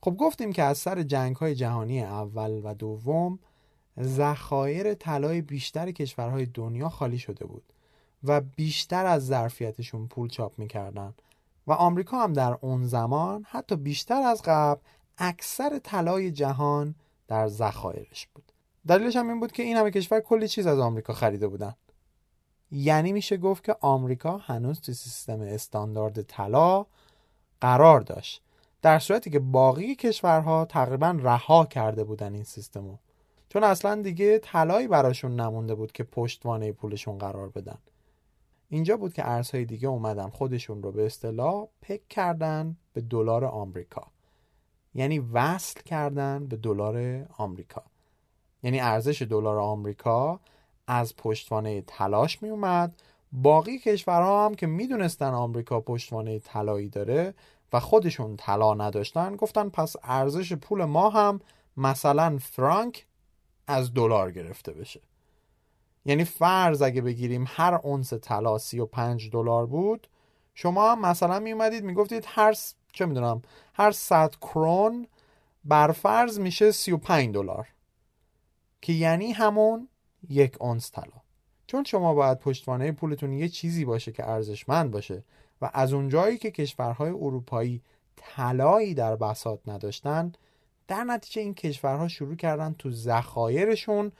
خب 0.01 0.15
گفتیم 0.17 0.53
که 0.53 0.63
از 0.63 0.77
سر 0.77 1.03
جنگ 1.03 1.35
های 1.35 1.55
جهانی 1.55 2.03
اول 2.03 2.61
و 2.63 2.73
دوم 2.73 3.39
ذخایر 4.01 4.93
طلای 4.93 5.41
بیشتر 5.41 5.91
کشورهای 5.91 6.45
دنیا 6.45 6.89
خالی 6.89 7.17
شده 7.17 7.45
بود. 7.45 7.73
و 8.25 8.41
بیشتر 8.41 9.05
از 9.05 9.25
ظرفیتشون 9.25 10.07
پول 10.07 10.29
چاپ 10.29 10.59
می‌کردن. 10.59 11.13
و 11.67 11.71
آمریکا 11.71 12.23
هم 12.23 12.33
در 12.33 12.57
اون 12.61 12.87
زمان 12.87 13.45
حتی 13.49 13.75
بیشتر 13.75 14.21
از 14.21 14.41
قبل 14.45 14.81
اکثر 15.17 15.79
طلای 15.83 16.31
جهان 16.31 16.95
در 17.27 17.47
ذخایرش 17.47 18.27
بود. 18.33 18.51
دلیلش 18.87 19.15
هم 19.15 19.29
این 19.29 19.39
بود 19.39 19.51
که 19.51 19.63
این 19.63 19.77
همه 19.77 19.91
کشور 19.91 20.19
کلی 20.19 20.47
چیز 20.47 20.67
از 20.67 20.79
آمریکا 20.79 21.13
خریده 21.13 21.47
بودن. 21.47 21.75
یعنی 22.71 23.11
میشه 23.11 23.37
گفت 23.37 23.63
که 23.63 23.75
آمریکا 23.81 24.37
هنوز 24.37 24.81
تو 24.81 24.93
سیستم 24.93 25.41
استاندارد 25.41 26.21
طلا 26.21 26.85
قرار 27.61 28.01
داشت. 28.01 28.41
در 28.81 28.99
صورتی 28.99 29.29
که 29.29 29.39
باقی 29.39 29.95
کشورها 29.95 30.65
تقریبا 30.65 31.17
رها 31.21 31.65
کرده 31.65 32.03
بودن 32.03 32.33
این 32.33 32.43
سیستمو. 32.43 32.97
چون 33.49 33.63
اصلا 33.63 34.01
دیگه 34.01 34.39
طلایی 34.39 34.87
براشون 34.87 35.39
نمونده 35.39 35.75
بود 35.75 35.91
که 35.91 36.03
پشتوانه 36.03 36.71
پولشون 36.71 37.17
قرار 37.17 37.49
بدن. 37.49 37.77
اینجا 38.69 38.97
بود 38.97 39.13
که 39.13 39.29
ارزهای 39.29 39.65
دیگه 39.65 39.87
اومدن 39.87 40.29
خودشون 40.29 40.83
رو 40.83 40.91
به 40.91 41.05
اصطلاح 41.05 41.67
پک 41.81 42.07
کردن 42.07 42.77
به 42.93 43.01
دلار 43.01 43.45
آمریکا. 43.45 44.07
یعنی 44.93 45.19
وصل 45.19 45.81
کردن 45.81 46.47
به 46.47 46.55
دلار 46.55 47.27
آمریکا. 47.37 47.83
یعنی 48.63 48.79
ارزش 48.79 49.21
دلار 49.21 49.59
آمریکا 49.59 50.39
از 50.87 51.15
پشتوانه 51.15 51.81
تلاش 51.81 52.41
می 52.41 52.49
اومد. 52.49 53.01
باقی 53.31 53.79
کشورها 53.79 54.45
هم 54.45 54.55
که 54.55 54.67
می‌دونستن 54.67 55.33
آمریکا 55.33 55.79
پشتوانه 55.79 56.39
طلایی 56.39 56.89
داره 56.89 57.33
و 57.73 57.79
خودشون 57.79 58.35
طلا 58.35 58.73
نداشتن 58.73 59.35
گفتن 59.35 59.69
پس 59.69 59.95
ارزش 60.03 60.53
پول 60.53 60.85
ما 60.85 61.09
هم 61.09 61.39
مثلا 61.77 62.37
فرانک 62.41 63.05
از 63.67 63.93
دلار 63.93 64.31
گرفته 64.31 64.73
بشه. 64.73 65.01
یعنی 66.05 66.23
فرض 66.23 66.81
اگه 66.81 67.01
بگیریم 67.01 67.45
هر 67.47 67.73
اونس 67.73 68.13
طلا 68.13 68.57
35 68.57 69.29
دلار 69.31 69.65
بود 69.65 70.07
شما 70.53 70.91
هم 70.91 71.01
مثلا 71.01 71.39
می 71.39 71.51
اومدید 71.51 71.83
می‌گفتید 71.83 72.23
هر 72.27 72.55
چه 72.93 73.05
می‌دونم 73.05 73.41
هر 73.73 73.91
100 73.91 74.35
کرون 74.41 75.07
بر 75.65 75.91
فرض 75.91 76.39
میشه 76.39 76.71
35 76.71 77.33
دلار. 77.33 77.67
که 78.81 78.93
یعنی 78.93 79.31
همون 79.31 79.87
یک 80.29 80.61
اونس 80.61 80.91
طلا. 80.91 81.21
چون 81.67 81.83
شما 81.83 82.13
باید 82.13 82.39
پشتوانه 82.39 82.91
پولتون 82.91 83.33
یه 83.33 83.49
چیزی 83.49 83.85
باشه 83.85 84.11
که 84.11 84.29
ارزشمند 84.29 84.91
باشه 84.91 85.23
و 85.61 85.69
از 85.73 85.93
اونجایی 85.93 86.37
که 86.37 86.51
کشورهای 86.51 87.09
اروپایی 87.09 87.81
طلایی 88.15 88.93
در 88.93 89.15
بساط 89.15 89.59
نداشتن 89.67 90.31
در 90.87 91.03
نتیجه 91.03 91.41
این 91.41 91.53
کشورها 91.53 92.07
شروع 92.07 92.35
کردن 92.35 92.75
تو 92.79 92.91
ذخایرشون 92.91 94.11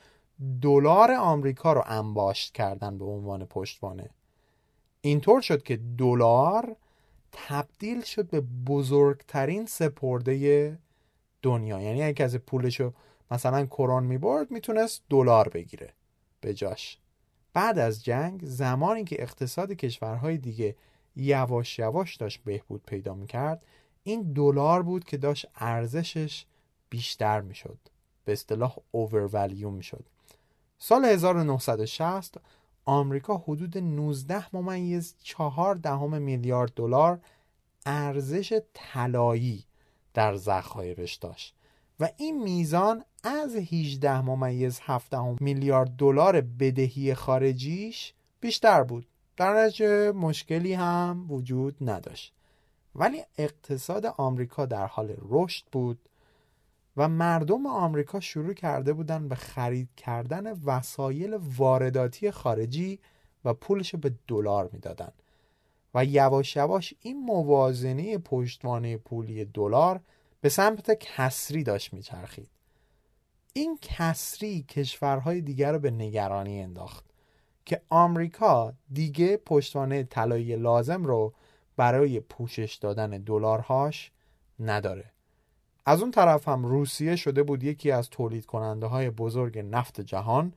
دلار 0.62 1.12
آمریکا 1.12 1.72
رو 1.72 1.82
انباشت 1.86 2.54
کردن 2.54 2.98
به 2.98 3.04
عنوان 3.04 3.44
پشتوانه. 3.44 4.10
اینطور 5.00 5.40
شد 5.40 5.62
که 5.62 5.80
دلار 5.98 6.76
تبدیل 7.32 8.02
شد 8.02 8.30
به 8.30 8.40
بزرگترین 8.40 9.66
سپرده 9.66 10.78
دنیا. 11.42 11.80
یعنی 11.80 12.02
اگه 12.02 12.14
کسی 12.14 12.38
پولشو 12.38 12.92
مثلا 13.30 13.66
کرون 13.66 14.04
می‌برد 14.04 14.50
می‌تونست 14.50 15.02
دلار 15.10 15.48
بگیره 15.48 15.92
به 16.40 16.54
جاش. 16.54 16.98
بعد 17.52 17.78
از 17.78 18.04
جنگ 18.04 18.40
زمانی 18.44 19.04
که 19.04 19.22
اقتصاد 19.22 19.72
کشورهای 19.72 20.38
دیگه 20.38 20.76
یواش 21.16 21.78
یواش 21.78 22.16
داشت 22.16 22.40
بهبود 22.44 22.82
پیدا 22.86 23.14
می‌کرد 23.14 23.64
این 24.02 24.32
دلار 24.32 24.82
بود 24.82 25.04
که 25.04 25.16
داشت 25.16 25.46
ارزشش 25.56 26.46
بیشتر 26.88 27.40
می‌شد. 27.40 27.78
به 28.24 28.32
اصطلاح 28.32 28.76
اوورولیو 28.90 29.70
می‌شد. 29.70 30.04
سال 30.78 31.04
1960 31.04 32.34
آمریکا 32.84 33.36
حدود 33.36 33.78
19 33.78 34.56
ممیز 34.56 35.14
4 35.22 35.74
دهم 35.74 36.22
میلیارد 36.22 36.72
دلار 36.76 37.20
ارزش 37.86 38.60
طلایی 38.74 39.64
در 40.14 40.36
ذخایرش 40.36 41.14
داشت 41.14 41.54
و 42.00 42.08
این 42.16 42.42
میزان 42.42 43.04
از 43.24 43.56
18 43.56 44.20
ممیز 44.20 44.80
7 44.82 45.14
میلیارد 45.40 45.96
دلار 45.96 46.40
بدهی 46.40 47.14
خارجیش 47.14 48.12
بیشتر 48.40 48.82
بود. 48.82 49.06
در 49.36 49.64
نتیجه 49.64 50.12
مشکلی 50.12 50.72
هم 50.72 51.26
وجود 51.28 51.76
نداشت. 51.80 52.32
ولی 52.94 53.22
اقتصاد 53.38 54.06
آمریکا 54.06 54.66
در 54.66 54.86
حال 54.86 55.14
رشد 55.28 55.64
بود. 55.72 55.98
و 56.96 57.08
مردم 57.08 57.66
آمریکا 57.66 58.20
شروع 58.20 58.52
کرده 58.52 58.92
بودن 58.92 59.28
به 59.28 59.34
خرید 59.34 59.88
کردن 59.96 60.52
وسایل 60.52 61.38
وارداتی 61.56 62.30
خارجی 62.30 62.98
و 63.44 63.54
پولش 63.54 63.94
به 63.94 64.14
دلار 64.28 64.70
می‌دادن. 64.72 65.12
و 65.94 66.04
یواش 66.04 66.56
یواش 66.56 66.94
این 67.00 67.20
موازنه 67.20 68.18
پشتوانه 68.18 68.96
پولی 68.96 69.44
دلار 69.44 70.00
به 70.40 70.48
سمت 70.48 70.90
کسری 70.90 71.62
داشت 71.62 71.92
میچرخید. 71.92 72.50
این 73.52 73.78
کسری 73.82 74.62
کشورهای 74.62 75.40
دیگر 75.40 75.72
رو 75.72 75.78
به 75.78 75.90
نگرانی 75.90 76.60
انداخت 76.60 77.04
که 77.64 77.80
آمریکا 77.88 78.72
دیگه 78.92 79.36
پشتوانه 79.36 80.02
طلایی 80.02 80.56
لازم 80.56 81.04
رو 81.04 81.32
برای 81.76 82.20
پوشش 82.20 82.74
دادن 82.74 83.10
دلارهاش 83.10 84.10
نداره. 84.60 85.15
از 85.86 86.00
اون 86.02 86.10
طرف 86.10 86.48
هم 86.48 86.64
روسیه 86.64 87.16
شده 87.16 87.42
بود 87.42 87.64
یکی 87.64 87.90
از 87.90 88.10
تولید 88.10 88.46
کننده 88.46 88.86
های 88.86 89.10
بزرگ 89.10 89.58
نفت 89.58 90.00
جهان 90.00 90.52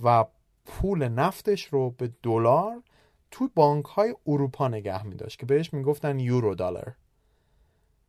و 0.00 0.24
پول 0.66 1.08
نفتش 1.08 1.64
رو 1.64 1.90
به 1.90 2.10
دلار 2.22 2.82
تو 3.30 3.48
بانک 3.54 3.84
های 3.84 4.14
اروپا 4.26 4.68
نگه 4.68 5.06
می 5.06 5.14
داشت 5.14 5.38
که 5.38 5.46
بهش 5.46 5.72
می‌گفتن 5.72 6.18
یورو 6.18 6.54
دلار. 6.54 6.96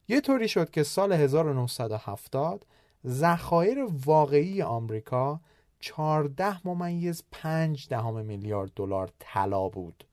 یه 0.07 0.21
طوری 0.21 0.47
شد 0.47 0.69
که 0.69 0.83
سال 0.83 1.13
1970 1.13 2.65
ذخایر 3.07 3.87
واقعی 4.05 4.61
آمریکا 4.61 5.39
14 5.79 6.67
ممیز 6.67 7.23
5 7.31 7.87
دهم 7.89 8.25
میلیارد 8.25 8.71
دلار 8.75 9.09
طلا 9.19 9.69
بود. 9.69 10.03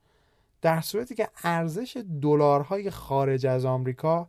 در 0.63 0.81
صورتی 0.81 1.15
که 1.15 1.29
ارزش 1.45 2.03
دلارهای 2.23 2.91
خارج 2.91 3.47
از 3.47 3.65
آمریکا 3.65 4.29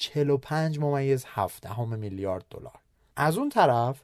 45 0.00 0.78
ممیز 0.78 1.24
7 1.28 1.62
دهم 1.62 1.98
میلیارد 1.98 2.44
دلار. 2.50 2.78
از 3.16 3.38
اون 3.38 3.48
طرف 3.48 4.02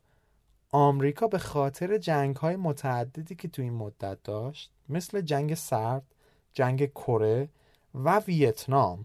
آمریکا 0.71 1.27
به 1.27 1.39
خاطر 1.39 1.99
جنگ 1.99 2.37
های 2.37 2.57
متعددی 2.57 3.35
که 3.35 3.49
تو 3.49 3.63
این 3.63 3.73
مدت 3.73 4.23
داشت 4.23 4.71
مثل 4.89 5.21
جنگ 5.21 5.55
سرد، 5.55 6.03
جنگ 6.53 6.91
کره 6.91 7.49
و 7.95 8.19
ویتنام 8.19 9.05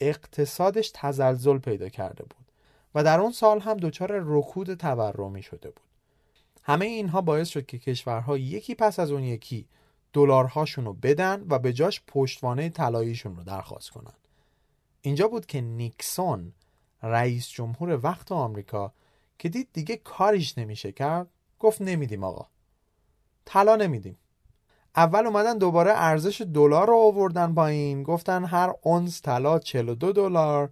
اقتصادش 0.00 0.90
تزلزل 0.94 1.58
پیدا 1.58 1.88
کرده 1.88 2.24
بود 2.24 2.46
و 2.94 3.04
در 3.04 3.20
اون 3.20 3.32
سال 3.32 3.60
هم 3.60 3.76
دچار 3.76 4.10
رکود 4.24 4.74
تورمی 4.74 5.42
شده 5.42 5.70
بود. 5.70 5.86
همه 6.62 6.86
اینها 6.86 7.20
باعث 7.20 7.48
شد 7.48 7.66
که 7.66 7.78
کشورها 7.78 8.38
یکی 8.38 8.74
پس 8.74 8.98
از 8.98 9.10
اون 9.10 9.22
یکی 9.22 9.66
دلارهاشون 10.12 10.84
رو 10.84 10.92
بدن 10.92 11.46
و 11.48 11.58
به 11.58 11.72
جاش 11.72 12.02
پشتوانه 12.06 12.68
طلاییشون 12.68 13.36
رو 13.36 13.44
درخواست 13.44 13.90
کنن. 13.90 14.14
اینجا 15.02 15.28
بود 15.28 15.46
که 15.46 15.60
نیکسون 15.60 16.52
رئیس 17.02 17.48
جمهور 17.48 18.00
وقت 18.02 18.32
آمریکا 18.32 18.92
که 19.38 19.48
دید 19.48 19.68
دیگه 19.72 19.96
کاریش 19.96 20.58
نمیشه 20.58 20.92
کرد 20.92 21.28
گفت 21.58 21.82
نمیدیم 21.82 22.24
آقا. 22.24 22.46
طلا 23.44 23.76
نمیدیم. 23.76 24.18
اول 24.96 25.26
اومدن 25.26 25.58
دوباره 25.58 25.92
ارزش 25.94 26.40
دلار 26.40 26.86
رو 26.86 26.96
آوردن 26.96 27.54
پایین 27.54 28.02
گفتن 28.02 28.44
هر 28.44 28.72
اونس 28.82 29.22
طلا 29.22 29.58
42 29.58 30.12
دلار. 30.12 30.70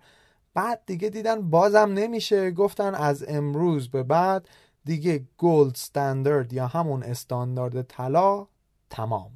بعد 0.54 0.82
دیگه 0.86 1.08
دیدن 1.08 1.50
بازم 1.50 1.92
نمیشه 1.94 2.50
گفتن 2.50 2.94
از 2.94 3.24
امروز 3.28 3.88
به 3.90 4.02
بعد 4.02 4.48
دیگه 4.84 5.24
گولد 5.36 5.72
استاندارد 5.72 6.52
یا 6.52 6.66
همون 6.66 7.02
استاندارد 7.02 7.82
طلا 7.82 8.46
تمام. 8.90 9.30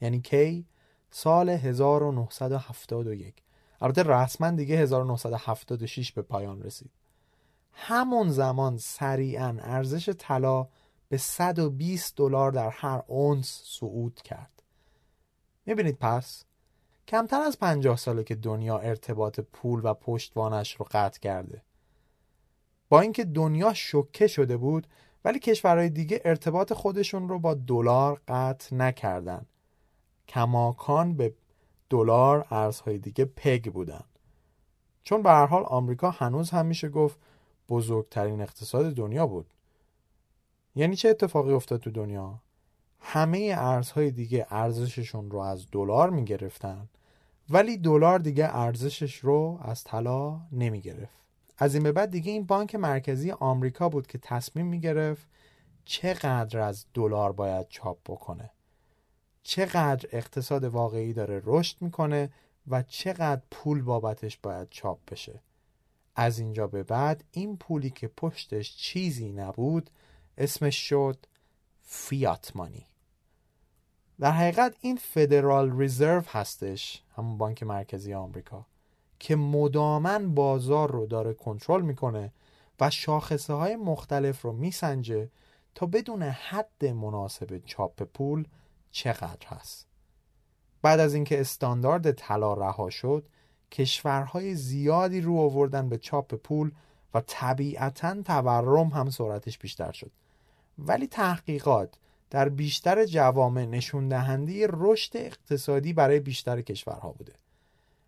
یعنی 0.00 0.20
کی؟ 0.20 0.66
سال 1.10 1.48
1971 1.48 3.45
البته 3.80 4.02
رسما 4.02 4.50
دیگه 4.50 4.76
1976 4.76 6.12
به 6.12 6.22
پایان 6.22 6.62
رسید. 6.62 6.90
همون 7.72 8.28
زمان 8.28 8.78
سریعا 8.78 9.56
ارزش 9.60 10.08
طلا 10.18 10.66
به 11.08 11.16
120 11.16 12.16
دلار 12.16 12.50
در 12.52 12.70
هر 12.70 13.02
اونس 13.06 13.62
صعود 13.64 14.22
کرد. 14.22 14.62
می‌بینید 15.66 15.98
پس 16.00 16.44
کمتر 17.08 17.40
از 17.40 17.58
50 17.58 17.96
ساله 17.96 18.24
که 18.24 18.34
دنیا 18.34 18.78
ارتباط 18.78 19.40
پول 19.40 19.80
و 19.84 19.94
پشتوانش 19.94 20.76
رو 20.76 20.86
قطع 20.90 21.20
کرده. 21.20 21.62
با 22.88 23.00
اینکه 23.00 23.24
دنیا 23.24 23.74
شوکه 23.74 24.26
شده 24.26 24.56
بود 24.56 24.86
ولی 25.24 25.38
کشورهای 25.38 25.88
دیگه 25.88 26.20
ارتباط 26.24 26.72
خودشون 26.72 27.28
رو 27.28 27.38
با 27.38 27.54
دلار 27.54 28.20
قطع 28.28 28.76
نکردن. 28.76 29.46
کماکان 30.28 31.16
به 31.16 31.34
دلار 31.90 32.46
ارزهای 32.50 32.98
دیگه 32.98 33.24
پگ 33.24 33.72
بودن. 33.72 34.04
چون 35.02 35.22
به 35.22 35.30
هر 35.30 35.46
حال 35.46 35.62
آمریکا 35.66 36.10
هنوز 36.10 36.50
هم 36.50 36.66
میشه 36.66 36.88
گفت 36.88 37.18
بزرگترین 37.68 38.40
اقتصاد 38.40 38.94
دنیا 38.94 39.26
بود. 39.26 39.46
یعنی 40.74 40.96
چه 40.96 41.08
اتفاقی 41.08 41.52
افتاد 41.52 41.80
تو 41.80 41.90
دنیا؟ 41.90 42.40
همه 43.00 43.54
ارزهای 43.58 44.10
دیگه 44.10 44.46
ارزششون 44.50 45.30
رو 45.30 45.38
از 45.38 45.66
دلار 45.72 46.10
می‌گرفتن 46.10 46.88
ولی 47.50 47.76
دلار 47.76 48.18
دیگه 48.18 48.56
ارزشش 48.56 49.16
رو 49.16 49.58
از 49.62 49.84
طلا 49.84 50.40
نمی‌گرفت. 50.52 51.16
از 51.58 51.74
این 51.74 51.82
به 51.82 51.92
بعد 51.92 52.10
دیگه 52.10 52.32
این 52.32 52.46
بانک 52.46 52.74
مرکزی 52.74 53.30
آمریکا 53.30 53.88
بود 53.88 54.06
که 54.06 54.18
تصمیم 54.18 54.66
می‌گرفت 54.66 55.28
چقدر 55.84 56.58
از 56.58 56.86
دلار 56.94 57.32
باید 57.32 57.68
چاپ 57.68 57.98
بکنه. 58.06 58.50
چقدر 59.46 60.08
اقتصاد 60.12 60.64
واقعی 60.64 61.12
داره 61.12 61.42
رشد 61.44 61.76
می‌کنه 61.80 62.30
و 62.68 62.82
چقدر 62.82 63.42
پول 63.50 63.82
بابتش 63.82 64.38
باید 64.42 64.68
چاپ 64.70 64.98
بشه. 65.10 65.40
از 66.16 66.38
اینجا 66.38 66.66
به 66.66 66.82
بعد 66.82 67.24
این 67.32 67.56
پولی 67.56 67.90
که 67.90 68.08
پشتش 68.08 68.76
چیزی 68.76 69.32
نبود 69.32 69.90
اسمش 70.38 70.88
شد 70.88 71.16
فیات 71.82 72.56
مانی. 72.56 72.86
در 74.20 74.30
حقیقت 74.30 74.76
این 74.80 74.96
فدرال 74.96 75.78
ریزرو 75.78 76.22
هستش 76.28 77.02
همون 77.16 77.38
بانک 77.38 77.62
مرکزی 77.62 78.14
آمریکا 78.14 78.66
که 79.18 79.36
مدامن 79.36 80.34
بازار 80.34 80.90
رو 80.90 81.06
داره 81.06 81.34
کنترل 81.34 81.82
می‌کنه 81.82 82.32
و 82.80 82.90
شاخصه 82.90 83.52
های 83.52 83.76
مختلف 83.76 84.42
رو 84.42 84.52
میسنجه 84.52 85.28
تا 85.74 85.86
بدون 85.86 86.22
حد 86.22 86.84
مناسب 86.84 87.58
چاپ 87.64 88.02
پول 88.02 88.44
چقدر 88.96 89.46
هست. 89.46 89.86
بعد 90.82 91.00
از 91.00 91.14
اینکه 91.14 91.40
استاندارد 91.40 92.12
طلا 92.12 92.54
رها 92.54 92.90
شد 92.90 93.26
کشورهای 93.72 94.54
زیادی 94.54 95.20
رو 95.20 95.38
آوردن 95.38 95.88
به 95.88 95.98
چاپ 95.98 96.34
پول 96.34 96.70
و 97.14 97.22
طبیعتا 97.26 98.22
تورم 98.22 98.88
هم 98.88 99.10
سرعتش 99.10 99.58
بیشتر 99.58 99.92
شد. 99.92 100.10
ولی 100.78 101.06
تحقیقات 101.06 101.94
در 102.30 102.48
بیشتر 102.48 103.04
جوامع 103.04 103.64
نشون 103.64 104.08
دهنده 104.08 104.66
رشد 104.70 105.16
اقتصادی 105.16 105.92
برای 105.92 106.20
بیشتر 106.20 106.60
کشورها 106.60 107.12
بوده. 107.12 107.32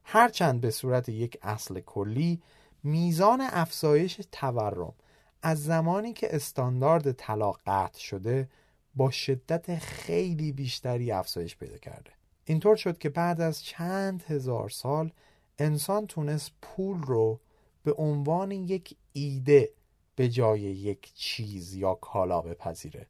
هرچند 0.04 0.60
به 0.60 0.70
صورت 0.70 1.08
یک 1.08 1.38
اصل 1.42 1.80
کلی 1.80 2.42
میزان 2.82 3.40
افزایش 3.40 4.20
تورم 4.32 4.94
از 5.42 5.64
زمانی 5.64 6.12
که 6.12 6.36
استاندارد 6.36 7.12
طلا 7.12 7.52
قطع 7.52 7.98
شده 7.98 8.48
با 8.94 9.10
شدت 9.10 9.78
خیلی 9.78 10.52
بیشتری 10.52 11.12
افزایش 11.12 11.56
پیدا 11.56 11.78
کرده. 11.78 12.10
اینطور 12.44 12.76
شد 12.76 12.98
که 12.98 13.08
بعد 13.08 13.40
از 13.40 13.62
چند 13.62 14.22
هزار 14.22 14.68
سال 14.68 15.12
انسان 15.58 16.06
تونست 16.06 16.52
پول 16.62 17.02
رو 17.02 17.40
به 17.82 17.92
عنوان 17.92 18.50
یک 18.50 18.96
ایده 19.12 19.70
به 20.16 20.28
جای 20.28 20.60
یک 20.60 21.12
چیز 21.14 21.74
یا 21.74 21.94
کالا 21.94 22.40
بپذیره. 22.40 23.06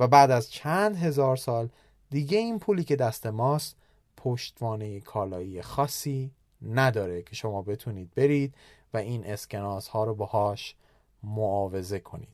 و 0.00 0.08
بعد 0.08 0.30
از 0.30 0.50
چند 0.50 0.96
هزار 0.96 1.36
سال 1.36 1.68
دیگه 2.10 2.38
این 2.38 2.58
پولی 2.58 2.84
که 2.84 2.96
دست 2.96 3.26
ماست 3.26 3.76
پشتوانه 4.16 5.00
کالایی 5.00 5.62
خاصی 5.62 6.30
نداره 6.62 7.22
که 7.22 7.34
شما 7.34 7.62
بتونید 7.62 8.14
برید 8.14 8.54
و 8.94 8.96
این 8.96 9.26
اسکناس 9.26 9.88
ها 9.88 10.04
رو 10.04 10.14
باهاش 10.14 10.76
معاوضه 11.22 11.98
کنید. 11.98 12.33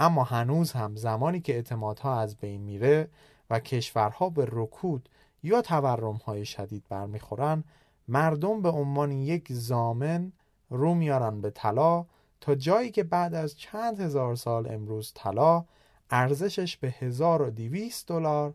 اما 0.00 0.24
هنوز 0.24 0.72
هم 0.72 0.96
زمانی 0.96 1.40
که 1.40 1.54
اعتمادها 1.54 2.20
از 2.20 2.36
بین 2.36 2.60
میره 2.60 3.08
و 3.50 3.60
کشورها 3.60 4.30
به 4.30 4.48
رکود 4.52 5.08
یا 5.42 5.62
تورم 5.62 6.14
های 6.14 6.44
شدید 6.44 6.84
برمیخورن 6.88 7.64
مردم 8.08 8.62
به 8.62 8.68
عنوان 8.68 9.12
یک 9.12 9.52
زامن 9.52 10.32
رو 10.70 10.94
میارن 10.94 11.40
به 11.40 11.50
طلا 11.50 12.06
تا 12.40 12.54
جایی 12.54 12.90
که 12.90 13.02
بعد 13.02 13.34
از 13.34 13.58
چند 13.58 14.00
هزار 14.00 14.36
سال 14.36 14.72
امروز 14.72 15.12
طلا 15.14 15.64
ارزشش 16.10 16.76
به 16.76 16.90
1200 16.90 18.08
دلار 18.08 18.54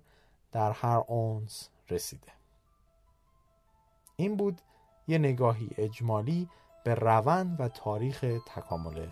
در 0.52 0.72
هر 0.72 1.02
اونس 1.08 1.70
رسیده. 1.90 2.32
این 4.16 4.36
بود 4.36 4.62
یه 5.08 5.18
نگاهی 5.18 5.70
اجمالی 5.78 6.50
به 6.84 6.96
روند 6.96 7.60
و 7.60 7.68
تاریخ 7.68 8.26
تکامل 8.46 9.08